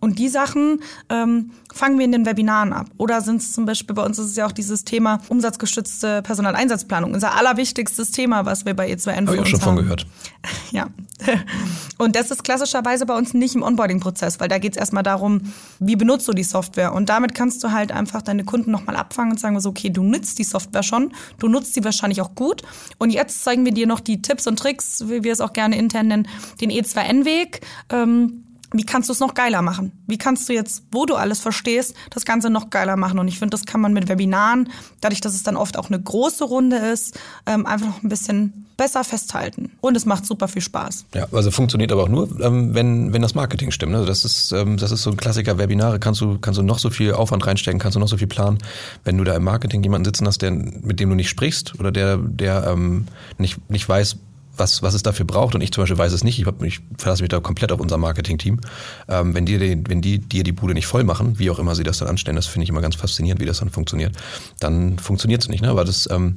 Und 0.00 0.18
die 0.18 0.28
Sachen 0.28 0.82
ähm, 1.08 1.52
fangen 1.72 1.98
wir 1.98 2.04
in 2.04 2.12
den 2.12 2.26
Webinaren 2.26 2.72
ab. 2.72 2.86
Oder 2.98 3.22
sind 3.22 3.40
es 3.40 3.54
zum 3.54 3.64
Beispiel, 3.64 3.94
bei 3.94 4.04
uns 4.04 4.18
ist 4.18 4.26
es 4.26 4.36
ja 4.36 4.46
auch 4.46 4.52
dieses 4.52 4.84
Thema 4.84 5.20
umsatzgestützte 5.28 6.22
Personaleinsatzplanung. 6.22 7.14
Unser 7.14 7.34
allerwichtigstes 7.34 8.10
Thema, 8.10 8.44
was 8.44 8.66
wir 8.66 8.74
bei 8.74 8.92
E2N 8.92 9.26
Habe 9.26 9.36
ich 9.36 9.40
auch 9.40 9.46
schon 9.46 9.60
von 9.60 9.68
haben. 9.70 9.82
gehört. 9.82 10.06
Ja. 10.70 10.88
Und 11.98 12.16
das 12.16 12.30
ist 12.30 12.44
klassischerweise 12.44 13.06
bei 13.06 13.16
uns 13.16 13.34
nicht 13.34 13.54
im 13.54 13.62
Onboarding-Prozess, 13.62 14.40
weil 14.40 14.48
da 14.48 14.58
geht 14.58 14.72
es 14.72 14.78
erstmal 14.78 15.02
darum, 15.02 15.52
wie 15.78 15.96
benutzt 15.96 16.28
du 16.28 16.32
die 16.32 16.44
Software. 16.44 16.92
Und 16.92 17.08
damit 17.08 17.34
kannst 17.34 17.62
du 17.64 17.72
halt 17.72 17.92
einfach 17.92 18.22
deine 18.22 18.44
Kunden 18.44 18.70
nochmal 18.70 18.96
abfangen 18.96 19.32
und 19.32 19.40
sagen 19.40 19.58
so, 19.60 19.70
okay, 19.70 19.90
du 19.90 20.02
nutzt 20.02 20.38
die 20.38 20.44
Software 20.44 20.82
schon, 20.82 21.12
du 21.38 21.48
nutzt 21.48 21.74
sie 21.74 21.84
wahrscheinlich 21.84 22.20
auch 22.20 22.34
gut. 22.34 22.62
Und 22.98 23.10
jetzt 23.10 23.44
zeigen 23.44 23.64
wir 23.64 23.72
dir 23.72 23.86
noch 23.86 24.00
die 24.00 24.22
Tipps 24.22 24.46
und 24.46 24.58
Tricks, 24.58 25.04
wie 25.08 25.24
wir 25.24 25.32
es 25.32 25.40
auch 25.40 25.52
gerne 25.52 25.78
intern 25.78 26.08
nennen, 26.08 26.28
den 26.60 26.70
E2N-Weg. 26.70 27.60
Ähm, 27.90 28.45
wie 28.72 28.84
kannst 28.84 29.08
du 29.08 29.12
es 29.12 29.20
noch 29.20 29.34
geiler 29.34 29.62
machen? 29.62 29.92
Wie 30.06 30.18
kannst 30.18 30.48
du 30.48 30.52
jetzt, 30.52 30.84
wo 30.90 31.06
du 31.06 31.14
alles 31.14 31.40
verstehst, 31.40 31.94
das 32.10 32.24
Ganze 32.24 32.50
noch 32.50 32.70
geiler 32.70 32.96
machen? 32.96 33.18
Und 33.18 33.28
ich 33.28 33.38
finde, 33.38 33.50
das 33.50 33.64
kann 33.64 33.80
man 33.80 33.92
mit 33.92 34.08
Webinaren, 34.08 34.68
dadurch, 35.00 35.20
dass 35.20 35.34
es 35.34 35.42
dann 35.42 35.56
oft 35.56 35.78
auch 35.78 35.88
eine 35.88 36.00
große 36.00 36.44
Runde 36.44 36.76
ist, 36.76 37.18
ähm, 37.46 37.66
einfach 37.66 37.86
noch 37.86 38.02
ein 38.02 38.08
bisschen 38.08 38.66
besser 38.76 39.04
festhalten. 39.04 39.70
Und 39.80 39.96
es 39.96 40.04
macht 40.04 40.26
super 40.26 40.48
viel 40.48 40.62
Spaß. 40.62 41.06
Ja, 41.14 41.26
also 41.32 41.50
funktioniert 41.50 41.92
aber 41.92 42.04
auch 42.04 42.08
nur, 42.08 42.40
ähm, 42.40 42.74
wenn, 42.74 43.12
wenn 43.12 43.22
das 43.22 43.34
Marketing 43.34 43.70
stimmt. 43.70 43.94
Also 43.94 44.06
das 44.06 44.24
ist, 44.24 44.52
ähm, 44.52 44.76
das 44.76 44.92
ist 44.92 45.02
so 45.02 45.10
ein 45.10 45.16
Klassiker. 45.16 45.58
Webinare 45.58 45.98
kannst 45.98 46.20
du, 46.20 46.38
kannst 46.38 46.58
du 46.58 46.62
noch 46.62 46.78
so 46.78 46.90
viel 46.90 47.12
Aufwand 47.12 47.46
reinstecken, 47.46 47.80
kannst 47.80 47.96
du 47.96 48.00
noch 48.00 48.08
so 48.08 48.18
viel 48.18 48.26
planen. 48.26 48.58
Wenn 49.04 49.16
du 49.16 49.24
da 49.24 49.34
im 49.34 49.44
Marketing 49.44 49.82
jemanden 49.82 50.04
sitzen 50.04 50.26
hast, 50.26 50.42
der, 50.42 50.50
mit 50.50 51.00
dem 51.00 51.08
du 51.08 51.14
nicht 51.14 51.30
sprichst 51.30 51.78
oder 51.78 51.90
der, 51.90 52.18
der 52.18 52.66
ähm, 52.66 53.06
nicht, 53.38 53.70
nicht 53.70 53.88
weiß, 53.88 54.16
was, 54.56 54.82
was 54.82 54.94
es 54.94 55.02
dafür 55.02 55.26
braucht 55.26 55.54
und 55.54 55.60
ich 55.60 55.72
zum 55.72 55.82
Beispiel 55.82 55.98
weiß 55.98 56.12
es 56.12 56.24
nicht, 56.24 56.38
ich, 56.38 56.46
hab, 56.46 56.62
ich 56.62 56.80
verlasse 56.98 57.22
mich 57.22 57.30
da 57.30 57.40
komplett 57.40 57.72
auf 57.72 57.80
unser 57.80 57.98
Marketing-Team. 57.98 58.60
Ähm, 59.08 59.34
wenn, 59.34 59.46
die, 59.46 59.58
den- 59.58 59.88
wenn 59.88 60.00
die 60.02 60.18
dir 60.18 60.42
die 60.44 60.52
Bude 60.52 60.74
nicht 60.74 60.86
voll 60.86 61.04
machen, 61.04 61.38
wie 61.38 61.50
auch 61.50 61.58
immer 61.58 61.74
sie 61.74 61.82
das 61.84 61.98
dann 61.98 62.08
anstellen, 62.08 62.36
das 62.36 62.46
finde 62.46 62.64
ich 62.64 62.70
immer 62.70 62.80
ganz 62.80 62.94
faszinierend, 62.96 63.40
wie 63.40 63.46
das 63.46 63.58
dann 63.58 63.70
funktioniert, 63.70 64.14
dann 64.60 64.98
funktioniert 64.98 65.42
es 65.42 65.48
nicht. 65.48 65.62
Ne? 65.62 65.68
Aber 65.70 65.84
das, 65.84 66.08
ähm, 66.10 66.36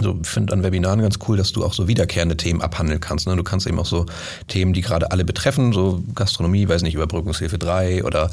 so, 0.00 0.18
finde 0.24 0.52
an 0.52 0.62
Webinaren 0.62 1.00
ganz 1.00 1.18
cool, 1.26 1.38
dass 1.38 1.52
du 1.52 1.64
auch 1.64 1.72
so 1.72 1.88
wiederkehrende 1.88 2.36
Themen 2.36 2.60
abhandeln 2.60 3.00
kannst. 3.00 3.26
Ne? 3.26 3.34
Du 3.34 3.42
kannst 3.42 3.66
eben 3.66 3.78
auch 3.78 3.86
so 3.86 4.04
Themen, 4.46 4.74
die 4.74 4.82
gerade 4.82 5.10
alle 5.10 5.24
betreffen, 5.24 5.72
so 5.72 6.02
Gastronomie, 6.14 6.68
weiß 6.68 6.82
nicht, 6.82 6.94
Überbrückungshilfe 6.94 7.56
3 7.58 8.04
oder 8.04 8.30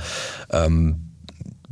ähm, 0.49 1.12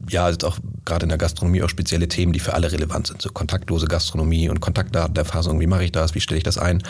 ja, 0.10 0.30
jetzt 0.30 0.44
auch 0.44 0.58
gerade 0.86 1.04
in 1.04 1.10
der 1.10 1.18
Gastronomie 1.18 1.62
auch 1.64 1.70
spezielle 1.70 2.08
Themen, 2.08 2.34
die 2.34 2.40
für 2.40 2.54
alle 2.54 2.72
relevant 2.72 3.08
sind. 3.08 3.22
So 3.22 3.30
kontaktlose 3.30 3.88
Gastronomie 3.88 4.50
und 4.50 4.60
Kontaktdatenerfassung, 4.60 5.60
wie 5.60 5.68
mache 5.68 5.84
ich 5.84 5.92
das, 5.92 6.16
wie 6.16 6.22
stelle 6.22 6.38
ich 6.38 6.44
das 6.44 6.58
ein? 6.58 6.84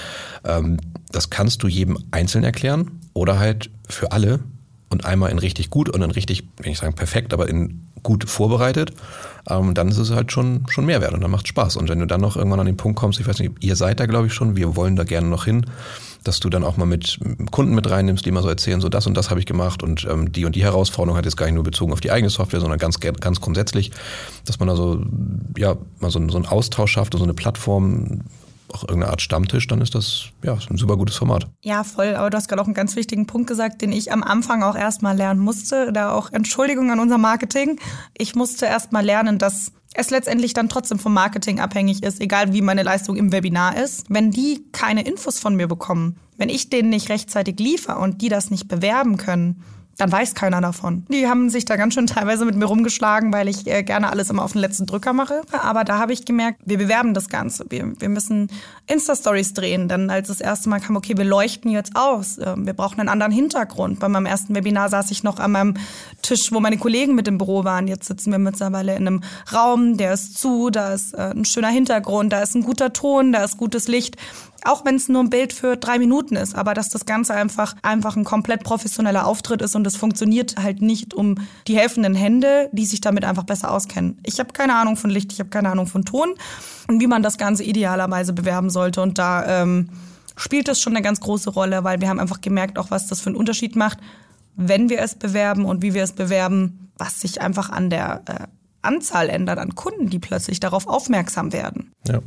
Ähm, 0.46 0.78
das 1.12 1.30
kannst 1.30 1.64
du 1.64 1.68
jedem 1.68 1.98
einzeln 2.12 2.44
erklären 2.44 3.00
oder 3.14 3.40
halt 3.40 3.70
für 3.88 4.12
alle 4.12 4.40
und 4.90 5.06
einmal 5.06 5.32
in 5.32 5.40
richtig 5.40 5.70
gut 5.70 5.90
und 5.90 6.02
in 6.02 6.12
richtig, 6.12 6.48
wenn 6.58 6.72
ich 6.72 6.78
sagen 6.78 6.94
perfekt, 6.94 7.34
aber 7.34 7.48
in 7.50 7.88
gut 8.04 8.30
vorbereitet, 8.30 8.94
ähm, 9.50 9.74
dann 9.74 9.88
ist 9.90 9.98
es 9.98 10.12
halt 10.12 10.32
schon, 10.32 10.66
schon 10.70 10.86
Mehrwert 10.86 11.14
und 11.14 11.22
dann 11.22 11.32
macht 11.32 11.48
Spaß. 11.48 11.78
Und 11.78 11.90
wenn 11.90 12.00
du 12.00 12.08
dann 12.08 12.22
noch 12.22 12.36
irgendwann 12.36 12.60
an 12.60 12.66
den 12.66 12.78
Punkt 12.78 12.98
kommst, 13.00 13.20
ich 13.20 13.28
weiß 13.28 13.40
nicht, 13.40 13.52
ihr 13.60 13.76
seid 13.76 14.00
da 14.00 14.06
glaube 14.06 14.28
ich 14.28 14.34
schon, 14.34 14.56
wir 14.56 14.76
wollen 14.76 14.96
da 14.96 15.04
gerne 15.04 15.28
noch 15.28 15.46
hin, 15.46 15.66
dass 16.24 16.40
du 16.40 16.50
dann 16.50 16.64
auch 16.64 16.78
mal 16.78 16.86
mit 16.86 17.20
Kunden 17.52 17.74
mit 17.74 17.90
reinnimmst, 17.90 18.26
die 18.26 18.32
mal 18.32 18.44
so 18.44 18.50
erzählen, 18.50 18.80
so 18.80 18.90
das 18.90 19.08
und 19.08 19.16
das 19.16 19.30
habe 19.30 19.40
ich 19.40 19.46
gemacht 19.46 19.82
und 19.82 20.08
ähm, 20.10 20.32
die 20.32 20.46
und 20.46 20.56
die 20.56 20.64
Herausforderung 20.64 21.18
hat 21.18 21.26
jetzt 21.26 21.38
gar 21.38 21.46
nicht 21.46 21.56
nur 21.56 21.64
bezogen 21.64 21.94
auf 21.94 22.02
die 22.02 22.12
eigene 22.12 22.30
Software, 22.30 22.60
sondern 22.60 22.80
ganz, 22.80 23.00
ganz 23.00 23.42
grundsätzlich, 23.42 23.92
dass 24.46 24.60
man 24.60 24.68
da 24.68 24.76
so, 24.76 25.04
ja, 25.58 25.76
mal 26.00 26.12
so, 26.12 26.20
so 26.30 26.38
einen 26.38 26.46
Austausch 26.46 26.92
schafft 26.92 27.16
und 27.16 27.20
so 27.20 27.26
eine 27.26 27.34
Plattform, 27.34 28.22
auch 28.74 28.84
irgendeine 28.84 29.12
Art 29.12 29.22
Stammtisch, 29.22 29.68
dann 29.68 29.82
ist 29.82 29.96
das 29.96 30.26
ja 30.44 30.58
ein 30.70 30.78
super 30.78 30.98
gutes 30.98 31.16
Format. 31.16 31.48
Ja, 31.62 31.84
voll. 31.84 32.16
Aber 32.16 32.30
du 32.30 32.38
hast 32.38 32.48
gerade 32.48 32.62
auch 32.62 32.66
einen 32.66 32.74
ganz 32.74 32.96
wichtigen 32.96 33.28
Punkt 33.28 33.48
gesagt, 33.48 33.82
den 33.82 33.92
ich 33.92 34.12
am 34.12 34.24
Anfang 34.24 34.64
auch 34.64 34.76
erstmal 34.76 35.16
lernen 35.16 35.40
musste. 35.40 35.92
Da 35.92 36.12
auch 36.12 36.32
Entschuldigung 36.32 36.92
an 36.92 37.00
unser 37.00 37.18
Marketing. 37.18 37.80
Ich 38.18 38.36
musste 38.36 38.66
erstmal 38.66 39.06
lernen, 39.06 39.38
dass 39.38 39.72
es 39.94 40.10
letztendlich 40.10 40.54
dann 40.54 40.70
trotzdem 40.70 41.00
vom 41.00 41.14
Marketing 41.14 41.60
abhängig 41.60 42.04
ist, 42.04 42.22
egal 42.22 42.54
wie 42.54 42.62
meine 42.62 42.84
Leistung 42.84 43.18
im 43.18 43.32
Webinar 43.32 43.78
ist. 43.78 44.06
Wenn 44.10 44.32
die 44.32 44.66
keine 44.72 45.04
Infos 45.04 45.40
von 45.40 45.56
mir 45.56 45.68
bekommen, 45.68 46.18
wenn 46.38 46.50
ich 46.50 46.70
denen 46.70 46.90
nicht 46.90 47.10
rechtzeitig 47.10 47.60
liefere 47.60 48.00
und 48.00 48.22
die 48.22 48.30
das 48.30 48.52
nicht 48.52 48.68
bewerben 48.68 49.18
können, 49.18 49.64
dann 49.98 50.12
weiß 50.12 50.34
keiner 50.34 50.62
davon. 50.62 51.06
Die 51.10 51.28
haben 51.28 51.50
sich 51.50 51.66
da 51.66 51.76
ganz 51.76 51.94
schön 51.94 52.08
teilweise 52.08 52.46
mit 52.46 52.56
mir 52.56 52.66
rumgeschlagen, 52.66 53.32
weil 53.34 53.48
ich 53.48 53.68
äh, 53.68 53.84
gerne 53.84 54.10
alles 54.10 54.30
immer 54.30 54.44
auf 54.44 54.54
den 54.54 54.62
letzten 54.62 54.86
Drücker 54.86 55.14
mache. 55.14 55.42
Aber 55.52 55.84
da 55.84 56.00
habe 56.00 56.14
ich 56.14 56.26
gemerkt, 56.26 56.60
wir 56.66 56.78
bewerben 56.78 57.14
das 57.14 57.30
Ganze. 57.30 57.66
Wir, 57.70 57.94
wir 58.00 58.10
müssen 58.10 58.50
Insta-Stories 58.88 59.54
drehen. 59.54 59.88
Dann 59.88 60.10
als 60.10 60.30
das 60.30 60.42
erste 60.42 60.70
Mal 60.70 60.80
kam, 60.80 60.96
okay, 60.96 61.18
wir 61.18 61.26
leuchten 61.26 61.72
jetzt 61.72 61.96
aus. 61.96 62.38
Äh, 62.38 62.56
wir 62.58 62.74
brauchen 62.74 63.00
einen 63.00 63.10
anderen 63.10 63.32
Hintergrund. 63.32 64.00
Bei 64.00 64.10
meinem 64.10 64.26
ersten 64.26 64.56
Webinar 64.56 64.90
saß 64.90 65.12
ich 65.12 65.24
noch 65.24 65.40
an 65.40 65.52
meinem 65.52 65.74
Tisch, 66.22 66.52
wo 66.52 66.60
meine 66.60 66.78
Kollegen 66.78 67.14
mit 67.14 67.28
im 67.28 67.38
Büro 67.38 67.64
waren. 67.64 67.88
Jetzt 67.88 68.08
sitzen 68.08 68.32
wir 68.32 68.40
mittlerweile 68.40 68.96
in 68.96 69.08
einem 69.08 69.22
Raum, 69.54 69.98
der 69.98 70.14
ist 70.14 70.40
zu, 70.40 70.70
da 70.70 70.94
ist 70.94 71.14
äh, 71.14 71.32
ein 71.32 71.46
schöner 71.46 71.70
Hintergrund, 71.70 72.34
da 72.34 72.42
ist 72.42 72.56
ein 72.56 72.64
guter 72.64 72.94
Ton, 72.94 73.34
da 73.34 73.44
ist 73.44 73.58
gutes 73.58 73.88
Licht 73.88 74.18
auch 74.66 74.86
wenn 74.86 74.96
es 74.96 75.10
nur 75.10 75.24
ein 75.24 75.30
Bild 75.30 75.54
für 75.54 75.78
drei 75.78 76.00
Minuten 76.00 76.36
ist, 76.36 76.56
aber 76.56 76.74
dass 76.74 76.90
das 76.90 77.06
Ganze 77.06 77.34
einfach, 77.34 77.76
einfach 77.82 78.16
ein 78.16 78.24
komplett 78.24 78.64
professioneller 78.64 79.26
Auftritt 79.26 79.62
ist 79.62 79.76
und 79.76 79.86
es 79.88 79.96
funktioniert 79.96 80.56
halt 80.62 80.82
nicht 80.82 81.14
um 81.14 81.36
die 81.68 81.78
helfenden 81.78 82.16
Hände, 82.16 82.70
die 82.72 82.86
sich 82.86 83.02
damit 83.02 83.26
einfach 83.26 83.44
besser 83.44 83.72
auskennen. 83.72 84.20
Ich 84.24 84.40
habe 84.40 84.54
keine 84.54 84.76
Ahnung 84.76 84.98
von 84.98 85.10
Licht, 85.10 85.32
ich 85.32 85.40
habe 85.40 85.50
keine 85.50 85.70
Ahnung 85.70 85.88
von 85.88 86.06
Ton 86.06 86.36
und 86.88 87.02
wie 87.02 87.08
man 87.08 87.24
das 87.24 87.38
Ganze 87.38 87.64
idealerweise 87.64 88.34
bewerben 88.34 88.70
sollte. 88.70 89.02
Und 89.02 89.18
da 89.18 89.62
ähm, 89.62 89.90
spielt 90.36 90.68
das 90.68 90.80
schon 90.80 90.94
eine 90.94 91.04
ganz 91.04 91.20
große 91.20 91.50
Rolle, 91.50 91.84
weil 91.84 92.02
wir 92.02 92.10
haben 92.10 92.20
einfach 92.20 92.42
gemerkt, 92.42 92.78
auch 92.78 92.92
was 92.92 93.08
das 93.08 93.22
für 93.22 93.28
einen 93.28 93.38
Unterschied 93.38 93.76
macht, 93.76 94.00
wenn 94.56 94.90
wir 94.90 95.00
es 95.00 95.16
bewerben 95.16 95.66
und 95.66 95.82
wie 95.82 95.94
wir 95.94 96.04
es 96.04 96.12
bewerben, 96.12 96.92
was 96.98 97.22
sich 97.22 97.42
einfach 97.42 97.70
an 97.70 97.90
der 97.90 98.22
äh, 98.28 98.48
Anzahl 98.82 99.30
ändert 99.30 99.60
an 99.60 99.76
Kunden, 99.76 100.10
die 100.10 100.20
plötzlich 100.20 100.60
darauf 100.60 100.88
aufmerksam 100.88 101.54
werden. 101.54 101.92
Ja. 102.08 102.20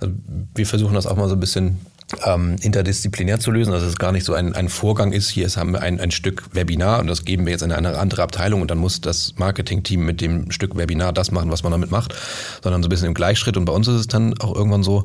Also 0.00 0.14
wir 0.54 0.66
versuchen 0.66 0.94
das 0.94 1.06
auch 1.06 1.16
mal 1.16 1.28
so 1.28 1.34
ein 1.34 1.40
bisschen 1.40 1.78
ähm, 2.24 2.56
interdisziplinär 2.60 3.38
zu 3.40 3.50
lösen, 3.50 3.72
dass 3.72 3.82
es 3.82 3.96
gar 3.96 4.12
nicht 4.12 4.24
so 4.24 4.34
ein, 4.34 4.54
ein 4.54 4.68
Vorgang 4.68 5.12
ist, 5.12 5.28
hier 5.30 5.48
haben 5.48 5.72
wir 5.72 5.82
ein, 5.82 6.00
ein 6.00 6.10
Stück 6.10 6.44
Webinar 6.52 7.00
und 7.00 7.06
das 7.06 7.24
geben 7.24 7.46
wir 7.46 7.52
jetzt 7.52 7.62
in 7.62 7.72
eine 7.72 7.98
andere 7.98 8.22
Abteilung 8.22 8.60
und 8.60 8.70
dann 8.70 8.78
muss 8.78 9.00
das 9.00 9.34
Marketing-Team 9.36 10.04
mit 10.04 10.20
dem 10.20 10.50
Stück 10.50 10.76
Webinar 10.76 11.12
das 11.12 11.30
machen, 11.30 11.50
was 11.50 11.62
man 11.62 11.72
damit 11.72 11.90
macht, 11.90 12.14
sondern 12.62 12.82
so 12.82 12.88
ein 12.88 12.90
bisschen 12.90 13.08
im 13.08 13.14
Gleichschritt 13.14 13.56
und 13.56 13.64
bei 13.64 13.72
uns 13.72 13.88
ist 13.88 13.94
es 13.94 14.06
dann 14.06 14.38
auch 14.40 14.54
irgendwann 14.54 14.82
so, 14.82 15.04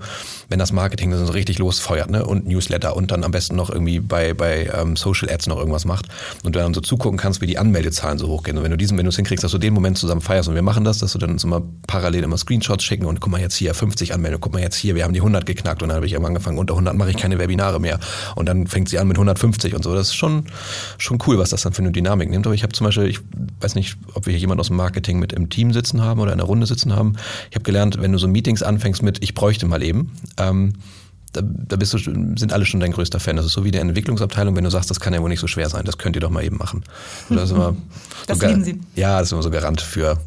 wenn 0.50 0.60
das 0.60 0.72
Marketing 0.72 1.12
dann 1.12 1.26
so 1.26 1.34
richtig 1.34 1.60
losfeuert 1.60 2.10
ne? 2.10 2.26
und 2.26 2.48
Newsletter 2.48 2.96
und 2.96 3.12
dann 3.12 3.24
am 3.24 3.32
besten 3.32 3.56
noch 3.56 3.70
irgendwie 3.70 4.00
bei, 4.00 4.34
bei 4.34 4.70
ähm, 4.74 4.96
Social 4.96 5.30
Ads 5.30 5.48
noch 5.48 5.58
irgendwas 5.58 5.86
macht 5.86 6.08
und 6.44 6.56
du 6.56 6.60
dann 6.60 6.74
so 6.74 6.82
zugucken 6.82 7.18
kannst, 7.18 7.42
wie 7.42 7.48
die 7.48 7.58
Anmeldezahlen 7.58 8.18
so 8.18 8.28
hochgehen 8.28 8.58
und 8.58 8.64
wenn 8.64 8.72
du 8.72 8.78
diesen, 8.78 8.98
wenn 8.98 9.06
du 9.06 9.10
es 9.10 9.16
hinkriegst, 9.16 9.44
dass 9.44 9.52
du 9.52 9.58
den 9.58 9.74
Moment 9.74 9.98
zusammen 9.98 10.22
feierst 10.22 10.50
und 10.50 10.56
wir 10.56 10.62
machen 10.62 10.84
das, 10.84 11.00
dass 11.00 11.14
du 11.14 11.20
dann 11.20 11.32
uns 11.32 11.44
immer 11.44 11.62
parallel 11.88 12.24
immer 12.24 12.38
Screenshots 12.38 12.84
schicken 12.84 13.06
und 13.06 13.20
guck 13.20 13.32
mal 13.32 13.42
jetzt 13.42 13.56
hier 13.56 13.74
50 13.74 14.14
Anmeldungen, 14.14 14.42
guck 14.42 14.54
mal 14.54 14.62
jetzt 14.62 14.76
hier, 14.76 14.96
wir 14.96 15.04
haben 15.04 15.14
die 15.14 15.20
100 15.20 15.46
geknackt 15.46 15.84
und 15.84 15.90
dann 15.90 15.98
habe 15.98 16.06
ich 16.06 16.16
angefangen 16.16 16.58
unter 16.58 16.74
100 16.74 16.95
mache 16.98 17.12
ich 17.12 17.18
keine 17.18 17.40
Webinare 17.40 17.80
mehr. 17.80 18.00
Und 18.36 18.48
dann 18.48 18.68
fängt 18.68 18.90
sie 18.90 19.00
an 19.00 19.08
mit 19.08 19.18
150 19.18 19.76
und 19.76 19.84
so. 19.84 19.94
Das 19.94 20.08
ist 20.08 20.16
schon, 20.16 20.46
schon 20.98 21.20
cool, 21.28 21.38
was 21.38 21.50
das 21.50 21.62
dann 21.62 21.74
für 21.74 21.82
eine 21.82 21.92
Dynamik 21.92 22.30
nimmt. 22.30 22.46
Aber 22.46 22.56
ich 22.56 22.64
habe 22.64 22.74
zum 22.74 22.86
Beispiel, 22.86 23.06
ich 23.06 23.20
weiß 23.62 23.76
nicht, 23.76 23.98
ob 24.14 24.26
wir 24.26 24.32
hier 24.32 24.40
jemanden 24.40 24.62
aus 24.62 24.68
dem 24.68 24.78
Marketing 24.78 25.20
mit 25.20 25.34
im 25.34 25.50
Team 25.50 25.74
sitzen 25.74 26.02
haben 26.02 26.20
oder 26.20 26.32
in 26.32 26.38
der 26.38 26.48
Runde 26.48 26.66
sitzen 26.66 26.96
haben. 26.96 27.14
Ich 27.50 27.56
habe 27.56 27.64
gelernt, 27.64 28.02
wenn 28.02 28.12
du 28.12 28.18
so 28.18 28.28
Meetings 28.28 28.64
anfängst 28.64 29.04
mit, 29.04 29.24
ich 29.24 29.34
bräuchte 29.34 29.68
mal 29.68 29.84
eben, 29.84 30.12
ähm, 30.38 30.74
da, 31.36 31.42
da 31.44 31.76
bist 31.76 31.94
du, 31.94 31.98
sind 31.98 32.54
alle 32.54 32.66
schon 32.66 32.80
dein 32.80 32.92
größter 32.92 33.20
Fan. 33.20 33.36
Das 33.36 33.46
ist 33.46 33.54
so 33.54 33.64
wie 33.64 33.72
der 33.72 33.82
Entwicklungsabteilung, 33.82 34.56
wenn 34.56 34.64
du 34.64 34.70
sagst, 34.70 34.90
das 34.90 35.00
kann 35.00 35.14
ja 35.14 35.22
wohl 35.22 35.30
nicht 35.30 35.40
so 35.40 35.48
schwer 35.48 35.70
sein, 35.70 35.84
das 35.86 35.98
könnt 35.98 36.16
ihr 36.16 36.22
doch 36.22 36.30
mal 36.30 36.44
eben 36.44 36.58
machen. 36.58 36.84
das, 37.30 37.46
ist 37.46 37.52
immer 37.52 37.76
das 38.28 38.40
so 38.40 38.48
lieben 38.48 38.64
sie. 38.64 38.80
Ja, 38.96 39.20
das 39.20 39.30
ist 39.30 39.32
immer 39.34 39.44
so 39.44 39.52
Garant 39.52 39.82
für 39.82 40.18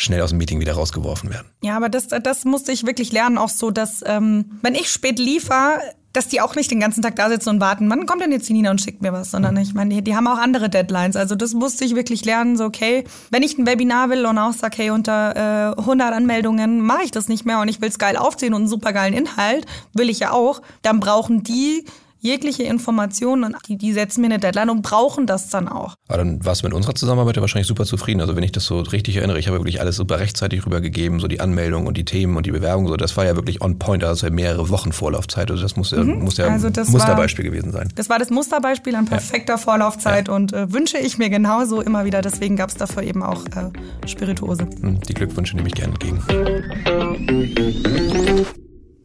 schnell 0.00 0.22
aus 0.22 0.30
dem 0.30 0.38
Meeting 0.38 0.60
wieder 0.60 0.72
rausgeworfen 0.72 1.30
werden. 1.30 1.46
Ja, 1.62 1.76
aber 1.76 1.88
das, 1.88 2.08
das 2.08 2.44
musste 2.44 2.72
ich 2.72 2.86
wirklich 2.86 3.12
lernen, 3.12 3.38
auch 3.38 3.50
so, 3.50 3.70
dass 3.70 4.02
ähm, 4.06 4.58
wenn 4.62 4.74
ich 4.74 4.90
spät 4.90 5.18
liefer, 5.18 5.78
dass 6.12 6.26
die 6.26 6.40
auch 6.40 6.56
nicht 6.56 6.70
den 6.70 6.80
ganzen 6.80 7.02
Tag 7.02 7.16
da 7.16 7.28
sitzen 7.28 7.50
und 7.50 7.60
warten, 7.60 7.88
wann 7.88 8.06
kommt 8.06 8.22
denn 8.22 8.32
jetzt 8.32 8.48
die 8.48 8.52
Nina 8.52 8.70
und 8.70 8.80
schickt 8.80 9.02
mir 9.02 9.12
was, 9.12 9.30
sondern 9.30 9.56
ich 9.58 9.74
meine, 9.74 9.94
die, 9.94 10.02
die 10.02 10.16
haben 10.16 10.26
auch 10.26 10.38
andere 10.38 10.68
Deadlines. 10.68 11.16
Also 11.16 11.36
das 11.36 11.52
musste 11.52 11.84
ich 11.84 11.94
wirklich 11.94 12.24
lernen, 12.24 12.56
so 12.56 12.64
okay, 12.64 13.04
wenn 13.30 13.42
ich 13.42 13.58
ein 13.58 13.66
Webinar 13.66 14.10
will 14.10 14.26
und 14.26 14.38
auch 14.38 14.52
sage, 14.52 14.78
hey, 14.78 14.90
unter 14.90 15.76
äh, 15.76 15.80
100 15.80 16.12
Anmeldungen 16.12 16.80
mache 16.80 17.04
ich 17.04 17.10
das 17.10 17.28
nicht 17.28 17.44
mehr 17.44 17.60
und 17.60 17.68
ich 17.68 17.80
will 17.80 17.90
es 17.90 17.98
geil 17.98 18.16
aufziehen 18.16 18.54
und 18.54 18.62
einen 18.62 18.68
super 18.68 18.92
geilen 18.92 19.14
Inhalt, 19.14 19.66
will 19.92 20.08
ich 20.08 20.18
ja 20.20 20.32
auch, 20.32 20.62
dann 20.82 20.98
brauchen 20.98 21.44
die 21.44 21.84
jegliche 22.20 22.62
Informationen, 22.62 23.56
die, 23.66 23.76
die 23.76 23.92
setzen 23.92 24.20
mir 24.20 24.28
eine 24.28 24.38
Deadline 24.38 24.70
und 24.70 24.82
brauchen 24.82 25.26
das 25.26 25.48
dann 25.48 25.68
auch. 25.68 25.96
Aber 26.08 26.18
dann 26.18 26.44
warst 26.44 26.62
du 26.62 26.66
mit 26.66 26.74
unserer 26.74 26.94
Zusammenarbeit 26.94 27.36
ja 27.36 27.42
wahrscheinlich 27.42 27.66
super 27.66 27.84
zufrieden. 27.84 28.20
Also 28.20 28.36
wenn 28.36 28.42
ich 28.42 28.52
das 28.52 28.64
so 28.64 28.80
richtig 28.80 29.16
erinnere, 29.16 29.38
ich 29.38 29.48
habe 29.48 29.58
wirklich 29.58 29.80
alles 29.80 29.96
super 29.96 30.20
rechtzeitig 30.20 30.64
rübergegeben, 30.64 31.18
so 31.18 31.28
die 31.28 31.40
Anmeldung 31.40 31.86
und 31.86 31.96
die 31.96 32.04
Themen 32.04 32.36
und 32.36 32.46
die 32.46 32.52
Bewerbung, 32.52 32.86
so 32.88 32.96
das 32.96 33.16
war 33.16 33.24
ja 33.24 33.36
wirklich 33.36 33.62
on 33.62 33.78
point, 33.78 34.04
also 34.04 34.30
mehrere 34.30 34.68
Wochen 34.68 34.92
Vorlaufzeit. 34.92 35.50
Also 35.50 35.62
das 35.62 35.76
muss, 35.76 35.92
mhm. 35.92 36.20
muss 36.22 36.36
ja 36.36 36.46
also 36.46 36.68
ein 36.68 36.90
Musterbeispiel 36.90 37.46
war, 37.46 37.50
gewesen 37.50 37.72
sein. 37.72 37.88
Das 37.94 38.08
war 38.08 38.18
das 38.18 38.30
Musterbeispiel 38.30 38.94
an 38.94 39.06
perfekter 39.06 39.54
ja. 39.54 39.58
Vorlaufzeit 39.58 40.28
ja. 40.28 40.34
und 40.34 40.52
äh, 40.52 40.72
wünsche 40.72 40.98
ich 40.98 41.18
mir 41.18 41.30
genauso 41.30 41.80
immer 41.80 42.04
wieder. 42.04 42.20
Deswegen 42.20 42.56
gab 42.56 42.68
es 42.68 42.76
dafür 42.76 43.02
eben 43.02 43.22
auch 43.22 43.46
äh, 43.46 44.06
Spirituose. 44.06 44.68
Hm, 44.80 45.00
die 45.00 45.14
Glückwünsche 45.14 45.56
nehme 45.56 45.68
ich 45.68 45.74
gerne 45.74 45.94
entgegen. 45.94 46.22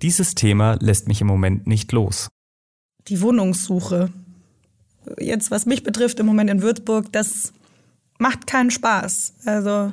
Dieses 0.02 0.36
Thema 0.36 0.78
lässt 0.82 1.08
mich 1.08 1.22
im 1.22 1.28
Moment 1.28 1.68
nicht 1.68 1.92
los 1.92 2.28
die 3.08 3.22
Wohnungssuche. 3.22 4.10
Jetzt, 5.20 5.52
was 5.52 5.66
mich 5.66 5.84
betrifft, 5.84 6.20
im 6.20 6.26
Moment 6.26 6.50
in 6.50 6.62
Würzburg, 6.62 7.12
das 7.12 7.54
macht 8.18 8.48
keinen 8.48 8.72
Spaß. 8.72 9.34
Also 9.46 9.92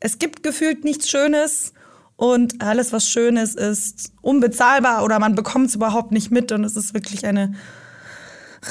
es 0.00 0.18
gibt 0.18 0.42
gefühlt 0.42 0.84
nichts 0.84 1.08
Schönes 1.08 1.72
und 2.16 2.62
alles, 2.62 2.92
was 2.92 3.08
schön 3.08 3.36
ist, 3.36 3.56
ist 3.56 4.12
unbezahlbar 4.20 5.04
oder 5.04 5.18
man 5.18 5.34
bekommt 5.34 5.68
es 5.68 5.74
überhaupt 5.74 6.12
nicht 6.12 6.30
mit 6.30 6.52
und 6.52 6.64
es 6.64 6.76
ist 6.76 6.94
wirklich 6.94 7.26
eine 7.26 7.54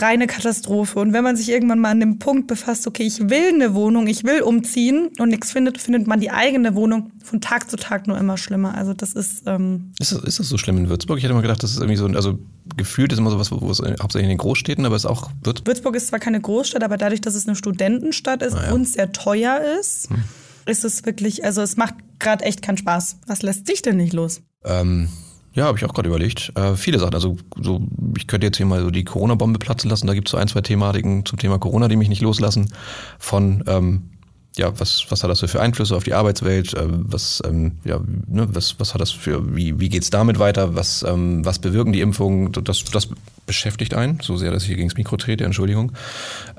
reine 0.01 0.27
Katastrophe. 0.27 0.99
Und 0.99 1.13
wenn 1.13 1.23
man 1.23 1.35
sich 1.35 1.49
irgendwann 1.49 1.79
mal 1.79 1.91
an 1.91 1.99
dem 1.99 2.19
Punkt 2.19 2.47
befasst, 2.47 2.87
okay, 2.87 3.03
ich 3.03 3.29
will 3.29 3.49
eine 3.53 3.73
Wohnung, 3.73 4.07
ich 4.07 4.23
will 4.23 4.41
umziehen 4.41 5.09
und 5.19 5.29
nichts 5.29 5.51
findet, 5.51 5.79
findet 5.79 6.07
man 6.07 6.19
die 6.19 6.31
eigene 6.31 6.75
Wohnung 6.75 7.11
von 7.23 7.41
Tag 7.41 7.69
zu 7.69 7.77
Tag 7.77 8.07
nur 8.07 8.17
immer 8.17 8.37
schlimmer. 8.37 8.75
Also 8.75 8.93
das 8.93 9.13
ist. 9.13 9.43
Ähm 9.45 9.91
ist, 9.99 10.11
das, 10.11 10.23
ist 10.23 10.39
das 10.39 10.49
so 10.49 10.57
schlimm 10.57 10.77
in 10.77 10.89
Würzburg? 10.89 11.17
Ich 11.17 11.23
hätte 11.23 11.33
mal 11.33 11.41
gedacht, 11.41 11.63
das 11.63 11.71
ist 11.71 11.77
irgendwie 11.77 11.95
so, 11.95 12.07
also 12.07 12.39
gefühlt 12.77 13.11
ist 13.11 13.19
immer 13.19 13.31
so 13.31 13.39
was, 13.39 13.51
wo 13.51 13.69
es 13.69 13.79
hauptsächlich 13.79 14.23
in 14.23 14.29
den 14.29 14.37
Großstädten, 14.37 14.85
aber 14.85 14.95
es 14.95 15.03
ist 15.03 15.09
auch 15.09 15.29
Würzburg. 15.43 15.67
Würzburg 15.67 15.95
ist 15.95 16.07
zwar 16.07 16.19
keine 16.19 16.41
Großstadt, 16.41 16.83
aber 16.83 16.97
dadurch, 16.97 17.21
dass 17.21 17.35
es 17.35 17.47
eine 17.47 17.55
Studentenstadt 17.55 18.41
ist 18.41 18.55
ah, 18.55 18.67
ja. 18.67 18.73
und 18.73 18.87
sehr 18.87 19.11
teuer 19.11 19.59
ist, 19.79 20.09
hm. 20.09 20.23
ist 20.65 20.85
es 20.85 21.05
wirklich, 21.05 21.43
also 21.45 21.61
es 21.61 21.77
macht 21.77 21.95
gerade 22.19 22.45
echt 22.45 22.61
keinen 22.61 22.77
Spaß. 22.77 23.17
Was 23.27 23.41
lässt 23.41 23.67
sich 23.67 23.81
denn 23.81 23.97
nicht 23.97 24.13
los? 24.13 24.41
Ähm, 24.63 25.09
ja, 25.53 25.65
habe 25.65 25.77
ich 25.77 25.85
auch 25.85 25.93
gerade 25.93 26.09
überlegt. 26.09 26.51
Äh, 26.55 26.75
viele 26.75 26.99
Sachen. 26.99 27.13
Also 27.13 27.37
so, 27.59 27.81
ich 28.17 28.27
könnte 28.27 28.47
jetzt 28.47 28.57
hier 28.57 28.65
mal 28.65 28.81
so 28.81 28.89
die 28.89 29.03
Corona-Bombe 29.03 29.59
platzen 29.59 29.89
lassen. 29.89 30.07
Da 30.07 30.13
gibt 30.13 30.27
es 30.27 30.31
so 30.31 30.37
ein, 30.37 30.47
zwei 30.47 30.61
Thematiken 30.61 31.25
zum 31.25 31.37
Thema 31.37 31.59
Corona, 31.59 31.87
die 31.87 31.95
mich 31.95 32.09
nicht 32.09 32.21
loslassen. 32.21 32.73
Von 33.19 33.63
ähm, 33.67 34.09
ja, 34.57 34.79
was, 34.79 35.05
was 35.09 35.23
hat 35.23 35.29
das 35.29 35.39
für 35.39 35.61
Einflüsse 35.61 35.95
auf 35.95 36.03
die 36.03 36.13
Arbeitswelt? 36.13 36.73
Äh, 36.73 36.87
was, 36.87 37.41
ähm, 37.45 37.73
ja, 37.83 37.99
ne, 38.27 38.47
was, 38.51 38.79
was 38.79 38.93
hat 38.93 39.01
das 39.01 39.11
für, 39.11 39.55
wie, 39.55 39.79
wie 39.79 39.89
geht's 39.89 40.09
damit 40.09 40.39
weiter? 40.39 40.75
Was, 40.75 41.03
ähm, 41.03 41.45
was 41.45 41.59
bewirken 41.59 41.93
die 41.93 42.01
Impfungen? 42.01 42.51
Das, 42.51 42.83
das 42.83 43.09
beschäftigt 43.45 43.93
einen, 43.93 44.19
so 44.21 44.37
sehr, 44.37 44.51
dass 44.51 44.63
ich 44.63 44.67
hier 44.67 44.77
gegen 44.77 44.89
das 44.89 44.97
Mikro 44.97 45.17
trete, 45.17 45.43
Entschuldigung. 45.43 45.91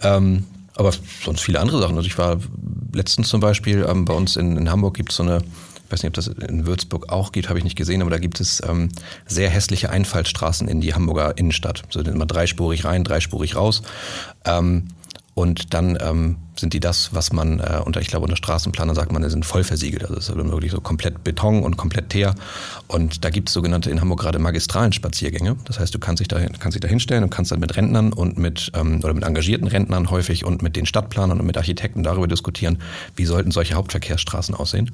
Ähm, 0.02 0.44
aber 0.76 0.92
sonst 1.24 1.40
viele 1.40 1.60
andere 1.60 1.80
Sachen. 1.80 1.96
Also 1.96 2.06
ich 2.06 2.18
war 2.18 2.38
letztens 2.92 3.28
zum 3.28 3.40
Beispiel 3.40 3.86
ähm, 3.88 4.04
bei 4.04 4.14
uns 4.14 4.36
in, 4.36 4.56
in 4.56 4.70
Hamburg 4.70 4.94
gibt 4.94 5.10
es 5.10 5.16
so 5.16 5.22
eine 5.22 5.42
weiß 5.94 6.02
nicht, 6.02 6.10
ob 6.10 6.14
das 6.14 6.26
in 6.26 6.66
Würzburg 6.66 7.10
auch 7.10 7.32
gibt, 7.32 7.48
habe 7.48 7.58
ich 7.58 7.64
nicht 7.64 7.76
gesehen, 7.76 8.02
aber 8.02 8.10
da 8.10 8.18
gibt 8.18 8.40
es 8.40 8.62
ähm, 8.68 8.88
sehr 9.26 9.48
hässliche 9.48 9.90
Einfallstraßen 9.90 10.66
in 10.68 10.80
die 10.80 10.94
Hamburger 10.94 11.38
Innenstadt. 11.38 11.82
So 11.88 12.00
immer 12.00 12.26
dreispurig 12.26 12.84
rein, 12.84 13.04
dreispurig 13.04 13.54
raus. 13.56 13.82
Ähm, 14.44 14.88
und 15.34 15.74
dann 15.74 15.98
ähm, 16.00 16.36
sind 16.56 16.74
die 16.74 16.80
das, 16.80 17.12
was 17.12 17.32
man 17.32 17.58
äh, 17.58 17.80
unter, 17.84 18.00
ich 18.00 18.06
glaube, 18.06 18.24
unter 18.24 18.36
Straßenplaner 18.36 18.94
sagt 18.94 19.10
man, 19.10 19.28
sind 19.28 19.44
voll 19.44 19.64
versiegelt. 19.64 20.04
Also 20.04 20.14
es 20.14 20.28
ist 20.28 20.36
wirklich 20.36 20.70
so 20.70 20.80
komplett 20.80 21.24
Beton 21.24 21.64
und 21.64 21.76
komplett 21.76 22.10
Teer. 22.10 22.36
Und 22.86 23.24
da 23.24 23.30
gibt 23.30 23.48
es 23.48 23.54
sogenannte 23.54 23.90
in 23.90 24.00
Hamburg 24.00 24.20
gerade 24.20 24.38
magistralen 24.38 24.92
Spaziergänge. 24.92 25.56
Das 25.64 25.80
heißt, 25.80 25.92
du 25.92 25.98
kannst 25.98 26.20
dich 26.20 26.28
da, 26.28 26.38
kannst 26.60 26.76
dich 26.76 26.80
da 26.80 26.88
hinstellen 26.88 27.24
und 27.24 27.30
kannst 27.30 27.50
dann 27.50 27.58
mit 27.58 27.76
Rentnern 27.76 28.12
und 28.12 28.38
mit 28.38 28.70
ähm, 28.74 29.00
oder 29.02 29.12
mit 29.12 29.24
engagierten 29.24 29.66
Rentnern 29.66 30.08
häufig 30.10 30.44
und 30.44 30.62
mit 30.62 30.76
den 30.76 30.86
Stadtplanern 30.86 31.40
und 31.40 31.46
mit 31.46 31.56
Architekten 31.56 32.04
darüber 32.04 32.28
diskutieren, 32.28 32.78
wie 33.16 33.24
sollten 33.24 33.50
solche 33.50 33.74
Hauptverkehrsstraßen 33.74 34.54
aussehen. 34.54 34.92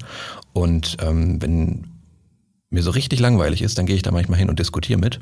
Und 0.53 0.97
ähm, 1.01 1.39
wenn 1.39 1.83
mir 2.71 2.81
so 2.81 2.91
richtig 2.91 3.19
langweilig 3.19 3.61
ist, 3.61 3.77
dann 3.77 3.85
gehe 3.85 3.95
ich 3.95 4.01
da 4.01 4.11
manchmal 4.11 4.39
hin 4.39 4.49
und 4.49 4.57
diskutiere 4.57 4.99
mit 4.99 5.19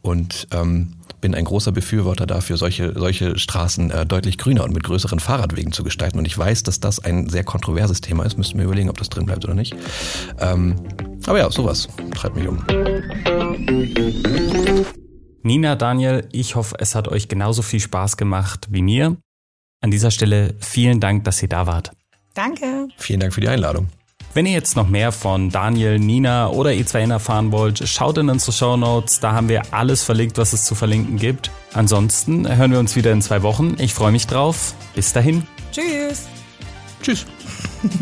und 0.00 0.46
ähm, 0.52 0.94
bin 1.20 1.34
ein 1.34 1.44
großer 1.44 1.72
Befürworter 1.72 2.26
dafür, 2.26 2.56
solche, 2.56 2.92
solche 2.96 3.38
Straßen 3.38 3.90
äh, 3.90 4.06
deutlich 4.06 4.38
grüner 4.38 4.64
und 4.64 4.72
mit 4.72 4.84
größeren 4.84 5.20
Fahrradwegen 5.20 5.72
zu 5.72 5.84
gestalten. 5.84 6.18
Und 6.18 6.26
ich 6.26 6.38
weiß, 6.38 6.62
dass 6.62 6.80
das 6.80 7.00
ein 7.00 7.28
sehr 7.28 7.44
kontroverses 7.44 8.00
Thema 8.00 8.24
ist. 8.24 8.38
Müssten 8.38 8.58
wir 8.58 8.64
überlegen, 8.64 8.88
ob 8.88 8.98
das 8.98 9.08
drin 9.08 9.26
bleibt 9.26 9.44
oder 9.44 9.54
nicht. 9.54 9.74
Ähm, 10.40 10.76
aber 11.26 11.38
ja, 11.38 11.50
sowas 11.50 11.88
treibt 12.14 12.36
mich 12.36 12.48
um. 12.48 12.64
Nina, 15.42 15.74
Daniel, 15.74 16.28
ich 16.32 16.54
hoffe, 16.54 16.76
es 16.78 16.94
hat 16.94 17.08
euch 17.08 17.28
genauso 17.28 17.62
viel 17.62 17.80
Spaß 17.80 18.16
gemacht 18.16 18.68
wie 18.70 18.82
mir. 18.82 19.16
An 19.80 19.90
dieser 19.90 20.12
Stelle 20.12 20.54
vielen 20.60 21.00
Dank, 21.00 21.24
dass 21.24 21.42
ihr 21.42 21.48
da 21.48 21.66
wart. 21.66 21.90
Danke. 22.34 22.88
Vielen 22.96 23.18
Dank 23.18 23.34
für 23.34 23.40
die 23.40 23.48
Einladung. 23.48 23.88
Wenn 24.34 24.46
ihr 24.46 24.52
jetzt 24.52 24.76
noch 24.76 24.88
mehr 24.88 25.12
von 25.12 25.50
Daniel, 25.50 25.98
Nina 25.98 26.48
oder 26.48 26.70
E2N 26.70 27.10
erfahren 27.10 27.52
wollt, 27.52 27.86
schaut 27.86 28.16
in 28.16 28.30
unsere 28.30 28.52
Show 28.52 28.78
Notes. 28.78 29.20
Da 29.20 29.32
haben 29.32 29.50
wir 29.50 29.62
alles 29.72 30.02
verlinkt, 30.02 30.38
was 30.38 30.54
es 30.54 30.64
zu 30.64 30.74
verlinken 30.74 31.18
gibt. 31.18 31.50
Ansonsten 31.74 32.48
hören 32.48 32.72
wir 32.72 32.78
uns 32.78 32.96
wieder 32.96 33.12
in 33.12 33.20
zwei 33.20 33.42
Wochen. 33.42 33.76
Ich 33.78 33.92
freue 33.92 34.10
mich 34.10 34.26
drauf. 34.26 34.74
Bis 34.94 35.12
dahin. 35.12 35.46
Tschüss. 35.70 36.28
Tschüss. 37.02 37.26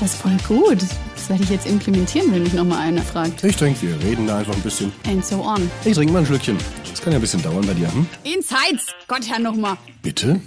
Das 0.00 0.12
ist 0.12 0.20
voll 0.20 0.36
gut. 0.46 0.82
Das 1.14 1.30
werde 1.30 1.44
ich 1.44 1.50
jetzt 1.50 1.66
implementieren, 1.66 2.30
wenn 2.30 2.42
mich 2.42 2.52
nochmal 2.52 2.80
einer 2.80 3.00
fragt. 3.00 3.42
Ich 3.42 3.56
trinke, 3.56 3.80
wir 3.80 3.98
reden 4.04 4.26
da 4.26 4.38
einfach 4.38 4.52
ein 4.54 4.60
bisschen. 4.60 4.92
And 5.06 5.24
so 5.24 5.42
on. 5.42 5.70
Ich 5.84 5.94
trinke 5.94 6.12
mal 6.12 6.18
ein 6.18 6.26
Schlückchen. 6.26 6.58
Das 6.90 7.00
kann 7.00 7.12
ja 7.14 7.18
ein 7.18 7.22
bisschen 7.22 7.40
dauern 7.42 7.64
bei 7.66 7.72
dir, 7.72 7.90
hm? 7.90 8.06
Insights! 8.24 8.88
Gott, 9.08 9.22
Herr, 9.26 9.38
nochmal. 9.38 9.78
Bitte? 10.02 10.42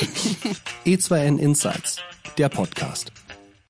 E2N 0.86 1.38
Insights, 1.38 1.98
der 2.36 2.48
Podcast. 2.48 3.17